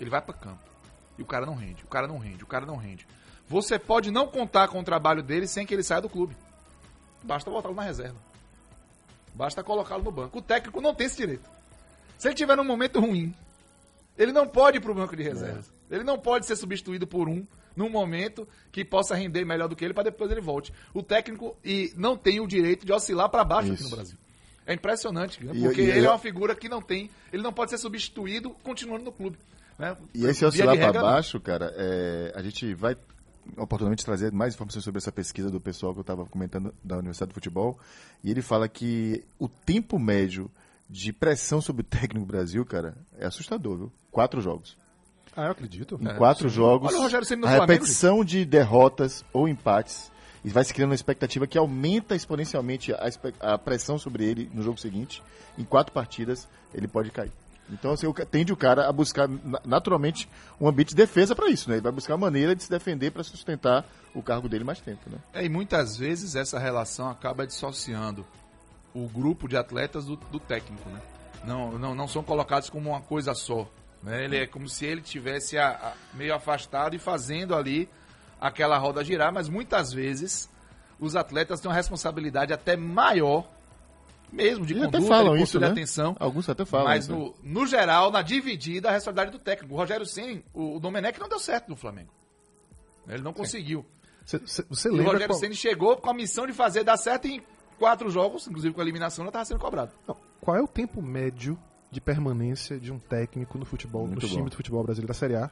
Ele 0.00 0.08
vai 0.08 0.22
para 0.22 0.32
campo. 0.34 0.60
E 1.18 1.22
o 1.22 1.26
cara 1.26 1.46
não 1.46 1.54
rende, 1.54 1.82
o 1.84 1.88
cara 1.88 2.06
não 2.06 2.18
rende, 2.18 2.42
o 2.44 2.46
cara 2.46 2.66
não 2.66 2.76
rende. 2.76 3.06
Você 3.48 3.78
pode 3.78 4.10
não 4.10 4.26
contar 4.26 4.68
com 4.68 4.80
o 4.80 4.84
trabalho 4.84 5.22
dele 5.22 5.46
sem 5.46 5.64
que 5.66 5.72
ele 5.72 5.82
saia 5.82 6.00
do 6.00 6.08
clube. 6.08 6.36
Basta 7.22 7.50
botá-lo 7.50 7.74
na 7.74 7.82
reserva. 7.82 8.16
Basta 9.34 9.62
colocá-lo 9.62 10.02
no 10.02 10.10
banco. 10.10 10.38
O 10.38 10.42
técnico 10.42 10.80
não 10.80 10.94
tem 10.94 11.06
esse 11.06 11.16
direito. 11.16 11.48
Se 12.18 12.28
ele 12.28 12.34
tiver 12.34 12.56
num 12.56 12.64
momento 12.64 12.98
ruim, 13.00 13.34
ele 14.16 14.32
não 14.32 14.46
pode 14.46 14.78
ir 14.78 14.80
pro 14.80 14.94
banco 14.94 15.14
de 15.14 15.22
reservas. 15.22 15.70
Ele 15.90 16.02
não 16.02 16.18
pode 16.18 16.46
ser 16.46 16.56
substituído 16.56 17.06
por 17.06 17.28
um 17.28 17.46
num 17.76 17.90
momento 17.90 18.48
que 18.72 18.82
possa 18.84 19.14
render 19.14 19.44
melhor 19.44 19.68
do 19.68 19.76
que 19.76 19.84
ele 19.84 19.92
para 19.92 20.04
depois 20.04 20.30
ele 20.30 20.40
volte. 20.40 20.72
O 20.94 21.02
técnico 21.02 21.54
e 21.62 21.92
não 21.96 22.16
tem 22.16 22.40
o 22.40 22.46
direito 22.46 22.86
de 22.86 22.92
oscilar 22.92 23.28
para 23.28 23.44
baixo 23.44 23.70
aqui 23.72 23.80
Isso. 23.82 23.90
no 23.90 23.96
Brasil. 23.96 24.18
É 24.66 24.72
impressionante, 24.72 25.44
né? 25.44 25.52
Porque 25.60 25.82
e- 25.82 25.90
ele 25.90 26.00
e- 26.00 26.04
é 26.06 26.08
uma 26.08 26.18
figura 26.18 26.54
que 26.54 26.68
não 26.68 26.80
tem, 26.80 27.10
ele 27.32 27.42
não 27.42 27.52
pode 27.52 27.70
ser 27.70 27.78
substituído 27.78 28.50
continuando 28.62 29.04
no 29.04 29.12
clube. 29.12 29.38
Né? 29.78 29.96
E 30.14 30.24
esse 30.24 30.44
oscilar 30.44 30.76
para 30.76 31.00
baixo, 31.00 31.40
cara, 31.40 31.72
é, 31.76 32.32
a 32.34 32.42
gente 32.42 32.74
vai 32.74 32.96
oportunamente 33.56 34.04
trazer 34.04 34.32
mais 34.32 34.54
informações 34.54 34.84
sobre 34.84 34.98
essa 34.98 35.12
pesquisa 35.12 35.50
do 35.50 35.60
pessoal 35.60 35.92
que 35.92 35.98
eu 35.98 36.02
estava 36.02 36.24
comentando 36.26 36.74
da 36.82 36.96
Universidade 36.96 37.30
do 37.30 37.34
Futebol. 37.34 37.78
E 38.24 38.30
ele 38.30 38.42
fala 38.42 38.68
que 38.68 39.24
o 39.38 39.48
tempo 39.48 39.98
médio 39.98 40.50
de 40.88 41.12
pressão 41.12 41.60
sobre 41.60 41.82
o 41.82 41.84
técnico 41.84 42.26
Brasil, 42.26 42.64
cara, 42.64 42.96
é 43.18 43.26
assustador, 43.26 43.76
viu? 43.76 43.92
Quatro 44.10 44.40
jogos. 44.40 44.76
Ah, 45.36 45.46
eu 45.46 45.50
acredito. 45.50 45.98
Em 46.00 46.16
quatro 46.16 46.48
jogos, 46.48 46.88
Olha 46.88 46.98
o 46.98 47.02
Rogério 47.02 47.24
a 47.24 47.28
Flamengo, 47.28 47.60
repetição 47.60 48.24
de 48.24 48.44
derrotas 48.44 49.24
ou 49.32 49.46
empates 49.46 50.10
e 50.42 50.48
vai 50.48 50.64
se 50.64 50.72
criando 50.72 50.90
uma 50.90 50.94
expectativa 50.94 51.46
que 51.46 51.58
aumenta 51.58 52.14
exponencialmente 52.14 52.92
a, 52.92 53.10
a 53.40 53.58
pressão 53.58 53.98
sobre 53.98 54.24
ele 54.24 54.50
no 54.54 54.62
jogo 54.62 54.78
seguinte. 54.78 55.22
Em 55.58 55.64
quatro 55.64 55.92
partidas, 55.92 56.48
ele 56.72 56.88
pode 56.88 57.10
cair. 57.10 57.32
Então, 57.70 57.92
assim, 57.92 58.10
tende 58.30 58.52
o 58.52 58.56
cara 58.56 58.88
a 58.88 58.92
buscar 58.92 59.28
na- 59.28 59.60
naturalmente 59.64 60.28
um 60.60 60.68
ambiente 60.68 60.90
de 60.90 60.94
defesa 60.96 61.34
para 61.34 61.50
isso, 61.50 61.68
né? 61.68 61.76
Ele 61.76 61.82
vai 61.82 61.92
buscar 61.92 62.16
maneira 62.16 62.54
de 62.54 62.62
se 62.62 62.70
defender 62.70 63.10
para 63.10 63.22
sustentar 63.24 63.84
o 64.14 64.22
cargo 64.22 64.48
dele 64.48 64.62
mais 64.64 64.80
tempo, 64.80 65.10
né? 65.10 65.18
É, 65.32 65.44
e 65.44 65.48
muitas 65.48 65.96
vezes 65.96 66.36
essa 66.36 66.58
relação 66.58 67.10
acaba 67.10 67.46
dissociando 67.46 68.24
o 68.94 69.08
grupo 69.08 69.48
de 69.48 69.56
atletas 69.56 70.04
do, 70.06 70.16
do 70.16 70.38
técnico, 70.38 70.88
né? 70.88 71.00
Não, 71.44 71.78
não, 71.78 71.94
não 71.94 72.08
são 72.08 72.22
colocados 72.22 72.70
como 72.70 72.90
uma 72.90 73.00
coisa 73.00 73.34
só. 73.34 73.68
Né? 74.02 74.24
Ele 74.24 74.36
é 74.38 74.46
como 74.46 74.68
se 74.68 74.84
ele 74.86 75.00
tivesse 75.00 75.58
a- 75.58 75.70
a- 75.70 76.16
meio 76.16 76.34
afastado 76.34 76.94
e 76.94 76.98
fazendo 76.98 77.54
ali 77.54 77.88
aquela 78.40 78.78
roda 78.78 79.02
girar, 79.04 79.32
mas 79.32 79.48
muitas 79.48 79.92
vezes 79.92 80.48
os 81.00 81.16
atletas 81.16 81.60
têm 81.60 81.68
uma 81.68 81.74
responsabilidade 81.76 82.52
até 82.52 82.76
maior, 82.76 83.46
mesmo 84.32 84.66
de 84.66 84.72
Eles 84.74 84.84
conduta, 84.84 84.98
até 84.98 85.06
falam 85.08 85.36
de 85.36 85.42
isso, 85.42 85.60
né? 85.60 85.68
atenção. 85.68 86.16
Alguns 86.18 86.48
até 86.48 86.64
falam. 86.64 86.86
Mas 86.86 87.04
isso, 87.04 87.12
né? 87.12 87.18
no, 87.18 87.60
no 87.60 87.66
geral, 87.66 88.10
na 88.10 88.22
dividida, 88.22 88.88
a 88.88 88.92
responsabilidade 88.92 89.30
do 89.36 89.42
técnico. 89.42 89.74
O 89.74 89.76
Rogério 89.76 90.04
Ceni, 90.06 90.44
o, 90.52 90.76
o 90.76 90.80
Domenech 90.80 91.18
não 91.20 91.28
deu 91.28 91.38
certo 91.38 91.68
no 91.68 91.76
Flamengo. 91.76 92.10
Ele 93.08 93.22
não 93.22 93.32
conseguiu. 93.32 93.84
Você- 94.24 94.38
Você 94.38 94.64
você 94.68 94.88
E 94.88 94.90
o 94.90 94.94
lembra 94.94 95.12
Rogério 95.12 95.34
qual, 95.34 95.40
Ceni 95.40 95.54
chegou 95.54 95.96
com 95.96 96.10
a 96.10 96.14
missão 96.14 96.46
de 96.46 96.52
fazer 96.52 96.82
dar 96.84 96.96
certo 96.96 97.26
em 97.28 97.40
quatro 97.78 98.10
jogos, 98.10 98.46
inclusive 98.48 98.74
com 98.74 98.80
a 98.80 98.84
eliminação, 98.84 99.24
já 99.24 99.28
estava 99.28 99.44
sendo 99.44 99.60
cobrado. 99.60 99.92
não, 100.08 100.16
qual 100.40 100.56
é 100.56 100.62
o 100.62 100.66
tempo 100.68 101.00
médio 101.00 101.58
de 101.90 102.00
permanência 102.00 102.78
de 102.80 102.92
um 102.92 102.98
técnico 102.98 103.56
no 103.58 103.64
futebol, 103.64 104.06
Muito 104.06 104.22
no 104.22 104.28
bom. 104.28 104.34
time 104.34 104.50
do 104.50 104.56
futebol 104.56 104.82
brasileiro 104.82 105.08
da 105.08 105.14
Série 105.14 105.36
A? 105.36 105.50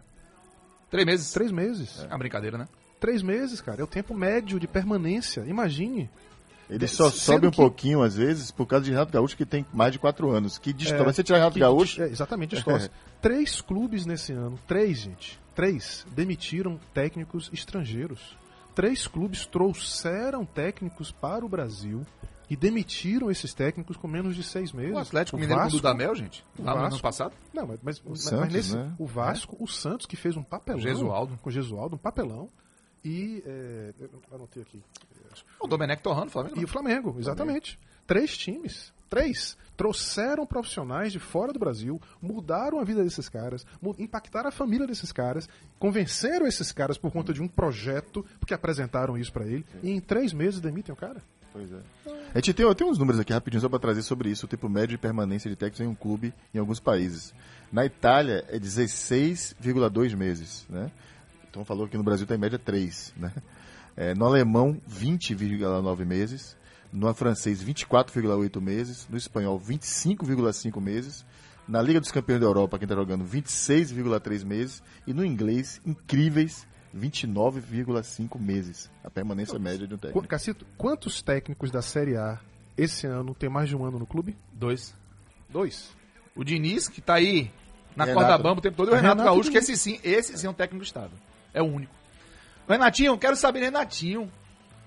Três 0.91 1.07
meses. 1.07 1.33
Três 1.33 1.51
meses. 1.53 2.01
É 2.05 2.09
uma 2.09 2.19
brincadeira, 2.19 2.59
né? 2.59 2.69
Três 3.01 3.23
meses, 3.23 3.61
cara. 3.61 3.81
É 3.81 3.85
o 3.85 3.87
tempo 3.87 4.15
médio 4.15 4.59
de 4.59 4.67
permanência. 4.67 5.43
Imagine. 5.47 6.11
Ele 6.71 6.87
só 6.89 7.11
Sendo 7.11 7.21
sobe 7.21 7.47
um 7.47 7.51
que- 7.51 7.57
pouquinho, 7.57 8.03
às 8.03 8.17
vezes, 8.17 8.51
por 8.51 8.67
causa 8.67 8.85
de 8.85 8.91
Renato 8.91 9.13
Gaúcho, 9.13 9.37
que 9.37 9.45
tem 9.45 9.67
mais 9.73 9.93
de 9.93 9.99
quatro 9.99 10.31
anos. 10.31 10.57
Que 10.59 10.73
distorce. 10.73 11.03
É, 11.03 11.13
Você 11.13 11.23
tirar 11.23 11.39
Renato 11.39 11.55
que- 11.55 11.61
Gaúcho, 11.61 12.03
É, 12.03 12.07
exatamente, 12.07 12.55
distorce. 12.55 12.91
três 13.21 13.61
clubes 13.61 14.07
nesse 14.07 14.33
ano, 14.33 14.59
três, 14.67 14.99
gente, 14.99 15.39
três, 15.55 16.07
demitiram 16.11 16.81
técnicos 16.95 17.51
estrangeiros. 17.53 18.37
Três 18.75 19.07
clubes 19.07 19.47
trouxeram 19.47 20.45
técnicos 20.45 21.13
para 21.13 21.45
o 21.45 21.49
Brasil 21.49 22.03
e 22.51 22.57
demitiram 22.57 23.31
esses 23.31 23.55
técnicos 23.55 23.97
com 23.97 24.09
menos 24.09 24.35
de 24.35 24.43
seis 24.43 24.73
meses. 24.73 24.93
O 24.95 24.99
Atlético 24.99 25.37
O 25.37 25.41
Mineiro 25.41 25.61
com 25.61 25.67
o 25.67 25.71
Vasco- 25.71 25.77
Dudamel, 25.79 26.15
gente, 26.17 26.45
o 26.59 26.63
lá 26.65 26.73
no 26.73 26.79
ano 26.81 26.91
Vasco- 26.91 27.03
passado. 27.03 27.35
Não, 27.53 27.67
mas, 27.69 27.79
mas, 27.83 28.03
mas 28.05 28.21
Santos, 28.25 28.53
nesse, 28.53 28.77
né? 28.77 28.93
o 28.99 29.07
Vasco, 29.07 29.57
o 29.61 29.69
Santos 29.69 30.07
que 30.07 30.17
fez 30.17 30.37
um 30.37 30.43
papelão. 30.43 30.79
O 30.81 30.83
Gesualdo. 30.83 31.39
Com 31.41 31.49
o 31.51 31.53
Gesualdo, 31.53 31.95
um 31.95 31.99
papelão. 31.99 32.51
E. 33.05 33.43
É, 33.47 33.93
eu 34.01 34.11
anotei 34.35 34.63
aqui. 34.63 34.83
O 35.61 35.67
Domenech 35.67 36.03
Torrano, 36.03 36.31
Flamengo. 36.31 36.61
E 36.61 36.65
o 36.65 36.69
Flamengo, 36.69 37.17
exatamente. 37.19 37.79
Três 38.07 38.37
times. 38.37 38.93
Três, 39.09 39.57
trouxeram 39.77 40.45
profissionais 40.45 41.13
de 41.13 41.21
fora 41.21 41.53
do 41.53 41.59
Brasil, 41.59 42.01
mudaram 42.21 42.81
a 42.81 42.85
vida 42.85 43.05
desses 43.05 43.29
caras, 43.29 43.65
impactaram 43.97 44.49
a 44.49 44.53
família 44.53 44.87
desses 44.87 45.13
caras, 45.13 45.49
convenceram 45.79 46.47
esses 46.47 46.73
caras 46.73 46.99
por 46.99 47.13
conta 47.13 47.33
de 47.33 47.41
um 47.41 47.47
projeto, 47.47 48.25
porque 48.41 48.55
apresentaram 48.55 49.17
isso 49.17 49.33
pra 49.33 49.47
ele, 49.47 49.65
e 49.83 49.91
em 49.91 50.01
três 50.01 50.33
meses 50.33 50.61
demitem 50.61 50.93
o 50.93 50.97
cara. 50.97 51.23
Pois 51.53 51.71
é. 51.71 51.79
A 52.35 52.39
gente 52.39 52.55
tem, 52.55 52.75
tem 52.75 52.87
uns 52.87 52.99
números 52.99 53.21
aqui 53.21 53.33
rapidinho 53.33 53.61
só 53.61 53.69
para 53.69 53.79
trazer 53.79 54.03
sobre 54.03 54.29
isso, 54.29 54.47
o 54.47 54.49
tempo 54.49 54.69
médio 54.69 54.97
de 54.97 54.99
permanência 54.99 55.49
de 55.49 55.55
técnicos 55.55 55.81
em 55.81 55.87
um 55.87 55.95
clube 55.95 56.35
em 56.53 56.59
alguns 56.59 56.81
países. 56.81 57.33
Na 57.71 57.87
Itália 57.87 58.45
é 58.49 58.59
16,2 58.59 60.17
meses, 60.17 60.67
né? 60.69 60.91
Então 61.49 61.65
falou 61.65 61.87
que 61.87 61.97
no 61.97 62.03
Brasil 62.03 62.25
está 62.25 62.35
em 62.35 62.39
média 62.39 62.59
3, 62.59 63.15
né? 63.17 63.33
É, 63.97 64.15
no 64.15 64.25
alemão, 64.25 64.81
20,9 64.89 66.05
meses. 66.05 66.57
No 66.93 67.13
francês, 67.13 67.63
24,8 67.63 68.61
meses. 68.61 69.07
No 69.09 69.17
espanhol, 69.17 69.59
25,5 69.61 70.81
meses. 70.81 71.25
Na 71.67 71.81
Liga 71.81 72.01
dos 72.01 72.11
Campeões 72.11 72.41
da 72.41 72.47
Europa, 72.47 72.79
quem 72.79 72.85
está 72.85 72.95
jogando, 72.95 73.25
26,3 73.25 74.45
meses. 74.45 74.83
E 75.07 75.15
no 75.15 75.25
inglês, 75.25 75.81
incríveis 75.85 76.67
29,5 76.97 78.39
meses. 78.39 78.91
A 79.03 79.11
permanência 79.11 79.59
média 79.59 79.87
de 79.87 79.95
um 79.95 79.99
técnico. 79.99 80.29
Cacito, 80.29 80.67
quantos 80.77 81.23
técnicos 81.23 81.71
da 81.71 81.83
Série 81.83 82.17
A 82.17 82.39
esse 82.77 83.07
ano 83.07 83.35
tem 83.35 83.49
mais 83.49 83.69
de 83.69 83.77
um 83.77 83.85
ano 83.85 83.99
no 83.99 84.07
clube? 84.07 84.37
Dois. 84.53 84.95
Dois. 85.49 85.91
O 86.35 86.45
Diniz, 86.45 86.89
que 86.89 87.01
tá 87.01 87.15
aí 87.15 87.51
na 87.97 88.05
Renato. 88.05 88.27
corda 88.27 88.39
bamba 88.43 88.59
o 88.59 88.63
tempo 88.63 88.77
todo, 88.77 88.89
e 88.89 88.91
o 88.91 88.95
Renato, 88.95 89.19
Renato 89.19 89.35
Gaúcho, 89.35 89.51
que 89.51 89.61
Diniz. 89.61 89.69
esse 89.69 89.77
sim, 89.77 90.01
esse 90.03 90.37
sim 90.37 90.47
é 90.47 90.51
um 90.51 90.55
técnico 90.55 90.83
do 90.83 90.87
Estado. 90.87 91.13
É 91.53 91.63
o 91.63 91.67
único. 91.67 91.95
Renatinho, 92.69 93.19
quero 93.19 93.37
saber 93.37 93.61
Renatinho. 93.61 94.31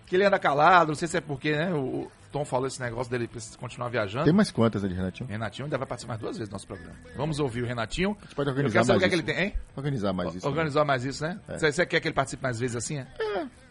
Que 0.06 0.16
ele 0.16 0.24
anda 0.24 0.40
calado, 0.40 0.90
não 0.90 0.96
sei 0.96 1.08
se 1.08 1.18
é 1.18 1.22
porque, 1.22 1.52
né? 1.52 1.74
O, 1.74 2.10
Tom 2.32 2.46
falou 2.46 2.68
esse 2.68 2.80
negócio 2.80 3.10
dele 3.12 3.28
precisa 3.28 3.58
continuar 3.58 3.90
viajando. 3.90 4.26
Tem 4.26 4.34
mais 4.34 4.52
quantas 4.52 4.82
de 4.82 4.94
Renatinho? 4.94 5.30
Renatinho 5.30 5.66
ainda 5.66 5.78
vai 5.78 5.88
participar 5.88 6.14
mais 6.14 6.22
duas 6.22 6.38
vezes 6.38 6.50
do 6.50 6.54
nosso 6.54 6.68
programa. 6.68 6.96
Vamos 7.16 7.40
ouvir 7.40 7.64
o 7.64 7.66
Renatinho. 7.66 8.16
A 8.20 8.26
gente 8.26 8.36
pode 8.36 8.50
Eu 8.50 8.54
organizar 8.54 8.74
quero 8.74 8.86
saber 8.86 8.98
o 8.98 9.02
mais 9.02 9.02
que, 9.02 9.06
é 9.06 9.10
que 9.10 9.32
isso. 9.32 9.40
ele 9.40 9.52
tem, 9.52 9.60
hein? 9.60 9.64
Organizar 9.76 10.14
mais 10.14 10.36
isso. 10.36 10.48
Organizar 10.48 10.86
mais 10.86 11.04
isso, 11.06 11.24
né? 11.24 11.40
É. 11.48 11.58
Você 11.58 11.86
quer 11.86 12.00
que 12.00 12.08
ele 12.08 12.16
participe 12.16 12.44
mais 12.44 12.60
vezes 12.60 12.76
assim, 12.76 13.00
é? 13.00 13.08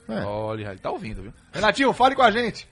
É. 0.08 0.24
Olha, 0.24 0.70
ele 0.70 0.78
tá 0.78 0.90
ouvindo, 0.90 1.22
viu? 1.22 1.32
Renatinho, 1.52 1.92
fale 1.92 2.14
com 2.14 2.22
a 2.22 2.30
gente. 2.30 2.68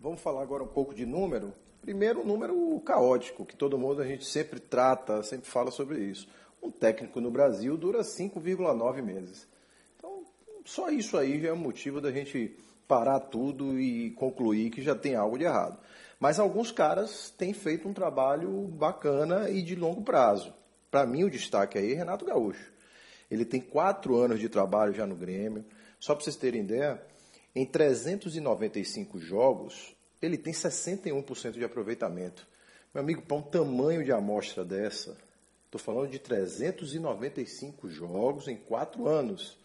Vamos 0.00 0.20
falar 0.20 0.42
agora 0.42 0.62
um 0.62 0.68
pouco 0.68 0.94
de 0.94 1.06
número. 1.06 1.52
Primeiro, 1.80 2.20
um 2.20 2.26
número 2.26 2.80
caótico, 2.84 3.44
que 3.44 3.56
todo 3.56 3.78
mundo 3.78 4.02
a 4.02 4.06
gente 4.06 4.24
sempre 4.24 4.60
trata, 4.60 5.22
sempre 5.22 5.48
fala 5.48 5.70
sobre 5.70 5.98
isso. 6.00 6.28
Um 6.62 6.70
técnico 6.70 7.20
no 7.20 7.30
Brasil 7.30 7.76
dura 7.76 8.02
5,9 8.02 9.02
meses. 9.02 9.48
Só 10.64 10.90
isso 10.90 11.16
aí 11.16 11.40
já 11.40 11.48
é 11.48 11.52
motivo 11.52 12.00
da 12.00 12.12
gente 12.12 12.56
parar 12.86 13.20
tudo 13.20 13.80
e 13.80 14.10
concluir 14.12 14.70
que 14.70 14.82
já 14.82 14.94
tem 14.94 15.14
algo 15.14 15.38
de 15.38 15.44
errado. 15.44 15.78
Mas 16.20 16.38
alguns 16.38 16.70
caras 16.70 17.30
têm 17.30 17.52
feito 17.52 17.88
um 17.88 17.92
trabalho 17.92 18.68
bacana 18.68 19.50
e 19.50 19.62
de 19.62 19.74
longo 19.74 20.02
prazo. 20.02 20.54
Para 20.90 21.06
mim, 21.06 21.24
o 21.24 21.30
destaque 21.30 21.78
aí 21.78 21.92
é 21.92 21.96
Renato 21.96 22.24
Gaúcho. 22.24 22.70
Ele 23.30 23.44
tem 23.44 23.60
quatro 23.60 24.16
anos 24.16 24.38
de 24.38 24.48
trabalho 24.48 24.92
já 24.92 25.06
no 25.06 25.16
Grêmio. 25.16 25.64
Só 25.98 26.14
para 26.14 26.22
vocês 26.22 26.36
terem 26.36 26.60
ideia, 26.60 27.02
em 27.54 27.64
395 27.64 29.18
jogos, 29.18 29.96
ele 30.20 30.36
tem 30.36 30.52
61% 30.52 31.52
de 31.52 31.64
aproveitamento. 31.64 32.46
Meu 32.92 33.02
amigo, 33.02 33.22
para 33.22 33.36
um 33.38 33.42
tamanho 33.42 34.04
de 34.04 34.12
amostra 34.12 34.64
dessa, 34.64 35.16
estou 35.64 35.80
falando 35.80 36.10
de 36.10 36.18
395 36.18 37.88
jogos 37.88 38.48
em 38.48 38.56
quatro 38.56 39.08
anos. 39.08 39.58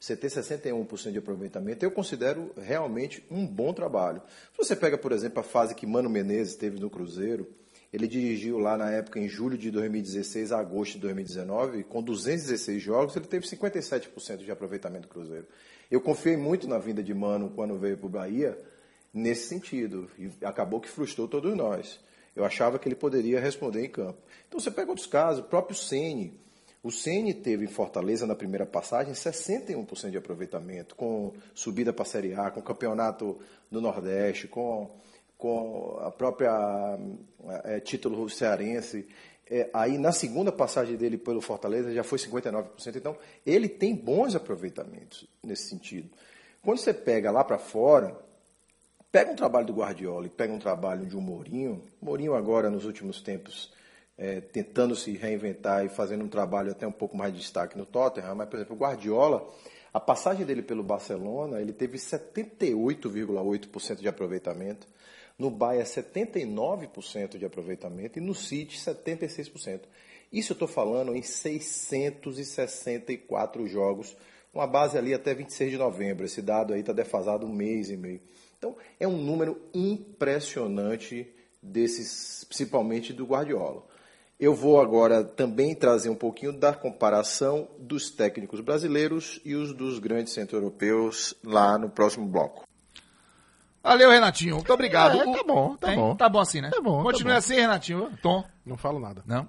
Você 0.00 0.16
ter 0.16 0.28
61% 0.28 1.12
de 1.12 1.18
aproveitamento, 1.18 1.84
eu 1.84 1.90
considero 1.90 2.50
realmente 2.56 3.22
um 3.30 3.46
bom 3.46 3.74
trabalho. 3.74 4.22
Se 4.52 4.56
você 4.56 4.74
pega, 4.74 4.96
por 4.96 5.12
exemplo, 5.12 5.40
a 5.40 5.42
fase 5.42 5.74
que 5.74 5.86
Mano 5.86 6.08
Menezes 6.08 6.56
teve 6.56 6.80
no 6.80 6.88
Cruzeiro, 6.88 7.46
ele 7.92 8.08
dirigiu 8.08 8.58
lá 8.58 8.78
na 8.78 8.90
época, 8.90 9.18
em 9.18 9.28
julho 9.28 9.58
de 9.58 9.70
2016 9.70 10.52
a 10.52 10.58
agosto 10.58 10.94
de 10.94 11.00
2019, 11.00 11.84
com 11.84 12.02
216 12.02 12.82
jogos, 12.82 13.14
ele 13.14 13.26
teve 13.26 13.46
57% 13.46 14.38
de 14.38 14.50
aproveitamento 14.50 15.06
do 15.06 15.12
Cruzeiro. 15.12 15.46
Eu 15.90 16.00
confiei 16.00 16.36
muito 16.36 16.66
na 16.66 16.78
vinda 16.78 17.02
de 17.02 17.12
Mano 17.12 17.50
quando 17.50 17.76
veio 17.76 17.98
para 17.98 18.06
o 18.06 18.10
Bahia, 18.10 18.58
nesse 19.12 19.48
sentido, 19.48 20.10
e 20.18 20.30
acabou 20.46 20.80
que 20.80 20.88
frustrou 20.88 21.28
todos 21.28 21.54
nós. 21.54 22.00
Eu 22.34 22.46
achava 22.46 22.78
que 22.78 22.88
ele 22.88 22.94
poderia 22.94 23.38
responder 23.38 23.84
em 23.84 23.90
campo. 23.90 24.18
Então 24.48 24.58
você 24.58 24.70
pega 24.70 24.88
outros 24.88 25.06
casos, 25.06 25.44
o 25.44 25.48
próprio 25.48 25.76
Ceni. 25.76 26.40
O 26.82 26.90
Ceni 26.90 27.34
teve 27.34 27.64
em 27.64 27.68
Fortaleza 27.68 28.26
na 28.26 28.34
primeira 28.34 28.64
passagem 28.64 29.12
61% 29.12 30.10
de 30.10 30.16
aproveitamento, 30.16 30.94
com 30.94 31.34
subida 31.54 31.92
para 31.92 32.02
a 32.02 32.06
Série 32.06 32.32
A, 32.32 32.50
com 32.50 32.62
campeonato 32.62 33.38
do 33.70 33.82
Nordeste, 33.82 34.48
com, 34.48 34.90
com 35.36 35.98
a 36.00 36.10
própria 36.10 36.98
é, 37.64 37.80
título 37.80 38.30
cearense. 38.30 39.06
É, 39.46 39.68
aí 39.74 39.98
na 39.98 40.10
segunda 40.10 40.50
passagem 40.50 40.96
dele 40.96 41.18
pelo 41.18 41.42
Fortaleza 41.42 41.92
já 41.92 42.02
foi 42.02 42.18
59%. 42.18 42.96
Então 42.96 43.14
ele 43.44 43.68
tem 43.68 43.94
bons 43.94 44.34
aproveitamentos 44.34 45.28
nesse 45.42 45.68
sentido. 45.68 46.08
Quando 46.62 46.78
você 46.78 46.94
pega 46.94 47.30
lá 47.30 47.44
para 47.44 47.58
fora, 47.58 48.18
pega 49.12 49.30
um 49.30 49.36
trabalho 49.36 49.66
do 49.66 49.74
Guardiola 49.74 50.24
e 50.24 50.30
pega 50.30 50.50
um 50.50 50.58
trabalho 50.58 51.04
de 51.04 51.14
um 51.14 51.20
Mourinho. 51.20 51.84
Mourinho 52.00 52.34
agora 52.34 52.70
nos 52.70 52.86
últimos 52.86 53.20
tempos 53.20 53.70
é, 54.20 54.40
tentando 54.42 54.94
se 54.94 55.12
reinventar 55.12 55.86
e 55.86 55.88
fazendo 55.88 56.22
um 56.22 56.28
trabalho 56.28 56.72
até 56.72 56.86
um 56.86 56.92
pouco 56.92 57.16
mais 57.16 57.32
de 57.32 57.38
destaque 57.40 57.78
no 57.78 57.86
Tottenham, 57.86 58.34
mas, 58.34 58.50
por 58.50 58.56
exemplo, 58.56 58.76
o 58.76 58.78
Guardiola, 58.78 59.50
a 59.94 59.98
passagem 59.98 60.44
dele 60.44 60.60
pelo 60.60 60.82
Barcelona, 60.82 61.58
ele 61.58 61.72
teve 61.72 61.96
78,8% 61.96 63.96
de 63.96 64.06
aproveitamento, 64.06 64.86
no 65.38 65.50
Bayern 65.50 65.88
79% 65.88 67.38
de 67.38 67.46
aproveitamento 67.46 68.18
e 68.18 68.22
no 68.22 68.34
City 68.34 68.78
76%. 68.78 69.80
Isso 70.30 70.52
eu 70.52 70.54
estou 70.54 70.68
falando 70.68 71.16
em 71.16 71.22
664 71.22 73.66
jogos, 73.66 74.14
uma 74.52 74.66
base 74.66 74.98
ali 74.98 75.14
até 75.14 75.32
26 75.32 75.70
de 75.70 75.78
novembro. 75.78 76.26
Esse 76.26 76.42
dado 76.42 76.74
aí 76.74 76.80
está 76.80 76.92
defasado 76.92 77.46
um 77.46 77.52
mês 77.52 77.88
e 77.88 77.96
meio. 77.96 78.20
Então, 78.58 78.76
é 78.98 79.08
um 79.08 79.16
número 79.16 79.58
impressionante 79.72 81.26
desses, 81.62 82.44
principalmente 82.44 83.14
do 83.14 83.24
Guardiola. 83.24 83.88
Eu 84.40 84.54
vou 84.54 84.80
agora 84.80 85.22
também 85.22 85.74
trazer 85.74 86.08
um 86.08 86.14
pouquinho 86.14 86.52
da 86.52 86.72
comparação 86.72 87.68
dos 87.78 88.10
técnicos 88.10 88.60
brasileiros 88.60 89.38
e 89.44 89.54
os 89.54 89.74
dos 89.74 89.98
grandes 89.98 90.32
centro-europeus 90.32 91.34
lá 91.44 91.76
no 91.76 91.90
próximo 91.90 92.26
bloco. 92.26 92.64
Valeu, 93.82 94.10
Renatinho. 94.10 94.56
Muito 94.56 94.72
obrigado. 94.72 95.20
É, 95.20 95.24
tá 95.36 95.42
bom, 95.44 95.76
tá 95.76 95.90
Hein? 95.92 95.96
bom. 95.98 96.16
Tá 96.16 96.28
bom 96.28 96.38
assim, 96.40 96.60
né? 96.60 96.70
Tá 96.70 96.80
bom, 96.80 96.98
tá 96.98 97.04
Continue 97.04 97.32
bom. 97.32 97.38
assim, 97.38 97.54
Renatinho. 97.56 98.18
Tom. 98.22 98.44
Não 98.64 98.76
falo 98.78 98.98
nada. 98.98 99.22
Não. 99.26 99.46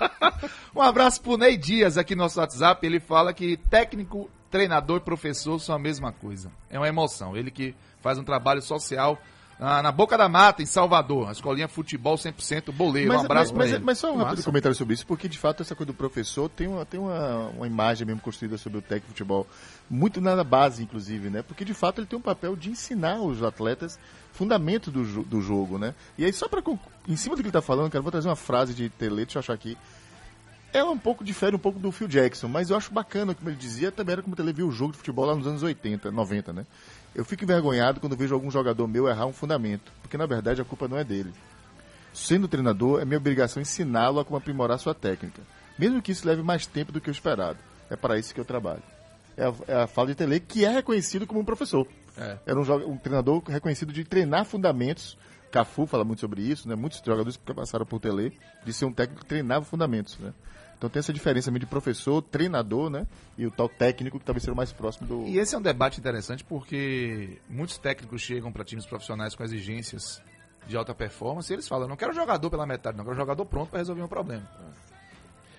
um 0.74 0.80
abraço 0.82 1.20
pro 1.20 1.36
Ney 1.36 1.56
Dias 1.56 1.98
aqui 1.98 2.14
no 2.14 2.22
nosso 2.22 2.40
WhatsApp. 2.40 2.86
Ele 2.86 3.00
fala 3.00 3.32
que 3.34 3.56
técnico, 3.56 4.30
treinador 4.50 4.98
e 4.98 5.00
professor 5.00 5.58
são 5.60 5.74
a 5.74 5.78
mesma 5.78 6.12
coisa. 6.12 6.50
É 6.70 6.78
uma 6.78 6.88
emoção. 6.88 7.36
Ele 7.36 7.50
que 7.50 7.74
faz 8.00 8.18
um 8.18 8.24
trabalho 8.24 8.62
social 8.62 9.18
na, 9.58 9.82
na 9.82 9.90
Boca 9.92 10.16
da 10.16 10.28
Mata, 10.28 10.62
em 10.62 10.66
Salvador. 10.66 11.28
A 11.28 11.32
escolinha 11.32 11.66
futebol 11.68 12.16
100% 12.16 12.70
boleiro. 12.72 13.12
um 13.12 13.18
abraço 13.20 13.54
mas, 13.54 13.68
pra 13.68 13.76
ele. 13.76 13.84
mas 13.84 13.98
só 13.98 14.12
um 14.12 14.16
rápido 14.16 14.36
Massa. 14.36 14.42
comentário 14.44 14.76
sobre 14.76 14.94
isso, 14.94 15.06
porque 15.06 15.28
de 15.28 15.38
fato 15.38 15.62
essa 15.62 15.74
coisa 15.74 15.92
do 15.92 15.96
professor 15.96 16.48
tem 16.48 16.66
uma, 16.68 16.84
tem 16.86 17.00
uma, 17.00 17.48
uma 17.48 17.66
imagem 17.66 18.06
mesmo 18.06 18.20
construída 18.20 18.56
sobre 18.56 18.78
o 18.78 18.82
técnico 18.82 19.06
de 19.08 19.12
futebol, 19.14 19.46
muito 19.90 20.20
na 20.20 20.42
base, 20.44 20.82
inclusive, 20.82 21.28
né? 21.30 21.42
Porque 21.42 21.64
de 21.64 21.74
fato 21.74 22.00
ele 22.00 22.06
tem 22.06 22.18
um 22.18 22.22
papel 22.22 22.54
de 22.54 22.70
ensinar 22.70 23.20
os 23.20 23.42
atletas 23.42 23.98
fundamentos 24.32 24.92
do, 24.92 25.04
jo- 25.04 25.24
do 25.24 25.40
jogo, 25.40 25.78
né? 25.78 25.94
E 26.16 26.24
aí, 26.24 26.32
só 26.32 26.46
para 26.48 26.62
em 27.08 27.16
cima 27.16 27.34
do 27.34 27.42
que 27.42 27.46
ele 27.48 27.52
tá 27.52 27.62
falando, 27.62 27.86
cara, 27.90 27.98
eu 27.98 28.02
vou 28.04 28.12
trazer 28.12 28.28
uma 28.28 28.36
frase 28.36 28.74
de 28.74 28.88
Tele, 28.88 29.16
deixa 29.24 29.38
eu 29.38 29.40
achar 29.40 29.54
aqui. 29.54 29.76
Ela 30.72 30.90
um 30.90 30.98
pouco 30.98 31.24
difere 31.24 31.56
um 31.56 31.58
pouco 31.58 31.78
do 31.78 31.90
Phil 31.90 32.06
Jackson, 32.06 32.46
mas 32.46 32.68
eu 32.68 32.76
acho 32.76 32.92
bacana, 32.92 33.34
como 33.34 33.48
ele 33.48 33.56
dizia, 33.56 33.90
também 33.90 34.12
era 34.12 34.22
como 34.22 34.34
o 34.34 34.36
Tele 34.36 34.52
viu 34.52 34.68
o 34.68 34.70
jogo 34.70 34.92
de 34.92 34.98
futebol 34.98 35.24
lá 35.24 35.34
nos 35.34 35.46
anos 35.46 35.62
80, 35.62 36.10
90, 36.10 36.52
né? 36.52 36.66
Eu 37.14 37.24
fico 37.24 37.44
envergonhado 37.44 38.00
quando 38.00 38.16
vejo 38.16 38.34
algum 38.34 38.50
jogador 38.50 38.86
meu 38.86 39.08
errar 39.08 39.26
um 39.26 39.32
fundamento, 39.32 39.92
porque 40.02 40.16
na 40.16 40.26
verdade 40.26 40.60
a 40.60 40.64
culpa 40.64 40.86
não 40.86 40.96
é 40.96 41.04
dele. 41.04 41.32
Sendo 42.12 42.48
treinador, 42.48 43.00
é 43.00 43.04
minha 43.04 43.18
obrigação 43.18 43.60
ensiná-lo 43.60 44.20
a 44.20 44.24
como 44.24 44.36
aprimorar 44.36 44.78
sua 44.78 44.94
técnica, 44.94 45.42
mesmo 45.78 46.02
que 46.02 46.12
isso 46.12 46.26
leve 46.26 46.42
mais 46.42 46.66
tempo 46.66 46.92
do 46.92 47.00
que 47.00 47.10
o 47.10 47.12
esperado. 47.12 47.58
É 47.90 47.96
para 47.96 48.18
isso 48.18 48.34
que 48.34 48.40
eu 48.40 48.44
trabalho. 48.44 48.82
É 49.36 49.44
a, 49.44 49.54
é 49.68 49.82
a 49.82 49.86
fala 49.86 50.08
de 50.08 50.14
Tele, 50.14 50.40
que 50.40 50.64
é 50.64 50.70
reconhecido 50.70 51.26
como 51.26 51.40
um 51.40 51.44
professor. 51.44 51.86
É. 52.16 52.38
Era 52.44 52.58
um, 52.58 52.92
um 52.92 52.96
treinador 52.98 53.42
reconhecido 53.46 53.92
de 53.92 54.04
treinar 54.04 54.44
fundamentos. 54.44 55.16
Cafu 55.50 55.86
fala 55.86 56.04
muito 56.04 56.20
sobre 56.20 56.42
isso, 56.42 56.68
né? 56.68 56.74
Muitos 56.74 57.00
jogadores 57.04 57.36
que 57.36 57.54
passaram 57.54 57.86
por 57.86 58.00
Tele, 58.00 58.36
de 58.64 58.72
ser 58.72 58.84
um 58.84 58.92
técnico 58.92 59.22
que 59.22 59.28
treinava 59.28 59.64
fundamentos, 59.64 60.18
né? 60.18 60.34
Então 60.78 60.88
tem 60.88 61.00
essa 61.00 61.12
diferença 61.12 61.50
meio 61.50 61.58
de 61.58 61.66
professor, 61.66 62.22
treinador, 62.22 62.88
né? 62.88 63.04
E 63.36 63.44
o 63.44 63.50
tal 63.50 63.68
técnico 63.68 64.16
que 64.18 64.24
talvez 64.24 64.44
seja 64.44 64.52
o 64.52 64.56
mais 64.56 64.72
próximo 64.72 65.08
do. 65.08 65.26
E 65.26 65.36
esse 65.36 65.54
é 65.54 65.58
um 65.58 65.62
debate 65.62 65.98
interessante 65.98 66.44
porque 66.44 67.40
muitos 67.48 67.76
técnicos 67.78 68.22
chegam 68.22 68.52
para 68.52 68.64
times 68.64 68.86
profissionais 68.86 69.34
com 69.34 69.42
exigências 69.42 70.22
de 70.68 70.76
alta 70.76 70.94
performance 70.94 71.52
e 71.52 71.54
eles 71.54 71.66
falam: 71.66 71.88
não 71.88 71.96
quero 71.96 72.14
jogador 72.14 72.48
pela 72.48 72.64
metade, 72.64 72.96
não 72.96 73.04
quero 73.04 73.16
jogador 73.16 73.44
pronto 73.44 73.70
para 73.70 73.80
resolver 73.80 74.02
um 74.02 74.08
problema. 74.08 74.48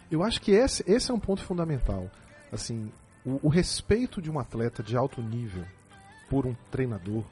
Eu 0.10 0.24
acho 0.24 0.40
que 0.40 0.52
esse, 0.52 0.84
esse 0.90 1.12
é 1.12 1.14
um 1.14 1.20
ponto 1.20 1.44
fundamental. 1.44 2.10
Assim, 2.50 2.90
o, 3.26 3.48
o 3.48 3.50
respeito 3.50 4.22
de 4.22 4.32
um 4.32 4.40
atleta 4.40 4.82
de 4.82 4.96
alto 4.96 5.22
nível 5.22 5.66
por 6.30 6.48
um 6.48 6.56
treinador 6.72 7.26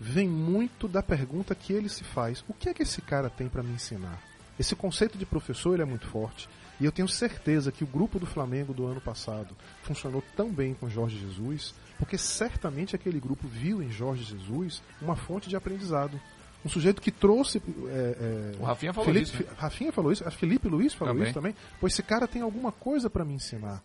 vem 0.00 0.28
muito 0.28 0.88
da 0.88 1.02
pergunta 1.02 1.54
que 1.54 1.72
ele 1.72 1.88
se 1.88 2.02
faz: 2.02 2.44
o 2.48 2.54
que 2.54 2.68
é 2.68 2.74
que 2.74 2.82
esse 2.82 3.00
cara 3.00 3.30
tem 3.30 3.48
para 3.48 3.62
me 3.62 3.72
ensinar? 3.72 4.20
Esse 4.58 4.74
conceito 4.74 5.16
de 5.16 5.24
professor 5.24 5.74
ele 5.74 5.82
é 5.82 5.86
muito 5.86 6.08
forte. 6.08 6.48
E 6.80 6.84
eu 6.84 6.92
tenho 6.92 7.06
certeza 7.06 7.70
que 7.70 7.84
o 7.84 7.86
grupo 7.86 8.18
do 8.18 8.26
Flamengo 8.26 8.72
do 8.72 8.86
ano 8.86 9.00
passado 9.00 9.54
funcionou 9.82 10.22
tão 10.34 10.50
bem 10.50 10.72
com 10.72 10.88
Jorge 10.88 11.18
Jesus, 11.18 11.74
porque 11.98 12.16
certamente 12.16 12.96
aquele 12.96 13.20
grupo 13.20 13.46
viu 13.46 13.82
em 13.82 13.90
Jorge 13.90 14.24
Jesus 14.24 14.82
uma 15.00 15.14
fonte 15.14 15.48
de 15.48 15.56
aprendizado. 15.56 16.18
Um 16.64 16.68
sujeito 16.68 17.00
que 17.00 17.10
trouxe. 17.10 17.58
é, 17.88 18.52
é, 18.54 18.58
O 18.58 18.64
Rafinha 18.64 18.92
falou 18.92 19.06
Felipe, 19.12 19.26
isso, 19.26 19.42
né? 19.42 19.48
Rafinha 19.56 19.92
falou 19.92 20.12
isso, 20.12 20.26
a 20.26 20.30
Felipe 20.30 20.68
Luiz 20.68 20.94
falou 20.94 21.14
Também. 21.14 21.28
isso 21.28 21.34
também. 21.34 21.54
Pois 21.78 21.92
esse 21.92 22.02
cara 22.02 22.26
tem 22.26 22.42
alguma 22.42 22.72
coisa 22.72 23.08
para 23.08 23.24
me 23.24 23.34
ensinar. 23.34 23.82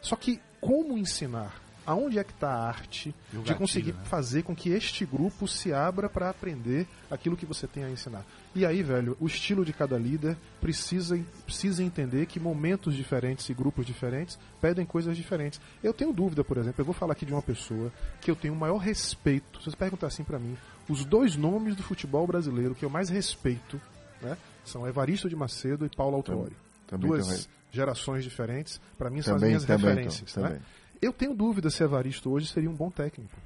Só 0.00 0.16
que 0.16 0.40
como 0.60 0.96
ensinar? 0.98 1.63
Aonde 1.86 2.18
é 2.18 2.24
que 2.24 2.32
está 2.32 2.50
a 2.50 2.66
arte 2.66 3.14
de 3.30 3.38
gatilho, 3.38 3.56
conseguir 3.56 3.92
né? 3.92 4.04
fazer 4.04 4.42
com 4.42 4.54
que 4.54 4.70
este 4.70 5.04
grupo 5.04 5.46
se 5.46 5.72
abra 5.72 6.08
para 6.08 6.30
aprender 6.30 6.86
aquilo 7.10 7.36
que 7.36 7.44
você 7.44 7.66
tem 7.66 7.84
a 7.84 7.90
ensinar? 7.90 8.24
E 8.54 8.64
aí, 8.64 8.82
velho, 8.82 9.16
o 9.20 9.26
estilo 9.26 9.64
de 9.64 9.72
cada 9.72 9.98
líder 9.98 10.36
precisa, 10.60 11.18
precisa 11.44 11.82
entender 11.82 12.26
que 12.26 12.38
momentos 12.38 12.94
diferentes 12.94 13.48
e 13.48 13.54
grupos 13.54 13.84
diferentes 13.84 14.38
pedem 14.60 14.86
coisas 14.86 15.16
diferentes. 15.16 15.60
Eu 15.82 15.92
tenho 15.92 16.12
dúvida, 16.12 16.44
por 16.44 16.56
exemplo, 16.56 16.80
eu 16.80 16.84
vou 16.84 16.94
falar 16.94 17.12
aqui 17.12 17.26
de 17.26 17.32
uma 17.32 17.42
pessoa 17.42 17.92
que 18.20 18.30
eu 18.30 18.36
tenho 18.36 18.54
o 18.54 18.56
maior 18.56 18.78
respeito. 18.78 19.60
Se 19.60 19.70
você 19.70 19.76
perguntar 19.76 20.06
assim 20.06 20.24
para 20.24 20.38
mim, 20.38 20.56
os 20.88 21.04
dois 21.04 21.36
nomes 21.36 21.74
do 21.76 21.82
futebol 21.82 22.26
brasileiro 22.26 22.74
que 22.74 22.84
eu 22.84 22.90
mais 22.90 23.08
respeito 23.08 23.80
né, 24.22 24.36
são 24.64 24.86
Evaristo 24.86 25.28
de 25.28 25.36
Macedo 25.36 25.84
e 25.84 25.88
Paulo 25.88 26.16
Autuori. 26.16 26.56
também 26.86 27.08
Duas 27.08 27.26
também. 27.26 27.44
gerações 27.70 28.24
diferentes, 28.24 28.80
para 28.96 29.10
mim 29.10 29.22
são 29.22 29.36
as 29.36 29.42
minhas 29.42 29.64
referências. 29.64 30.30
então, 30.30 30.50
né? 30.50 30.60
Eu 31.04 31.12
tenho 31.12 31.34
dúvida 31.34 31.68
se 31.68 31.82
Evaristo 31.84 32.30
hoje 32.30 32.46
seria 32.46 32.70
um 32.70 32.74
bom 32.74 32.90
técnico. 32.90 33.36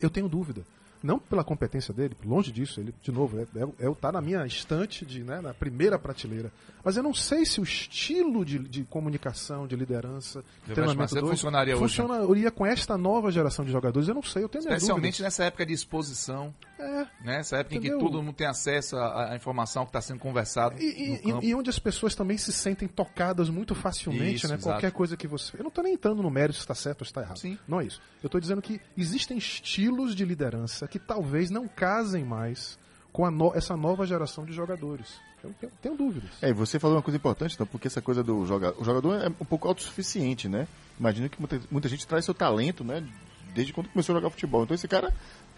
Eu 0.00 0.08
tenho 0.08 0.28
dúvida. 0.28 0.64
Não 1.02 1.18
pela 1.18 1.44
competência 1.44 1.94
dele, 1.94 2.16
longe 2.24 2.50
disso, 2.50 2.80
ele, 2.80 2.92
de 3.00 3.12
novo, 3.12 3.38
é, 3.38 3.42
é, 3.42 3.88
é, 3.88 3.94
tá 3.94 4.10
na 4.10 4.20
minha 4.20 4.44
estante, 4.46 5.06
de, 5.06 5.22
né, 5.22 5.40
na 5.40 5.54
primeira 5.54 5.96
prateleira. 5.98 6.50
Mas 6.84 6.96
eu 6.96 7.02
não 7.02 7.14
sei 7.14 7.44
se 7.44 7.60
o 7.60 7.62
estilo 7.62 8.44
de, 8.44 8.58
de 8.58 8.84
comunicação, 8.84 9.66
de 9.66 9.76
liderança, 9.76 10.44
de 10.66 10.74
treinamento 10.74 11.14
dois 11.14 11.30
funcionaria 11.30 11.74
hoje, 11.74 11.82
funcionaria 11.82 12.50
com 12.50 12.66
esta 12.66 12.98
nova 12.98 13.30
geração 13.30 13.64
de 13.64 13.70
jogadores. 13.70 14.08
Eu 14.08 14.14
não 14.14 14.22
sei, 14.22 14.42
eu 14.42 14.48
tenho 14.48 14.62
Especialmente 14.62 15.22
nessa 15.22 15.44
época 15.44 15.64
de 15.64 15.72
exposição, 15.72 16.52
É, 16.78 17.06
né? 17.24 17.40
Essa 17.40 17.56
época 17.58 17.74
em 17.74 17.78
Entendeu? 17.78 17.98
que 17.98 18.04
todo 18.04 18.22
mundo 18.22 18.34
tem 18.34 18.46
acesso 18.46 18.96
à, 18.96 19.32
à 19.32 19.36
informação 19.36 19.84
que 19.84 19.88
está 19.90 20.00
sendo 20.00 20.20
conversado 20.20 20.80
E, 20.80 21.20
e- 21.24 21.48
e- 21.48 21.54
onde 21.54 21.68
as 21.70 21.78
pessoas 21.78 22.14
também 22.14 22.38
se 22.38 22.52
sentem 22.52 22.86
tocadas 22.86 23.50
muito 23.50 23.74
facilmente, 23.74 24.36
Isso, 24.36 24.48
né? 24.48 24.54
exato. 24.54 24.74
Qualquer 24.74 24.92
coisa 24.92 25.16
que 25.16 25.26
você. 25.26 25.56
Eu 25.58 25.64
não 25.64 25.70
tô 25.70 25.82
nem 25.82 25.94
entrando 25.94 26.22
no 26.22 26.30
mérito 26.30 26.54
se 26.54 26.60
está 26.60 26.74
certo 26.74 27.00
ou 27.00 27.04
se 27.04 27.10
está 27.10 27.22
errado. 27.22 27.38
Sim. 27.38 27.58
Não 27.66 27.80
é 27.80 27.86
isso. 27.86 28.00
Eu 28.22 28.28
tô 28.28 28.38
dizendo 28.38 28.62
que 28.62 28.80
existem 28.96 29.36
estilos 29.38 30.14
de 30.14 30.24
liderança 30.24 30.86
que 30.86 30.98
talvez 30.98 31.50
não 31.50 31.66
casem 31.66 32.24
mais 32.24 32.78
com 33.12 33.24
a 33.26 33.30
no- 33.30 33.52
essa 33.56 33.76
nova 33.76 34.06
geração 34.06 34.44
de 34.44 34.52
jogadores. 34.52 35.18
Eu 35.42 35.52
tenho, 35.60 35.72
tenho 35.80 35.96
dúvidas. 35.96 36.30
É, 36.42 36.50
e 36.50 36.52
você 36.52 36.78
falou 36.80 36.96
uma 36.96 37.02
coisa 37.02 37.16
importante, 37.16 37.54
então, 37.54 37.66
porque 37.66 37.86
essa 37.86 38.02
coisa 38.02 38.22
do 38.24 38.44
jogador. 38.44 38.80
O 38.80 38.84
jogador 38.84 39.20
é 39.22 39.28
um 39.28 39.44
pouco 39.44 39.68
autossuficiente, 39.68 40.48
né? 40.48 40.66
Imagina 40.98 41.28
que 41.28 41.38
muita, 41.40 41.60
muita 41.70 41.88
gente 41.88 42.06
traz 42.06 42.24
seu 42.24 42.34
talento, 42.34 42.82
né? 42.84 43.04
Desde 43.54 43.72
quando 43.72 43.88
começou 43.88 44.14
a 44.14 44.18
jogar 44.18 44.30
futebol. 44.30 44.64
Então 44.64 44.74
esse 44.74 44.86
cara, 44.88 45.12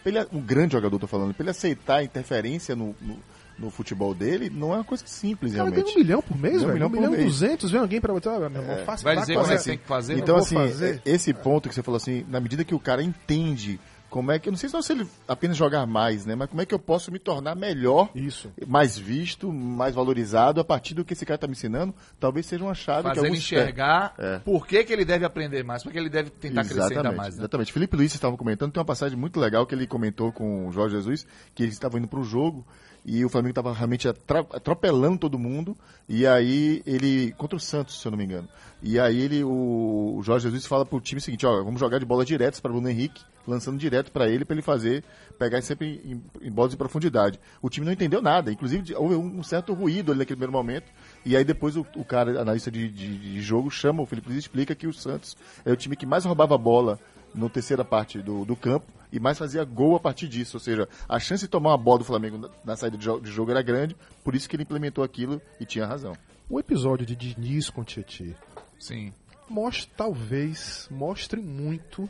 ele, 0.07 0.27
um 0.33 0.41
grande 0.41 0.73
jogador, 0.73 0.99
tô 0.99 1.07
falando, 1.07 1.35
pra 1.35 1.43
ele 1.45 1.51
aceitar 1.51 1.97
a 1.97 2.03
interferência 2.05 2.75
no, 2.75 2.95
no, 3.01 3.19
no 3.59 3.71
futebol 3.71 4.15
dele, 4.15 4.49
não 4.49 4.73
é 4.73 4.77
uma 4.77 4.85
coisa 4.85 5.05
simples, 5.07 5.53
cara 5.53 5.65
ganha 5.71 5.83
realmente. 5.83 5.97
um 5.97 6.01
milhão 6.03 6.23
por 6.23 6.39
mês, 6.39 6.55
Ganha 6.55 6.65
um 6.65 6.67
velho. 6.67 6.75
milhão 6.75 6.89
Um 6.89 6.91
por 6.91 6.97
milhão 6.97 7.15
e 7.15 7.17
mês. 7.19 7.33
duzentos, 7.33 7.71
vem 7.71 7.81
alguém 7.81 8.01
pra 8.01 8.13
botar. 8.13 8.37
Ah, 8.37 8.49
meu 8.49 8.63
irmão, 8.63 8.79
faça 8.87 9.05
Vai 9.05 9.17
dizer 9.17 9.37
é 9.53 9.55
que 9.55 9.55
essa- 9.59 9.71
tem 9.71 9.79
que 9.79 9.87
fazer? 9.87 10.19
Então, 10.19 10.37
assim, 10.37 10.55
fazer. 10.55 11.03
é- 11.05 11.11
esse 11.11 11.33
ponto 11.35 11.69
que 11.69 11.75
você 11.75 11.83
falou 11.83 11.97
assim, 11.97 12.25
na 12.29 12.41
medida 12.41 12.65
que 12.65 12.75
o 12.75 12.81
cara 12.81 13.03
entende 13.03 13.79
como 14.11 14.33
é 14.33 14.39
que. 14.39 14.49
Eu 14.49 14.53
não 14.53 14.59
sei 14.59 14.69
se 14.69 14.93
ele 14.93 15.07
apenas 15.27 15.57
jogar 15.57 15.87
mais, 15.87 16.27
né? 16.27 16.35
Mas 16.35 16.51
como 16.51 16.61
é 16.61 16.67
que 16.67 16.75
eu 16.75 16.79
posso 16.79 17.11
me 17.13 17.19
tornar 17.19 17.55
melhor, 17.55 18.11
Isso. 18.15 18.53
mais 18.67 18.99
visto, 18.99 19.53
mais 19.53 19.95
valorizado 19.95 20.61
a 20.61 20.65
partir 20.65 20.95
do 20.95 21.05
que 21.05 21.13
esse 21.15 21.25
cara 21.25 21.39
tá 21.39 21.47
me 21.47 21.53
ensinando, 21.53 21.95
talvez 22.19 22.45
seja 22.47 22.65
uma 22.65 22.75
chave 22.75 23.03
que 23.03 23.09
Fazendo 23.09 23.25
alguns 23.27 23.39
enxergar 23.39 24.15
É. 24.19 24.39
por 24.41 24.67
que, 24.67 24.83
que 24.85 24.93
ele 24.93 25.05
deve 25.05 25.25
aprender 25.25 25.63
mais, 25.63 25.83
porque 25.83 25.99
ele 25.99 26.11
deve 26.11 26.31
tentar 26.31 26.65
crescer 26.65 26.81
ainda 26.81 26.93
Exatamente, 26.95 27.17
mais. 27.17 27.37
Né? 27.37 27.41
Exatamente. 27.43 27.73
Felipe 27.73 27.97
Luiz 27.97 28.13
estava 28.13 28.37
comentando, 28.37 28.73
tem 28.73 28.81
uma 28.81 28.85
passagem 28.87 29.17
muito 29.17 29.39
legal 29.39 29.65
que 29.65 29.75
ele 29.75 29.87
comentou 29.87 30.33
com 30.33 30.67
o 30.67 30.73
Jorge 30.73 30.97
Jesus, 30.97 31.27
que 31.55 31.63
eles 31.63 31.75
estavam 31.75 31.99
indo 31.99 32.09
para 32.09 32.21
o 32.21 32.25
jogo 32.25 32.67
e 33.05 33.25
o 33.25 33.29
Flamengo 33.29 33.51
estava 33.51 33.73
realmente 33.73 34.09
atropelando 34.09 35.19
todo 35.19 35.39
mundo, 35.39 35.77
e 36.09 36.27
aí 36.27 36.83
ele. 36.87 37.33
contra 37.33 37.57
o 37.57 37.61
Santos, 37.61 38.01
se 38.01 38.07
eu 38.07 38.11
não 38.11 38.19
me 38.19 38.25
engano. 38.25 38.49
E 38.83 38.99
aí 38.99 39.21
ele, 39.21 39.45
o, 39.45 40.21
Jorge 40.23 40.49
Jesus 40.49 40.67
fala 40.67 40.85
pro 40.85 41.01
time 41.01 41.19
o 41.19 41.23
seguinte, 41.23 41.47
ó, 41.47 41.63
vamos 41.63 41.81
jogar 41.81 41.99
de 41.99 42.05
bola 42.05 42.25
diretas 42.25 42.61
para 42.61 42.71
Bruno 42.71 42.89
Henrique, 42.89 43.23
lançando 43.47 43.79
direto 43.79 44.13
para 44.13 44.29
ele, 44.29 44.45
para 44.45 44.55
ele 44.55 44.63
fazer, 44.63 45.05
pegar 45.39 45.61
sempre 45.63 46.01
em, 46.05 46.23
em 46.47 46.51
bolas 46.51 46.73
de 46.73 46.77
profundidade. 46.77 47.41
O 47.63 47.69
time 47.69 47.87
não 47.87 47.93
entendeu 47.93 48.21
nada, 48.21 48.53
inclusive 48.53 48.95
houve 48.95 49.15
um 49.15 49.43
certo 49.43 49.73
ruído 49.73 50.13
ali 50.13 50.21
naquele 50.21 50.37
primeiro 50.37 50.53
momento, 50.53 50.91
e 51.25 51.37
aí 51.37 51.45
depois 51.45 51.77
o, 51.77 51.87
o 51.97 52.05
cara, 52.05 52.41
analista 52.41 52.71
de, 52.71 52.89
de, 52.89 53.19
de 53.19 53.41
jogo, 53.41 53.71
chama 53.71 54.03
o 54.03 54.07
Felipe 54.07 54.29
Luiz 54.29 54.39
e 54.39 54.47
explica 54.47 54.75
que 54.75 54.87
o 54.87 54.93
Santos 54.93 55.37
é 55.65 55.73
o 55.73 55.77
time 55.77 55.97
que 55.97 56.07
mais 56.07 56.25
roubava 56.25 56.57
bola 56.57 56.99
na 57.35 57.49
terceira 57.49 57.85
parte 57.85 58.19
do, 58.19 58.45
do 58.45 58.57
campo 58.57 59.00
e 59.13 59.19
mais 59.21 59.39
fazia 59.39 59.65
gol 59.65 59.97
a 59.97 60.01
partir 60.01 60.29
disso. 60.29 60.57
Ou 60.57 60.61
seja, 60.61 60.89
a 61.09 61.19
chance 61.19 61.45
de 61.45 61.49
tomar 61.49 61.71
uma 61.71 61.79
bola 61.79 61.99
do 61.99 62.05
Flamengo 62.05 62.51
na, 62.65 62.77
saída 62.77 62.97
de, 62.97 63.05
jo- 63.05 63.21
de 63.21 63.31
jogo 63.31 63.51
era 63.51 63.63
grande, 63.63 63.97
por 64.25 64.35
isso 64.35 64.49
que 64.49 64.57
ele 64.57 64.63
implementou 64.63 65.03
aquilo 65.05 65.41
e 65.59 65.65
tinha 65.65 65.87
razão. 65.87 66.15
O 66.49 66.59
episódio 66.59 67.07
de 67.07 67.15
Diniz 67.15 67.71
com 67.71 67.85
Tietê 67.85 68.35
Sim. 68.79 69.13
mostra, 69.49 69.91
talvez 69.97 70.89
mostre 70.91 71.41
muito 71.41 72.09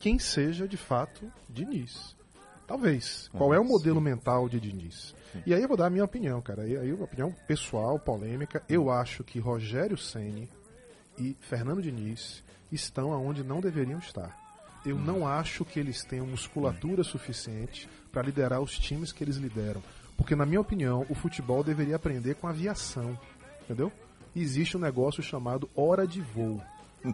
quem 0.00 0.18
seja 0.18 0.66
de 0.66 0.76
fato 0.76 1.30
Diniz. 1.48 2.16
Talvez. 2.66 3.28
Qual 3.32 3.52
é 3.52 3.60
o 3.60 3.64
modelo 3.64 4.00
mental 4.00 4.48
de 4.48 4.58
Diniz? 4.58 5.14
E 5.46 5.52
aí 5.54 5.62
eu 5.62 5.68
vou 5.68 5.76
dar 5.76 5.86
a 5.86 5.90
minha 5.90 6.04
opinião, 6.04 6.40
cara. 6.40 6.66
E 6.66 6.76
aí 6.76 6.92
uma 6.92 7.04
opinião 7.04 7.34
pessoal, 7.46 7.98
polêmica. 7.98 8.62
Eu 8.68 8.90
acho 8.90 9.22
que 9.22 9.38
Rogério 9.38 9.96
Ceni 9.98 10.48
e 11.18 11.36
Fernando 11.40 11.82
Diniz 11.82 12.42
estão 12.70 13.12
aonde 13.12 13.44
não 13.44 13.60
deveriam 13.60 13.98
estar. 13.98 14.41
Eu 14.84 14.98
não 14.98 15.26
acho 15.26 15.64
que 15.64 15.78
eles 15.78 16.02
tenham 16.04 16.26
musculatura 16.26 17.04
suficiente 17.04 17.88
para 18.10 18.22
liderar 18.22 18.60
os 18.60 18.78
times 18.78 19.12
que 19.12 19.22
eles 19.22 19.36
lideram. 19.36 19.82
Porque, 20.16 20.36
na 20.36 20.44
minha 20.44 20.60
opinião, 20.60 21.06
o 21.08 21.14
futebol 21.14 21.62
deveria 21.62 21.96
aprender 21.96 22.34
com 22.34 22.48
aviação. 22.48 23.18
Entendeu? 23.62 23.92
Existe 24.34 24.76
um 24.76 24.80
negócio 24.80 25.22
chamado 25.22 25.70
hora 25.74 26.06
de 26.06 26.20
voo. 26.20 26.60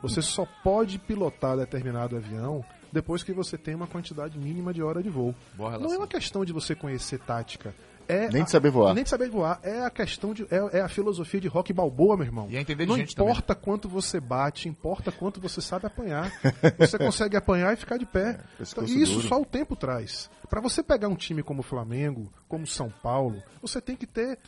Você 0.02 0.22
só 0.22 0.46
pode 0.64 0.98
pilotar 0.98 1.56
determinado 1.56 2.16
avião 2.16 2.64
depois 2.92 3.22
que 3.22 3.32
você 3.32 3.58
tem 3.58 3.74
uma 3.74 3.86
quantidade 3.86 4.38
mínima 4.38 4.72
de 4.72 4.82
hora 4.82 5.02
de 5.02 5.10
voo. 5.10 5.34
Não 5.82 5.92
é 5.92 5.98
uma 5.98 6.06
questão 6.06 6.44
de 6.44 6.52
você 6.52 6.74
conhecer 6.74 7.18
tática. 7.20 7.74
É 8.08 8.28
Nem 8.30 8.40
a- 8.42 8.44
de 8.46 8.50
saber 8.50 8.70
voar. 8.70 8.94
Nem 8.94 9.04
de 9.04 9.10
saber 9.10 9.28
voar. 9.28 9.60
É 9.62 9.84
a 9.84 9.90
questão 9.90 10.32
de. 10.32 10.44
É, 10.50 10.78
é 10.78 10.80
a 10.80 10.88
filosofia 10.88 11.40
de 11.40 11.46
rock 11.48 11.72
balboa, 11.72 12.16
meu 12.16 12.24
irmão. 12.26 12.46
E 12.50 12.56
é 12.56 12.60
entender 12.60 12.84
de 12.84 12.88
Não 12.90 12.96
gente 12.96 13.12
importa 13.12 13.54
quanto 13.54 13.88
você 13.88 14.18
bate, 14.18 14.68
importa 14.68 15.12
quanto 15.12 15.40
você 15.40 15.60
sabe 15.60 15.86
apanhar. 15.86 16.32
Você 16.78 16.96
consegue 16.98 17.36
apanhar 17.36 17.74
e 17.74 17.76
ficar 17.76 17.98
de 17.98 18.06
pé. 18.06 18.30
Então, 18.30 18.44
pescoço 18.58 18.92
e 18.98 19.02
isso 19.02 19.14
duro. 19.16 19.28
só 19.28 19.40
o 19.40 19.44
tempo 19.44 19.76
traz. 19.76 20.30
Pra 20.48 20.60
você 20.60 20.82
pegar 20.82 21.08
um 21.08 21.14
time 21.14 21.42
como 21.42 21.60
o 21.60 21.62
Flamengo, 21.62 22.32
como 22.48 22.66
São 22.66 22.88
Paulo, 23.02 23.42
você 23.60 23.80
tem 23.80 23.94
que 23.94 24.06
ter 24.06 24.38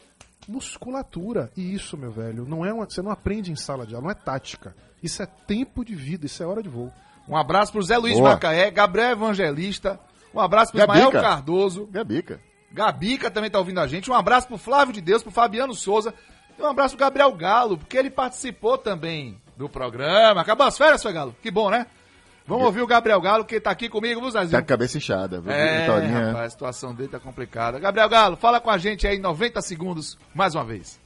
musculatura. 0.49 1.51
E 1.57 1.75
isso, 1.75 1.97
meu 1.97 2.11
velho, 2.11 2.45
não 2.47 2.65
é 2.65 2.73
uma, 2.73 2.85
você 2.89 3.03
não 3.03 3.11
aprende 3.11 3.53
em 3.53 3.57
sala 3.57 3.87
de 3.87 3.95
aula, 3.95 4.05
não 4.05 4.11
é 4.11 4.15
tática. 4.15 4.75
Isso 5.03 5.23
é 5.23 5.27
tempo 5.27 5.85
de 5.85 5.95
vida, 5.95 6.27
isso 6.27 6.43
é 6.43 6.47
hora 6.47 6.63
de 6.63 6.69
voo. 6.69 6.93
Um 7.29 7.37
abraço 7.37 7.73
pro 7.73 7.83
Zé 7.83 7.97
Luiz 7.97 8.17
Boa. 8.19 8.31
Macaé, 8.31 8.71
Gabriel 8.71 9.13
Evangelista. 9.13 9.99
Um 10.35 10.41
abraço 10.41 10.73
pro 10.73 10.79
Gabica. 10.81 11.07
Ismael 11.09 11.23
Cardoso. 11.23 11.87
Gabica. 11.87 12.41
Gabica 12.73 13.31
também 13.31 13.51
tá 13.51 13.59
ouvindo 13.59 13.81
a 13.81 13.87
gente. 13.87 14.11
Um 14.11 14.15
abraço 14.15 14.47
pro 14.47 14.57
Flávio 14.59 14.93
de 14.95 15.01
Deus, 15.01 15.23
pro 15.23 15.33
Fabiano 15.33 15.75
Souza. 15.75 16.15
E 16.59 16.63
um 16.63 16.67
abraço 16.67 16.97
pro 16.97 17.05
Gabriel 17.05 17.33
Galo, 17.33 17.77
porque 17.79 17.97
ele 17.97 18.11
participou 18.11 18.77
também 18.79 19.41
do 19.57 19.69
programa. 19.69 20.41
Acabou 20.41 20.67
as 20.67 20.77
férias, 20.79 21.03
foi 21.03 21.13
Galo? 21.13 21.35
Que 21.43 21.51
bom, 21.51 21.71
né? 21.71 21.87
Vamos 22.47 22.65
ouvir 22.67 22.81
o 22.83 22.87
Gabriel 22.87 23.21
Galo, 23.21 23.45
que 23.45 23.61
tá 23.61 23.71
aqui 23.71 23.89
comigo, 23.89 24.21
viu, 24.21 24.33
Tá 24.33 24.41
Zezinho? 24.41 24.59
com 24.61 24.65
a 24.65 24.67
cabeça 24.67 24.99
inchada. 24.99 25.41
viu? 25.41 25.53
É, 25.53 25.81
Vitorinha. 25.83 26.27
rapaz, 26.29 26.47
a 26.47 26.51
situação 26.51 26.95
dele 26.95 27.09
tá 27.09 27.21
complicada. 27.21 27.79
Gabriel 27.79 28.09
Galo, 28.09 28.37
fala 28.37 28.61
com 28.61 28.71
a 28.71 28.79
gente 28.79 29.07
aí 29.07 29.17
em 29.17 29.21
90 29.21 29.61
segundos, 29.63 30.19
mais 30.35 30.55
uma 30.55 30.65
vez. 30.65 30.99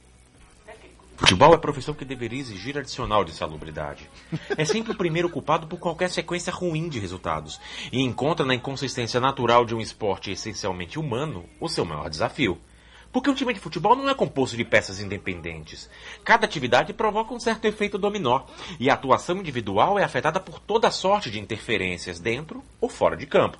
Futebol 1.17 1.53
é 1.53 1.57
profissão 1.57 1.93
que 1.93 2.03
deveria 2.03 2.39
exigir 2.39 2.77
adicional 2.77 3.23
de 3.23 3.33
salubridade. 3.33 4.09
É 4.57 4.65
sempre 4.65 4.91
o 4.91 4.97
primeiro 4.97 5.29
culpado 5.29 5.65
por 5.65 5.79
qualquer 5.79 6.09
sequência 6.09 6.51
ruim 6.51 6.89
de 6.89 6.99
resultados 6.99 7.59
e 7.91 8.01
encontra 8.01 8.45
na 8.45 8.53
inconsistência 8.53 9.19
natural 9.19 9.65
de 9.65 9.73
um 9.73 9.79
esporte 9.79 10.31
essencialmente 10.31 10.99
humano 10.99 11.45
o 11.59 11.69
seu 11.69 11.85
maior 11.85 12.09
desafio. 12.09 12.59
Porque 13.13 13.29
um 13.29 13.33
time 13.33 13.53
de 13.53 13.61
futebol 13.61 13.95
não 13.95 14.09
é 14.09 14.13
composto 14.13 14.57
de 14.57 14.65
peças 14.65 14.99
independentes. 14.99 15.89
Cada 16.23 16.45
atividade 16.45 16.91
provoca 16.91 17.33
um 17.33 17.39
certo 17.39 17.63
efeito 17.63 17.97
dominó 17.97 18.41
e 18.77 18.89
a 18.89 18.93
atuação 18.93 19.37
individual 19.37 19.97
é 19.97 20.03
afetada 20.03 20.37
por 20.37 20.59
toda 20.59 20.91
sorte 20.91 21.31
de 21.31 21.39
interferências 21.39 22.19
dentro 22.19 22.61
ou 22.81 22.89
fora 22.89 23.15
de 23.15 23.25
campo. 23.25 23.57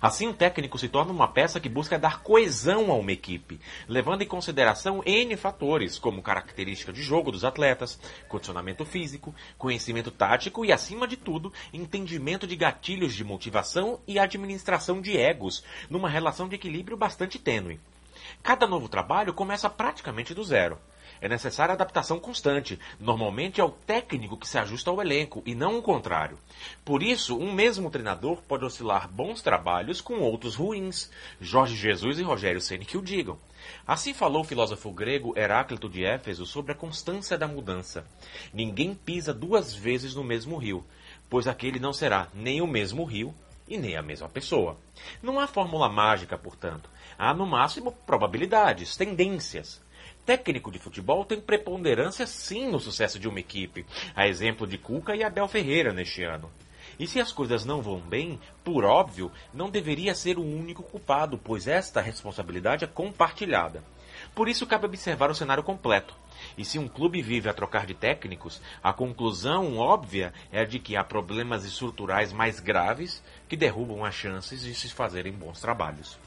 Assim, 0.00 0.28
o 0.28 0.34
técnico 0.34 0.78
se 0.78 0.88
torna 0.88 1.12
uma 1.12 1.28
peça 1.28 1.60
que 1.60 1.68
busca 1.68 1.98
dar 1.98 2.22
coesão 2.22 2.90
a 2.90 2.94
uma 2.94 3.12
equipe, 3.12 3.60
levando 3.88 4.22
em 4.22 4.26
consideração 4.26 5.02
N 5.04 5.36
fatores, 5.36 5.98
como 5.98 6.22
característica 6.22 6.92
de 6.92 7.02
jogo 7.02 7.30
dos 7.30 7.44
atletas, 7.44 7.98
condicionamento 8.28 8.84
físico, 8.84 9.34
conhecimento 9.58 10.10
tático 10.10 10.64
e, 10.64 10.72
acima 10.72 11.06
de 11.06 11.16
tudo, 11.16 11.52
entendimento 11.72 12.46
de 12.46 12.56
gatilhos 12.56 13.14
de 13.14 13.24
motivação 13.24 14.00
e 14.06 14.18
administração 14.18 15.00
de 15.00 15.16
egos, 15.16 15.62
numa 15.88 16.08
relação 16.08 16.48
de 16.48 16.54
equilíbrio 16.54 16.96
bastante 16.96 17.38
tênue. 17.38 17.80
Cada 18.42 18.66
novo 18.66 18.88
trabalho 18.88 19.32
começa 19.32 19.68
praticamente 19.70 20.34
do 20.34 20.42
zero. 20.42 20.78
É 21.20 21.28
necessária 21.28 21.72
adaptação 21.72 22.18
constante. 22.18 22.78
Normalmente 22.98 23.60
é 23.60 23.64
o 23.64 23.70
técnico 23.70 24.36
que 24.36 24.48
se 24.48 24.58
ajusta 24.58 24.90
ao 24.90 25.00
elenco 25.00 25.42
e 25.46 25.54
não 25.54 25.78
o 25.78 25.82
contrário. 25.82 26.38
Por 26.84 27.02
isso, 27.02 27.38
um 27.38 27.52
mesmo 27.52 27.90
treinador 27.90 28.42
pode 28.42 28.64
oscilar 28.64 29.08
bons 29.08 29.42
trabalhos 29.42 30.00
com 30.00 30.20
outros 30.20 30.54
ruins. 30.54 31.10
Jorge 31.40 31.76
Jesus 31.76 32.18
e 32.18 32.22
Rogério 32.22 32.60
Ceni 32.60 32.84
que 32.84 32.98
o 32.98 33.02
digam. 33.02 33.38
Assim 33.86 34.14
falou 34.14 34.42
o 34.42 34.46
filósofo 34.46 34.90
grego 34.92 35.36
Heráclito 35.36 35.88
de 35.88 36.04
Éfeso 36.04 36.46
sobre 36.46 36.72
a 36.72 36.74
constância 36.76 37.36
da 37.36 37.48
mudança. 37.48 38.06
Ninguém 38.52 38.94
pisa 38.94 39.34
duas 39.34 39.74
vezes 39.74 40.14
no 40.14 40.22
mesmo 40.22 40.56
rio, 40.56 40.84
pois 41.28 41.46
aquele 41.46 41.78
não 41.78 41.92
será 41.92 42.28
nem 42.34 42.60
o 42.60 42.66
mesmo 42.66 43.04
rio 43.04 43.34
e 43.68 43.76
nem 43.76 43.96
a 43.96 44.02
mesma 44.02 44.28
pessoa. 44.28 44.78
Não 45.22 45.40
há 45.40 45.46
fórmula 45.46 45.88
mágica, 45.88 46.38
portanto. 46.38 46.88
Há, 47.18 47.34
no 47.34 47.46
máximo, 47.46 47.92
probabilidades, 48.06 48.96
tendências. 48.96 49.82
Técnico 50.26 50.72
de 50.72 50.80
futebol 50.80 51.24
tem 51.24 51.40
preponderância 51.40 52.26
sim 52.26 52.68
no 52.68 52.80
sucesso 52.80 53.16
de 53.16 53.28
uma 53.28 53.38
equipe, 53.38 53.86
a 54.12 54.26
exemplo 54.26 54.66
de 54.66 54.76
Cuca 54.76 55.14
e 55.14 55.22
Abel 55.22 55.46
Ferreira 55.46 55.92
neste 55.92 56.24
ano. 56.24 56.50
E 56.98 57.06
se 57.06 57.20
as 57.20 57.30
coisas 57.30 57.64
não 57.64 57.80
vão 57.80 58.00
bem, 58.00 58.40
por 58.64 58.84
óbvio, 58.84 59.30
não 59.54 59.70
deveria 59.70 60.16
ser 60.16 60.36
o 60.36 60.42
único 60.42 60.82
culpado, 60.82 61.38
pois 61.38 61.68
esta 61.68 62.00
responsabilidade 62.00 62.82
é 62.82 62.88
compartilhada. 62.88 63.84
Por 64.34 64.48
isso 64.48 64.66
cabe 64.66 64.86
observar 64.86 65.30
o 65.30 65.34
cenário 65.34 65.62
completo. 65.62 66.12
E 66.58 66.64
se 66.64 66.76
um 66.76 66.88
clube 66.88 67.22
vive 67.22 67.48
a 67.48 67.54
trocar 67.54 67.86
de 67.86 67.94
técnicos, 67.94 68.60
a 68.82 68.92
conclusão 68.92 69.78
óbvia 69.78 70.34
é 70.50 70.64
de 70.64 70.80
que 70.80 70.96
há 70.96 71.04
problemas 71.04 71.64
estruturais 71.64 72.32
mais 72.32 72.58
graves 72.58 73.22
que 73.48 73.56
derrubam 73.56 74.04
as 74.04 74.14
chances 74.16 74.62
de 74.62 74.74
se 74.74 74.88
fazerem 74.88 75.32
bons 75.32 75.60
trabalhos. 75.60 76.18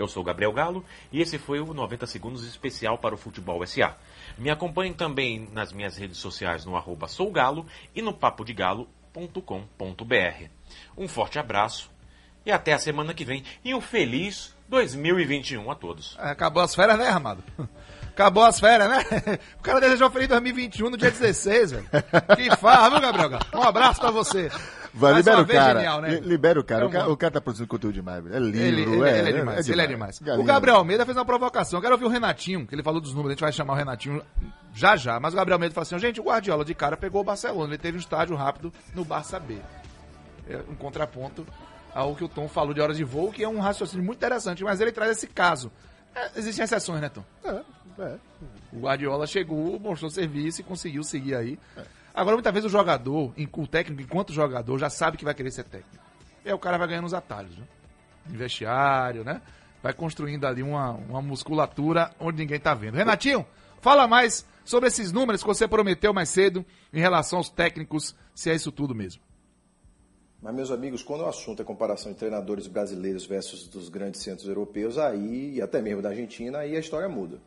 Eu 0.00 0.08
sou 0.08 0.24
Gabriel 0.24 0.50
Galo 0.50 0.82
e 1.12 1.20
esse 1.20 1.36
foi 1.36 1.60
o 1.60 1.74
90 1.74 2.06
Segundos 2.06 2.42
especial 2.46 2.96
para 2.96 3.14
o 3.14 3.18
Futebol 3.18 3.64
SA. 3.66 3.94
Me 4.38 4.48
acompanhem 4.48 4.94
também 4.94 5.46
nas 5.52 5.74
minhas 5.74 5.98
redes 5.98 6.16
sociais 6.16 6.64
no 6.64 6.74
arroba 6.74 7.06
sougalo 7.06 7.66
e 7.94 8.00
no 8.00 8.14
papodegalo.com.br. 8.14 10.44
Um 10.96 11.06
forte 11.06 11.38
abraço 11.38 11.90
e 12.46 12.50
até 12.50 12.72
a 12.72 12.78
semana 12.78 13.12
que 13.12 13.26
vem 13.26 13.44
e 13.62 13.74
um 13.74 13.80
feliz 13.82 14.56
2021 14.70 15.70
a 15.70 15.74
todos. 15.74 16.16
É, 16.18 16.30
Acabou 16.30 16.62
as 16.62 16.74
férias, 16.74 16.98
né, 16.98 17.10
Ramado? 17.10 17.44
Acabou 18.08 18.44
as 18.44 18.58
férias, 18.58 18.88
né? 18.88 19.04
O 19.60 19.62
cara 19.62 19.80
desejou 19.80 20.10
feliz 20.10 20.28
2021 20.28 20.88
no 20.88 20.96
dia 20.96 21.10
16, 21.10 21.72
velho. 21.72 21.86
Que 22.36 22.56
farra, 22.56 22.88
viu, 22.88 23.00
Gabriel? 23.00 23.38
Um 23.52 23.62
abraço 23.62 24.00
pra 24.00 24.10
você. 24.10 24.50
Vai, 24.92 25.12
Mais 25.12 25.24
libera 25.26 25.42
o 25.42 25.46
cara. 25.46 25.78
genial, 25.78 26.00
né? 26.00 26.20
Libera 26.20 26.60
o 26.60 26.64
cara. 26.64 26.82
É 26.82 26.84
o, 26.84 26.88
um 26.88 26.90
cara 26.92 27.10
o 27.12 27.16
cara 27.16 27.32
tá 27.32 27.40
produzindo 27.40 27.68
conteúdo 27.68 27.94
demais. 27.94 28.24
É 28.26 28.38
livro, 28.38 28.58
Ele, 28.60 28.82
ele- 28.82 29.04
é, 29.08 29.18
ele 29.20 29.28
é 29.28 29.32
demais, 29.32 29.68
ele 29.68 29.80
é 29.82 29.86
demais. 29.86 30.18
Galinha. 30.18 30.42
O 30.42 30.46
Gabriel 30.46 30.76
Almeida 30.76 31.04
fez 31.04 31.16
uma 31.16 31.24
provocação. 31.24 31.78
Eu 31.78 31.82
quero 31.82 31.94
ouvir 31.94 32.06
o 32.06 32.08
Renatinho, 32.08 32.66
que 32.66 32.74
ele 32.74 32.82
falou 32.82 33.00
dos 33.00 33.10
números, 33.12 33.30
a 33.30 33.32
gente 33.34 33.40
vai 33.42 33.52
chamar 33.52 33.74
o 33.74 33.76
Renatinho 33.76 34.22
já 34.74 34.96
já. 34.96 35.20
Mas 35.20 35.32
o 35.32 35.36
Gabriel 35.36 35.56
Almeida 35.56 35.74
falou 35.74 35.82
assim: 35.82 35.98
gente, 35.98 36.20
o 36.20 36.24
Guardiola 36.24 36.64
de 36.64 36.74
cara 36.74 36.96
pegou 36.96 37.20
o 37.20 37.24
Barcelona, 37.24 37.68
ele 37.74 37.78
teve 37.78 37.96
um 37.96 38.00
estágio 38.00 38.34
rápido 38.34 38.72
no 38.94 39.04
Barça 39.04 39.38
B. 39.38 39.58
É 40.48 40.56
um 40.68 40.74
contraponto 40.74 41.46
ao 41.94 42.14
que 42.16 42.24
o 42.24 42.28
Tom 42.28 42.48
falou 42.48 42.74
de 42.74 42.80
horas 42.80 42.96
de 42.96 43.04
voo, 43.04 43.30
que 43.32 43.44
é 43.44 43.48
um 43.48 43.60
raciocínio 43.60 44.04
muito 44.04 44.18
interessante, 44.18 44.64
mas 44.64 44.80
ele 44.80 44.90
traz 44.92 45.12
esse 45.12 45.26
caso. 45.28 45.70
É, 46.14 46.30
existem 46.36 46.64
exceções, 46.64 47.00
né, 47.00 47.08
Tom? 47.08 47.22
É, 47.44 47.60
é. 48.02 48.14
O 48.72 48.80
Guardiola 48.80 49.26
chegou, 49.26 49.78
mostrou 49.78 50.10
serviço 50.10 50.60
e 50.60 50.64
conseguiu 50.64 51.02
seguir 51.04 51.34
aí. 51.36 51.58
Agora, 52.20 52.36
muitas 52.36 52.52
vezes 52.52 52.66
o 52.66 52.68
jogador, 52.70 53.32
o 53.34 53.66
técnico, 53.66 54.02
enquanto 54.02 54.30
jogador, 54.30 54.76
já 54.76 54.90
sabe 54.90 55.16
que 55.16 55.24
vai 55.24 55.32
querer 55.32 55.50
ser 55.50 55.64
técnico. 55.64 56.04
E 56.44 56.48
aí 56.48 56.54
o 56.54 56.58
cara 56.58 56.76
vai 56.76 56.86
ganhando 56.86 57.06
os 57.06 57.14
atalhos, 57.14 57.56
né? 57.56 57.64
Em 58.28 58.36
vestiário, 58.36 59.24
né? 59.24 59.40
Vai 59.82 59.94
construindo 59.94 60.44
ali 60.44 60.62
uma, 60.62 60.90
uma 60.90 61.22
musculatura 61.22 62.14
onde 62.20 62.36
ninguém 62.36 62.60
tá 62.60 62.74
vendo. 62.74 62.96
Renatinho, 62.96 63.46
fala 63.80 64.06
mais 64.06 64.44
sobre 64.66 64.88
esses 64.88 65.12
números 65.12 65.40
que 65.40 65.46
você 65.46 65.66
prometeu 65.66 66.12
mais 66.12 66.28
cedo 66.28 66.62
em 66.92 67.00
relação 67.00 67.38
aos 67.38 67.48
técnicos, 67.48 68.14
se 68.34 68.50
é 68.50 68.54
isso 68.54 68.70
tudo 68.70 68.94
mesmo. 68.94 69.22
Mas, 70.42 70.54
meus 70.54 70.70
amigos, 70.70 71.02
quando 71.02 71.22
o 71.22 71.26
assunto 71.26 71.62
é 71.62 71.64
comparação 71.64 72.12
de 72.12 72.18
treinadores 72.18 72.66
brasileiros 72.66 73.24
versus 73.24 73.66
dos 73.66 73.88
grandes 73.88 74.20
centros 74.20 74.46
europeus, 74.46 74.98
aí, 74.98 75.54
e 75.54 75.62
até 75.62 75.80
mesmo 75.80 76.02
da 76.02 76.10
Argentina, 76.10 76.58
aí 76.58 76.76
a 76.76 76.80
história 76.80 77.08
muda. 77.08 77.40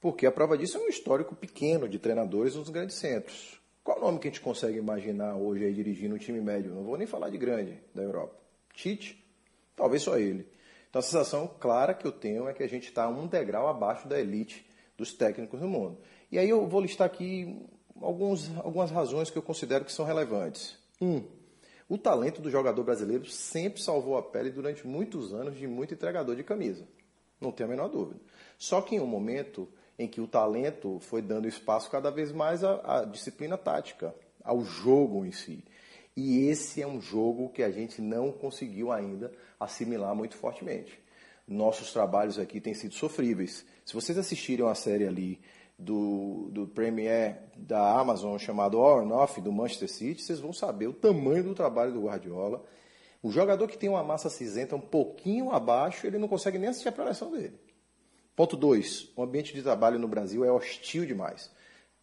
Porque 0.00 0.24
a 0.24 0.30
prova 0.30 0.56
disso 0.56 0.78
é 0.78 0.80
um 0.82 0.88
histórico 0.88 1.34
pequeno 1.34 1.88
de 1.88 1.98
treinadores 1.98 2.54
nos 2.54 2.70
grandes 2.70 2.94
centros. 2.94 3.57
Qual 3.88 3.98
nome 3.98 4.18
que 4.18 4.28
a 4.28 4.30
gente 4.30 4.42
consegue 4.42 4.76
imaginar 4.76 5.34
hoje 5.36 5.64
aí 5.64 5.72
dirigindo 5.72 6.14
um 6.14 6.18
time 6.18 6.42
médio? 6.42 6.74
Não 6.74 6.84
vou 6.84 6.98
nem 6.98 7.06
falar 7.06 7.30
de 7.30 7.38
grande 7.38 7.80
da 7.94 8.02
Europa. 8.02 8.36
Tite? 8.74 9.18
Talvez 9.74 10.02
só 10.02 10.18
ele. 10.18 10.46
Então 10.90 11.00
a 11.00 11.02
sensação 11.02 11.50
clara 11.58 11.94
que 11.94 12.06
eu 12.06 12.12
tenho 12.12 12.46
é 12.46 12.52
que 12.52 12.62
a 12.62 12.68
gente 12.68 12.88
está 12.88 13.08
um 13.08 13.26
degrau 13.26 13.66
abaixo 13.66 14.06
da 14.06 14.20
elite 14.20 14.66
dos 14.94 15.14
técnicos 15.14 15.58
do 15.58 15.66
mundo. 15.66 15.96
E 16.30 16.38
aí 16.38 16.50
eu 16.50 16.66
vou 16.66 16.82
listar 16.82 17.06
aqui 17.06 17.66
alguns, 17.98 18.54
algumas 18.58 18.90
razões 18.90 19.30
que 19.30 19.38
eu 19.38 19.42
considero 19.42 19.86
que 19.86 19.92
são 19.92 20.04
relevantes. 20.04 20.76
Um, 21.00 21.24
o 21.88 21.96
talento 21.96 22.42
do 22.42 22.50
jogador 22.50 22.84
brasileiro 22.84 23.24
sempre 23.24 23.80
salvou 23.80 24.18
a 24.18 24.22
pele 24.22 24.50
durante 24.50 24.86
muitos 24.86 25.32
anos 25.32 25.56
de 25.56 25.66
muito 25.66 25.94
entregador 25.94 26.36
de 26.36 26.44
camisa. 26.44 26.86
Não 27.40 27.50
tenho 27.50 27.70
a 27.70 27.70
menor 27.70 27.88
dúvida. 27.88 28.20
Só 28.58 28.82
que 28.82 28.96
em 28.96 29.00
um 29.00 29.06
momento 29.06 29.66
em 29.98 30.06
que 30.06 30.20
o 30.20 30.28
talento 30.28 30.98
foi 31.00 31.20
dando 31.20 31.48
espaço 31.48 31.90
cada 31.90 32.10
vez 32.10 32.30
mais 32.30 32.62
à, 32.62 33.00
à 33.00 33.04
disciplina 33.04 33.58
tática, 33.58 34.14
ao 34.44 34.62
jogo 34.62 35.26
em 35.26 35.32
si. 35.32 35.64
E 36.16 36.48
esse 36.48 36.80
é 36.82 36.86
um 36.86 37.00
jogo 37.00 37.48
que 37.50 37.62
a 37.62 37.70
gente 37.70 38.00
não 38.00 38.32
conseguiu 38.32 38.92
ainda 38.92 39.32
assimilar 39.58 40.14
muito 40.14 40.36
fortemente. 40.36 41.00
Nossos 41.46 41.92
trabalhos 41.92 42.38
aqui 42.38 42.60
têm 42.60 42.74
sido 42.74 42.94
sofríveis. 42.94 43.64
Se 43.84 43.94
vocês 43.94 44.18
assistirem 44.18 44.64
uma 44.64 44.74
série 44.74 45.06
ali 45.06 45.40
do, 45.78 46.48
do 46.50 46.66
Premier 46.66 47.42
da 47.56 47.98
Amazon 47.98 48.36
chamado 48.36 48.80
On 48.80 49.10
Off 49.12 49.40
do 49.40 49.52
Manchester 49.52 49.88
City, 49.88 50.22
vocês 50.22 50.40
vão 50.40 50.52
saber 50.52 50.88
o 50.88 50.92
tamanho 50.92 51.44
do 51.44 51.54
trabalho 51.54 51.92
do 51.92 52.02
Guardiola. 52.02 52.64
O 53.22 53.30
jogador 53.30 53.66
que 53.66 53.78
tem 53.78 53.88
uma 53.88 54.02
massa 54.02 54.28
cinzenta 54.28 54.76
um 54.76 54.80
pouquinho 54.80 55.50
abaixo, 55.50 56.06
ele 56.06 56.18
não 56.18 56.28
consegue 56.28 56.58
nem 56.58 56.68
assistir 56.68 56.88
a 56.88 56.92
preleção 56.92 57.30
dele. 57.30 57.58
Ponto 58.38 58.56
2. 58.56 59.14
O 59.16 59.22
ambiente 59.24 59.52
de 59.52 59.64
trabalho 59.64 59.98
no 59.98 60.06
Brasil 60.06 60.44
é 60.44 60.52
hostil 60.52 61.04
demais. 61.04 61.50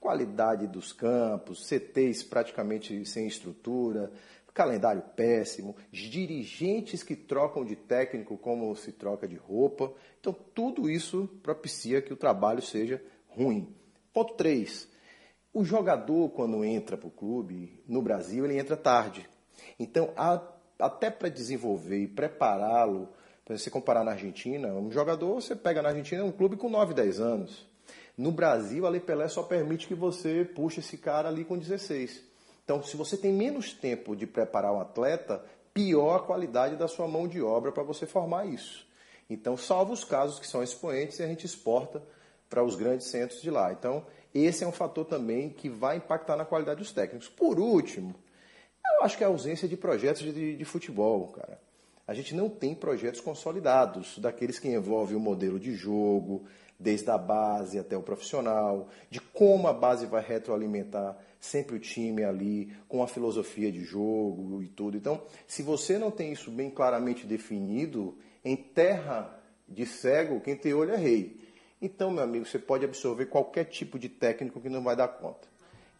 Qualidade 0.01 0.67
dos 0.67 0.91
campos, 0.91 1.65
CTs 1.65 2.25
praticamente 2.25 3.05
sem 3.05 3.25
estrutura, 3.25 4.11
calendário 4.53 5.01
péssimo, 5.15 5.77
dirigentes 5.93 7.03
que 7.03 7.15
trocam 7.15 7.63
de 7.63 7.77
técnico 7.77 8.37
como 8.37 8.75
se 8.75 8.91
troca 8.91 9.25
de 9.29 9.37
roupa. 9.37 9.93
Então, 10.19 10.33
tudo 10.53 10.89
isso 10.89 11.29
propicia 11.41 12.01
que 12.01 12.11
o 12.11 12.17
trabalho 12.17 12.61
seja 12.61 13.01
ruim. 13.29 13.73
Ponto 14.11 14.33
3. 14.33 14.89
O 15.53 15.63
jogador, 15.63 16.31
quando 16.31 16.65
entra 16.65 16.97
para 16.97 17.07
o 17.07 17.11
clube, 17.11 17.81
no 17.87 18.01
Brasil, 18.01 18.43
ele 18.43 18.59
entra 18.59 18.75
tarde. 18.75 19.25
Então, 19.79 20.13
até 20.77 21.09
para 21.09 21.29
desenvolver 21.29 21.99
e 21.99 22.09
prepará-lo, 22.09 23.07
para 23.45 23.55
você 23.55 23.69
comparar 23.69 24.03
na 24.03 24.11
Argentina, 24.11 24.69
um 24.69 24.91
jogador, 24.91 25.35
você 25.35 25.55
pega 25.55 25.79
na 25.79 25.89
Argentina, 25.89 26.21
é 26.21 26.25
um 26.25 26.31
clube 26.31 26.57
com 26.57 26.67
9, 26.67 26.95
10 26.95 27.19
anos. 27.19 27.67
No 28.17 28.31
Brasil, 28.31 28.87
a 28.87 28.89
Lei 28.89 28.99
Pelé 28.99 29.27
só 29.27 29.43
permite 29.43 29.87
que 29.87 29.93
você 29.93 30.43
puxe 30.43 30.79
esse 30.79 30.97
cara 30.97 31.29
ali 31.29 31.45
com 31.45 31.55
16. 31.55 32.23
Então, 32.63 32.81
se 32.81 32.97
você 32.97 33.15
tem 33.15 33.31
menos 33.31 33.71
tempo 33.71 34.15
de 34.15 34.25
preparar 34.25 34.73
um 34.73 34.81
atleta, 34.81 35.45
pior 35.71 36.15
a 36.15 36.19
qualidade 36.19 36.75
da 36.75 36.87
sua 36.87 37.07
mão 37.07 37.27
de 37.27 37.39
obra 37.39 37.71
para 37.71 37.83
você 37.83 38.07
formar 38.07 38.47
isso. 38.47 38.87
Então, 39.29 39.55
salvo 39.55 39.93
os 39.93 40.03
casos 40.03 40.39
que 40.39 40.47
são 40.47 40.63
expoentes 40.63 41.19
e 41.19 41.23
a 41.23 41.27
gente 41.27 41.45
exporta 41.45 42.01
para 42.49 42.63
os 42.63 42.75
grandes 42.75 43.07
centros 43.07 43.41
de 43.41 43.51
lá. 43.51 43.71
Então, 43.71 44.05
esse 44.33 44.63
é 44.63 44.67
um 44.67 44.71
fator 44.71 45.05
também 45.05 45.49
que 45.49 45.69
vai 45.69 45.97
impactar 45.97 46.35
na 46.35 46.45
qualidade 46.45 46.79
dos 46.79 46.91
técnicos. 46.91 47.29
Por 47.29 47.59
último, 47.59 48.15
eu 48.97 49.03
acho 49.03 49.17
que 49.17 49.23
é 49.23 49.27
a 49.27 49.29
ausência 49.29 49.67
de 49.67 49.77
projetos 49.77 50.21
de, 50.21 50.55
de 50.55 50.65
futebol, 50.65 51.27
cara. 51.27 51.59
A 52.07 52.13
gente 52.13 52.35
não 52.35 52.49
tem 52.49 52.75
projetos 52.75 53.19
consolidados, 53.19 54.19
daqueles 54.19 54.59
que 54.59 54.67
envolvem 54.67 55.15
o 55.15 55.19
modelo 55.19 55.59
de 55.59 55.73
jogo, 55.73 56.45
desde 56.79 57.09
a 57.09 57.17
base 57.17 57.79
até 57.79 57.97
o 57.97 58.03
profissional, 58.03 58.89
de 59.09 59.19
como 59.19 59.67
a 59.67 59.73
base 59.73 60.05
vai 60.05 60.21
retroalimentar 60.21 61.17
sempre 61.39 61.75
o 61.75 61.79
time 61.79 62.23
ali, 62.23 62.71
com 62.87 63.01
a 63.01 63.07
filosofia 63.07 63.71
de 63.71 63.83
jogo 63.83 64.61
e 64.61 64.67
tudo. 64.67 64.97
Então, 64.97 65.21
se 65.47 65.63
você 65.63 65.97
não 65.97 66.11
tem 66.11 66.31
isso 66.31 66.51
bem 66.51 66.69
claramente 66.69 67.25
definido, 67.25 68.17
em 68.43 68.55
terra 68.55 69.39
de 69.67 69.85
cego, 69.85 70.41
quem 70.41 70.55
tem 70.55 70.73
olho 70.73 70.93
é 70.93 70.97
rei. 70.97 71.37
Então, 71.81 72.11
meu 72.11 72.23
amigo, 72.23 72.45
você 72.45 72.59
pode 72.59 72.85
absorver 72.85 73.25
qualquer 73.27 73.65
tipo 73.65 73.97
de 73.97 74.09
técnico 74.09 74.61
que 74.61 74.69
não 74.69 74.83
vai 74.83 74.95
dar 74.95 75.07
conta. 75.07 75.47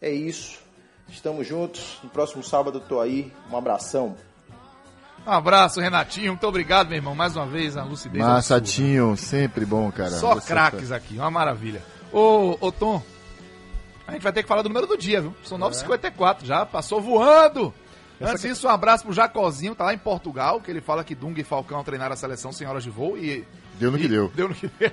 É 0.00 0.10
isso. 0.10 0.62
Estamos 1.08 1.46
juntos. 1.46 2.00
No 2.02 2.10
próximo 2.10 2.42
sábado 2.42 2.80
tô 2.80 3.00
aí. 3.00 3.32
Um 3.50 3.56
abração. 3.56 4.16
Um 5.26 5.30
abraço, 5.32 5.80
Renatinho. 5.80 6.28
Muito 6.28 6.46
obrigado, 6.46 6.88
meu 6.88 6.96
irmão. 6.96 7.14
Mais 7.14 7.34
uma 7.34 7.46
vez, 7.46 7.76
a 7.76 7.82
lucidez. 7.82 8.22
absurda. 8.22 8.34
Massatinho, 8.36 9.16
sempre 9.16 9.64
bom, 9.66 9.90
cara. 9.90 10.10
Só 10.10 10.34
Você 10.34 10.46
craques 10.46 10.92
aqui, 10.92 11.14
uma 11.18 11.30
maravilha. 11.30 11.82
Ô, 12.12 12.56
ô 12.60 12.70
Tom, 12.70 13.02
a 14.06 14.12
gente 14.12 14.22
vai 14.22 14.32
ter 14.32 14.42
que 14.42 14.48
falar 14.48 14.62
do 14.62 14.68
número 14.68 14.86
do 14.86 14.96
dia, 14.96 15.20
viu? 15.20 15.34
São 15.42 15.58
9h54 15.58 16.44
já, 16.44 16.64
passou 16.64 17.00
voando. 17.00 17.74
Antes 18.20 18.42
disso, 18.42 18.66
um 18.66 18.70
abraço 18.70 19.04
pro 19.04 19.12
Jacozinho, 19.12 19.74
tá 19.74 19.84
lá 19.84 19.92
em 19.92 19.98
Portugal, 19.98 20.60
que 20.60 20.70
ele 20.70 20.80
fala 20.80 21.04
que 21.04 21.14
Dunga 21.14 21.40
e 21.40 21.44
Falcão 21.44 21.82
treinaram 21.84 22.14
a 22.14 22.16
seleção 22.16 22.50
sem 22.52 22.66
horas 22.66 22.82
de 22.84 22.88
voo 22.88 23.18
e... 23.18 23.44
Deu 23.78 23.90
no 23.90 23.98
que 23.98 24.04
e- 24.04 24.08
deu. 24.08 24.32
Deu 24.34 24.48
no 24.48 24.54
que 24.54 24.68
deu. 24.78 24.90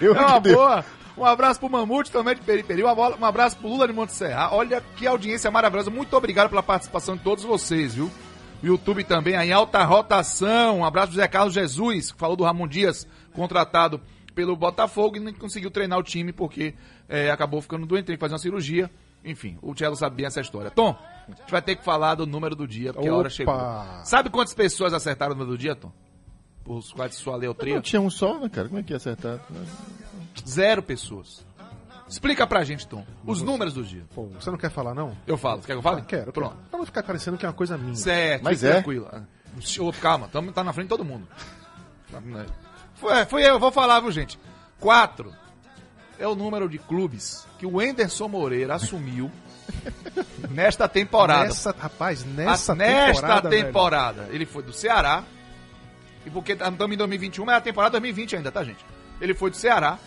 Deu 0.00 0.14
é 0.14 0.20
no 0.20 0.26
uma 0.26 0.34
que 0.34 0.40
deu. 0.48 0.56
boa. 0.56 0.84
Um 1.18 1.24
abraço 1.24 1.58
pro 1.60 1.68
Mamute 1.68 2.10
também 2.10 2.34
de 2.34 2.42
Periperi. 2.42 2.82
Um 2.84 2.86
um 2.88 3.24
abraço 3.24 3.56
pro 3.56 3.68
Lula 3.68 3.86
de 3.86 3.92
Monte 3.92 4.12
Serra. 4.12 4.50
Olha 4.52 4.82
que 4.96 5.06
audiência 5.06 5.50
maravilhosa. 5.50 5.90
Muito 5.90 6.16
obrigado 6.16 6.48
pela 6.48 6.62
participação 6.62 7.16
de 7.16 7.22
todos 7.22 7.42
vocês, 7.44 7.94
viu? 7.94 8.10
O 8.62 8.66
YouTube 8.66 9.04
também 9.04 9.36
aí, 9.36 9.50
em 9.50 9.52
alta 9.52 9.82
rotação. 9.84 10.78
Um 10.80 10.84
abraço 10.84 11.08
pro 11.08 11.16
Zé 11.20 11.28
Carlos 11.28 11.54
Jesus, 11.54 12.12
que 12.12 12.18
falou 12.18 12.36
do 12.36 12.44
Ramon 12.44 12.66
Dias, 12.66 13.06
contratado 13.32 14.00
pelo 14.34 14.56
Botafogo 14.56 15.16
e 15.16 15.20
não 15.20 15.32
conseguiu 15.32 15.70
treinar 15.70 15.98
o 15.98 16.02
time 16.02 16.32
porque 16.32 16.74
é, 17.08 17.30
acabou 17.30 17.60
ficando 17.60 17.86
doente, 17.86 18.06
teve 18.06 18.16
que 18.16 18.20
fazer 18.20 18.34
uma 18.34 18.38
cirurgia. 18.38 18.90
Enfim, 19.24 19.58
o 19.60 19.74
Tchelo 19.74 19.96
sabe 19.96 20.16
bem 20.16 20.26
essa 20.26 20.40
história. 20.40 20.70
Tom, 20.70 20.96
a 21.26 21.30
gente 21.30 21.50
vai 21.50 21.60
ter 21.60 21.74
que 21.76 21.84
falar 21.84 22.14
do 22.14 22.26
número 22.26 22.54
do 22.54 22.66
dia, 22.66 22.92
porque 22.92 23.08
a 23.08 23.12
hora 23.14 23.28
Opa! 23.28 23.30
chegou. 23.30 23.54
Sabe 24.04 24.30
quantas 24.30 24.54
pessoas 24.54 24.92
acertaram 24.94 25.32
o 25.32 25.38
número 25.38 25.56
do 25.56 25.58
dia, 25.58 25.74
Tom? 25.74 25.90
Por 26.64 26.82
quais 26.94 27.14
sua 27.14 27.32
Não 27.34 27.40
leotria? 27.40 27.80
tinha 27.80 28.00
um 28.00 28.10
só, 28.10 28.38
né, 28.38 28.48
cara? 28.48 28.68
Como 28.68 28.80
é 28.80 28.82
que 28.82 28.92
ia 28.92 28.96
acertar? 28.96 29.40
Zero 30.46 30.82
pessoas. 30.82 31.44
Explica 32.08 32.46
pra 32.46 32.62
gente, 32.62 32.86
Tom, 32.86 33.04
os 33.24 33.42
números 33.42 33.74
do 33.74 33.82
dia. 33.82 34.04
Pô, 34.14 34.26
você 34.26 34.48
não 34.50 34.56
quer 34.58 34.70
falar, 34.70 34.94
não? 34.94 35.16
Eu 35.26 35.36
falo. 35.36 35.60
Você 35.60 35.66
quer 35.66 35.72
que 35.72 35.78
eu 35.78 35.82
fale? 35.82 36.00
Ah, 36.02 36.04
quero, 36.04 36.32
Pronto. 36.32 36.56
Pra 36.70 36.78
não 36.78 36.86
ficar 36.86 37.02
parecendo 37.02 37.36
que 37.36 37.44
é 37.44 37.48
uma 37.48 37.54
coisa 37.54 37.76
minha. 37.76 37.96
Certo, 37.96 38.42
Mas 38.44 38.62
é. 38.62 38.72
tranquilo. 38.74 39.08
Ô, 39.80 39.92
Calma, 39.94 40.28
tamo, 40.28 40.52
tá 40.52 40.62
na 40.62 40.72
frente 40.72 40.84
de 40.86 40.90
todo 40.90 41.04
mundo. 41.04 41.26
Foi, 42.94 43.24
foi 43.26 43.42
eu, 43.48 43.58
vou 43.58 43.72
falar, 43.72 44.00
viu, 44.00 44.10
gente? 44.12 44.38
Quatro 44.78 45.32
é 46.18 46.26
o 46.26 46.34
número 46.34 46.68
de 46.68 46.78
clubes 46.78 47.46
que 47.58 47.66
o 47.66 47.80
Enderson 47.82 48.28
Moreira 48.28 48.74
assumiu 48.76 49.30
nesta 50.50 50.88
temporada. 50.88 51.44
Nessa, 51.46 51.74
rapaz, 51.76 52.24
nessa 52.24 52.72
A- 52.72 52.76
nesta 52.76 53.14
temporada, 53.14 53.48
velho. 53.50 53.64
temporada. 53.66 54.28
Ele 54.30 54.46
foi 54.46 54.62
do 54.62 54.72
Ceará. 54.72 55.24
E 56.24 56.30
porque 56.30 56.52
estamos 56.52 56.94
em 56.94 56.96
2021, 56.96 57.44
mas 57.44 57.54
é 57.54 57.58
a 57.58 57.60
temporada 57.60 57.92
2020 57.92 58.36
ainda, 58.36 58.50
tá, 58.50 58.64
gente? 58.64 58.84
Ele 59.20 59.34
foi 59.34 59.50
do 59.50 59.56
Ceará. 59.56 59.98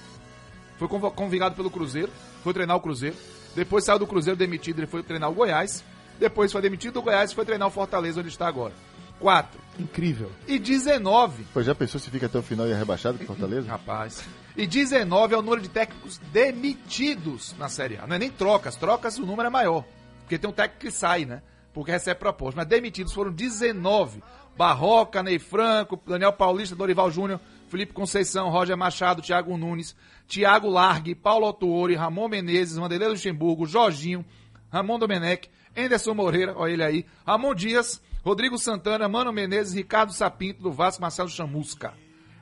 Foi 0.79 0.87
convidado 0.87 1.55
pelo 1.55 1.69
Cruzeiro. 1.69 2.09
Foi 2.41 2.53
treinar 2.53 2.77
o 2.77 2.79
Cruzeiro. 2.79 3.15
Depois 3.53 3.83
saiu 3.83 3.99
do 3.99 4.07
Cruzeiro 4.07 4.37
demitido, 4.37 4.79
ele 4.79 4.87
foi 4.87 5.03
treinar 5.03 5.29
o 5.29 5.33
Goiás. 5.33 5.83
Depois 6.17 6.51
foi 6.51 6.61
demitido 6.61 6.93
do 6.93 7.01
Goiás 7.01 7.31
e 7.31 7.35
foi 7.35 7.45
treinar 7.45 7.67
o 7.67 7.71
Fortaleza, 7.71 8.21
onde 8.21 8.29
está 8.29 8.47
agora. 8.47 8.73
4. 9.19 9.59
Incrível. 9.77 10.31
E 10.47 10.57
19. 10.57 11.43
Pô, 11.53 11.61
já 11.61 11.75
pensou 11.75 11.99
se 11.99 12.09
fica 12.09 12.27
até 12.27 12.39
o 12.39 12.41
final 12.41 12.65
e 12.67 12.71
é 12.71 12.75
rebaixado 12.75 13.17
com 13.17 13.25
Fortaleza? 13.25 13.67
Rapaz. 13.69 14.23
E 14.55 14.65
19 14.65 15.35
é 15.35 15.37
o 15.37 15.41
número 15.41 15.61
de 15.61 15.69
técnicos 15.69 16.17
demitidos 16.31 17.53
na 17.57 17.67
Série 17.67 17.97
A. 17.97 18.07
Não 18.07 18.15
é 18.15 18.19
nem 18.19 18.29
trocas. 18.29 18.75
Trocas 18.77 19.17
o 19.17 19.25
número 19.25 19.47
é 19.47 19.49
maior. 19.49 19.83
Porque 20.21 20.37
tem 20.37 20.49
um 20.49 20.53
técnico 20.53 20.85
que 20.85 20.91
sai, 20.91 21.25
né? 21.25 21.41
Porque 21.73 21.91
recebe 21.91 22.19
proposta. 22.19 22.55
Mas 22.55 22.67
demitidos 22.67 23.13
foram 23.13 23.31
19. 23.31 24.23
Barroca, 24.57 25.23
Ney 25.23 25.39
Franco, 25.39 26.01
Daniel 26.05 26.33
Paulista, 26.33 26.75
Dorival 26.75 27.09
Júnior, 27.09 27.39
Felipe 27.69 27.93
Conceição, 27.93 28.49
Roger 28.49 28.75
Machado, 28.75 29.21
Thiago 29.21 29.55
Nunes, 29.57 29.95
Thiago 30.27 30.69
Largue, 30.69 31.15
Paulo 31.15 31.45
Autuori, 31.45 31.95
Ramon 31.95 32.27
Menezes, 32.27 32.77
Vanderlei 32.77 33.09
Luxemburgo, 33.09 33.65
Jorginho, 33.65 34.25
Ramon 34.71 34.99
Domenech, 34.99 35.49
Anderson 35.77 36.13
Moreira, 36.13 36.53
olha 36.57 36.73
ele 36.73 36.83
aí, 36.83 37.05
Ramon 37.25 37.53
Dias, 37.55 38.01
Rodrigo 38.23 38.57
Santana, 38.57 39.07
Mano 39.07 39.31
Menezes, 39.31 39.73
Ricardo 39.73 40.11
Sapinto, 40.11 40.61
do 40.61 40.71
Vasco, 40.71 41.01
Marcelo 41.01 41.29
Chamusca. 41.29 41.93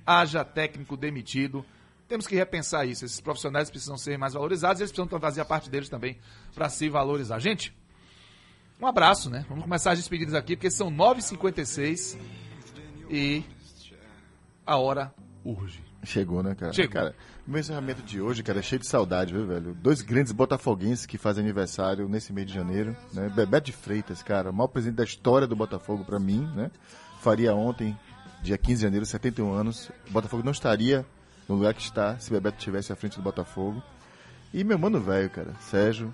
Haja 0.05 0.43
técnico 0.43 0.97
demitido. 0.97 1.65
Temos 2.07 2.25
que 2.25 2.36
repensar 2.36 2.86
isso. 2.86 3.05
Esses 3.05 3.19
profissionais 3.19 3.69
precisam 3.69 3.97
ser 3.97 4.17
mais 4.17 4.34
valorizados 4.34 4.80
e 4.80 4.84
eles 4.84 4.91
precisam 4.91 5.19
fazer 5.19 5.41
a 5.41 5.45
parte 5.45 5.69
deles 5.69 5.89
também 5.89 6.17
para 6.55 6.69
se 6.69 6.89
valorizar. 6.89 7.39
Gente, 7.39 7.75
um 8.82 8.88
abraço, 8.88 9.30
né? 9.30 9.45
Vamos 9.49 9.63
começar 9.63 9.91
as 9.91 9.99
despedidas 9.99 10.34
aqui, 10.34 10.55
porque 10.55 10.71
são 10.71 10.89
9h56 10.91 12.17
e 13.09 13.43
a 14.68 14.78
hora 14.78 15.13
urge. 15.45 15.82
Chegou, 16.03 16.43
né, 16.43 16.53
cara? 16.53 16.74
Chegou. 16.74 16.93
Cara, 16.93 17.15
o 17.47 17.51
meu 17.51 17.59
encerramento 17.59 18.01
de 18.03 18.22
hoje, 18.22 18.43
cara, 18.43 18.59
é 18.59 18.61
cheio 18.61 18.80
de 18.80 18.88
saudade, 18.88 19.34
viu, 19.34 19.47
velho? 19.47 19.74
Dois 19.74 20.01
grandes 20.01 20.32
botafoguenses 20.32 21.05
que 21.05 21.18
fazem 21.18 21.43
aniversário 21.43 22.07
nesse 22.07 22.32
mês 22.32 22.47
de 22.47 22.53
janeiro, 22.53 22.95
né? 23.13 23.30
Bebeto 23.30 23.68
de 23.68 23.72
Freitas, 23.72 24.22
cara, 24.22 24.51
o 24.51 24.53
maior 24.53 24.68
presidente 24.68 24.97
da 24.97 25.03
história 25.03 25.47
do 25.47 25.55
Botafogo 25.55 26.05
pra 26.05 26.20
mim, 26.20 26.47
né? 26.55 26.70
Faria 27.22 27.55
ontem, 27.55 27.97
dia 28.43 28.57
15 28.57 28.76
de 28.76 28.82
janeiro, 28.84 29.05
71 29.05 29.51
anos. 29.51 29.89
O 30.07 30.11
Botafogo 30.11 30.43
não 30.43 30.51
estaria 30.51 31.05
no 31.47 31.55
lugar 31.55 31.74
que 31.74 31.82
está 31.82 32.20
se 32.20 32.30
Bebeto 32.30 32.57
estivesse 32.57 32.93
à 32.93 32.95
frente 32.95 33.18
do 33.18 33.24
Botafogo. 33.24 33.82
E 34.53 34.63
meu 34.63 34.78
mano 34.78 34.99
velho, 34.99 35.30
cara, 35.30 35.53
Sérgio, 35.59 36.13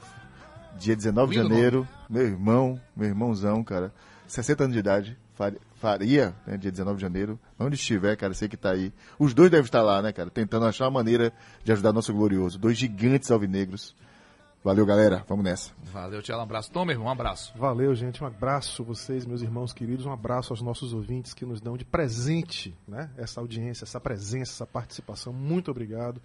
dia 0.77 0.95
19 0.95 1.31
de 1.31 1.41
janeiro, 1.41 1.87
meu 2.09 2.25
irmão, 2.25 2.79
meu 2.95 3.09
irmãozão, 3.09 3.63
cara, 3.63 3.93
60 4.27 4.63
anos 4.63 4.73
de 4.73 4.79
idade, 4.79 5.17
faria, 5.75 6.35
né, 6.45 6.57
dia 6.57 6.71
19 6.71 6.97
de 6.97 7.01
janeiro, 7.01 7.39
onde 7.59 7.75
estiver, 7.75 8.15
cara, 8.15 8.33
sei 8.33 8.47
que 8.47 8.57
tá 8.57 8.71
aí. 8.71 8.93
Os 9.17 9.33
dois 9.33 9.49
devem 9.49 9.65
estar 9.65 9.81
lá, 9.81 10.01
né, 10.01 10.11
cara, 10.11 10.29
tentando 10.29 10.65
achar 10.65 10.85
uma 10.85 10.91
maneira 10.91 11.33
de 11.63 11.71
ajudar 11.71 11.91
nosso 11.91 12.13
glorioso. 12.13 12.59
Dois 12.59 12.77
gigantes 12.77 13.31
alvinegros. 13.31 13.95
Valeu, 14.63 14.85
galera, 14.85 15.25
vamos 15.27 15.43
nessa. 15.43 15.71
Valeu, 15.91 16.21
Tchela, 16.21 16.39
um 16.39 16.43
abraço. 16.43 16.71
Tom, 16.71 16.85
meu 16.85 16.93
irmão, 16.93 17.07
um 17.07 17.11
abraço. 17.11 17.51
Valeu, 17.57 17.93
gente. 17.93 18.23
Um 18.23 18.27
abraço 18.27 18.81
a 18.81 18.85
vocês, 18.85 19.25
meus 19.25 19.41
irmãos 19.41 19.73
queridos. 19.73 20.05
Um 20.05 20.13
abraço 20.13 20.53
aos 20.53 20.61
nossos 20.61 20.93
ouvintes 20.93 21.33
que 21.33 21.45
nos 21.45 21.59
dão 21.59 21.75
de 21.75 21.83
presente 21.83 22.73
né? 22.87 23.09
essa 23.17 23.41
audiência, 23.41 23.83
essa 23.83 23.99
presença, 23.99 24.53
essa 24.53 24.65
participação. 24.65 25.33
Muito 25.33 25.69
obrigado. 25.69 26.21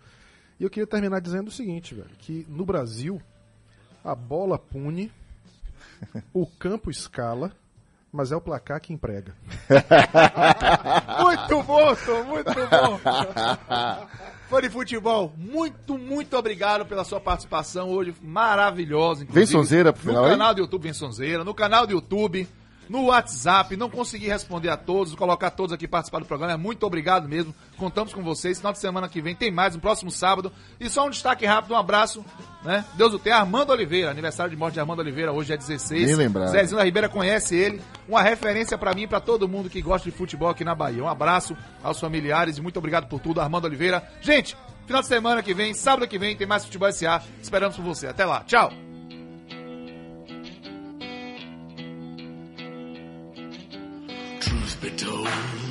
E 0.61 0.63
eu 0.63 0.71
queria 0.71 0.87
terminar 0.87 1.21
dizendo 1.21 1.49
o 1.49 1.51
seguinte, 1.51 1.97
velho, 1.97 2.11
que 2.17 2.47
no 2.49 2.65
Brasil 2.65 3.21
a 4.05 4.15
bola 4.15 4.57
pune, 4.57 5.11
o 6.33 6.47
campo 6.47 6.91
escala, 6.93 7.53
mas 8.13 8.33
é 8.33 8.37
o 8.37 8.41
placar 8.41 8.81
que 8.81 8.93
emprega. 8.93 9.35
Muito 11.21 11.63
bom, 11.63 11.95
Tom, 11.95 12.25
muito 12.25 12.55
bom. 12.55 13.01
Fã 14.49 14.63
de 14.63 14.71
futebol, 14.71 15.31
muito, 15.37 15.99
muito 15.99 16.35
obrigado 16.35 16.87
pela 16.87 17.05
sua 17.05 17.21
participação 17.21 17.91
hoje, 17.91 18.15
maravilhosa. 18.23 19.27
Vem 19.29 19.45
sonzeira 19.45 19.93
pro 19.93 20.01
final 20.01 20.23
No 20.23 20.31
canal 20.31 20.55
do 20.55 20.61
YouTube 20.63 20.83
Vem 20.83 20.93
Sonzeira, 20.95 21.45
no 21.45 21.53
canal 21.53 21.87
do 21.87 21.93
YouTube, 21.93 22.49
no 22.89 23.07
WhatsApp, 23.07 23.76
não 23.76 23.91
consegui 23.91 24.26
responder 24.26 24.68
a 24.68 24.76
todos, 24.76 25.14
colocar 25.14 25.51
todos 25.51 25.72
aqui 25.72 25.86
participar 25.86 26.20
do 26.20 26.26
programa, 26.26 26.57
muito 26.57 26.84
obrigado 26.86 27.28
mesmo, 27.28 27.55
contamos 27.76 28.12
com 28.12 28.22
vocês, 28.22 28.59
final 28.59 28.72
de 28.72 28.78
semana 28.78 29.09
que 29.09 29.20
vem 29.20 29.34
tem 29.34 29.51
mais, 29.51 29.74
no 29.74 29.80
próximo 29.80 30.11
sábado, 30.11 30.53
e 30.80 30.89
só 30.89 31.07
um 31.07 31.11
destaque 31.11 31.45
rápido, 31.47 31.72
um 31.74 31.76
abraço, 31.76 32.24
né, 32.64 32.84
Deus 32.95 33.12
o 33.12 33.18
tenha, 33.18 33.36
Armando 33.36 33.70
Oliveira, 33.70 34.11
aniversário 34.11 34.51
de 34.51 34.57
morte 34.57 34.74
de 34.74 34.80
Armando 34.80 35.01
Oliveira, 35.01 35.32
hoje 35.32 35.53
é 35.53 35.57
16, 35.57 36.07
Bem 36.07 36.16
lembrado. 36.16 36.51
Zezinho 36.51 36.78
da 36.78 36.84
Ribeira 36.84 37.09
conhece 37.09 37.55
ele, 37.55 37.80
uma 38.09 38.22
referência 38.22 38.78
pra 38.78 38.95
mim 38.95 39.03
e 39.03 39.07
pra 39.07 39.20
todo 39.20 39.49
mundo 39.49 39.68
que 39.68 39.82
gosta 39.82 40.11
de 40.11 40.16
futebol 40.16 40.49
aqui 40.49 40.64
na 40.64 40.74
Bahia. 40.74 41.03
Um 41.03 41.09
abraço 41.09 41.57
aos 41.82 42.01
familiares 42.01 42.59
e 42.59 42.62
muito 42.62 42.78
obrigado 42.78 43.09
por 43.09 43.20
tudo, 43.20 43.41
Armando 43.41 43.66
Oliveira. 43.66 44.03
Gente, 44.20 44.57
final 44.86 45.03
de 45.03 45.09
semana 45.09 45.43
que 45.43 45.55
vem, 45.55 45.74
sábado 45.74 46.09
que 46.09 46.18
vem, 46.18 46.36
tem 46.36 46.47
mais 46.47 46.64
Futebol 46.64 46.91
SA. 46.93 47.22
Esperamos 47.41 47.76
por 47.76 47.84
você. 47.84 48.07
Até 48.07 48.24
lá. 48.24 48.43
Tchau. 48.45 48.88
show. 55.09 55.68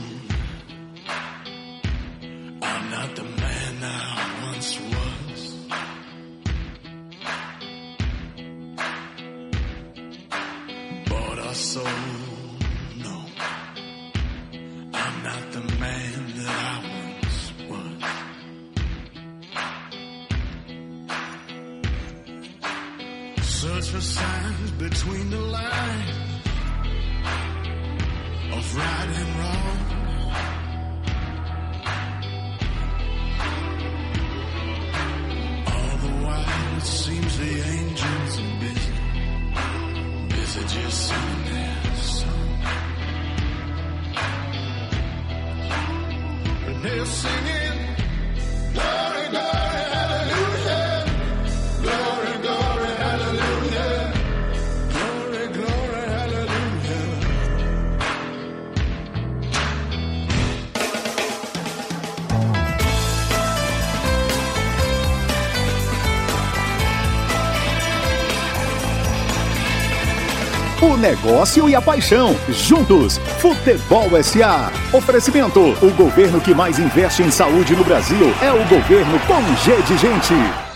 Negócio 71.08 71.70
e 71.70 71.76
a 71.76 71.82
paixão. 71.82 72.36
Juntos. 72.50 73.18
Futebol 73.40 74.10
SA. 74.22 74.72
Oferecimento. 74.92 75.62
O 75.82 75.92
governo 75.92 76.42
que 76.42 76.54
mais 76.54 76.80
investe 76.80 77.24
em 77.24 77.32
saúde 77.32 77.76
no 77.76 77.84
Brasil 77.84 78.34
é 78.42 78.52
o 78.52 78.66
governo 78.68 79.18
com 79.22 79.56
G 79.64 79.82
de 79.84 79.98
Gente. 79.98 80.67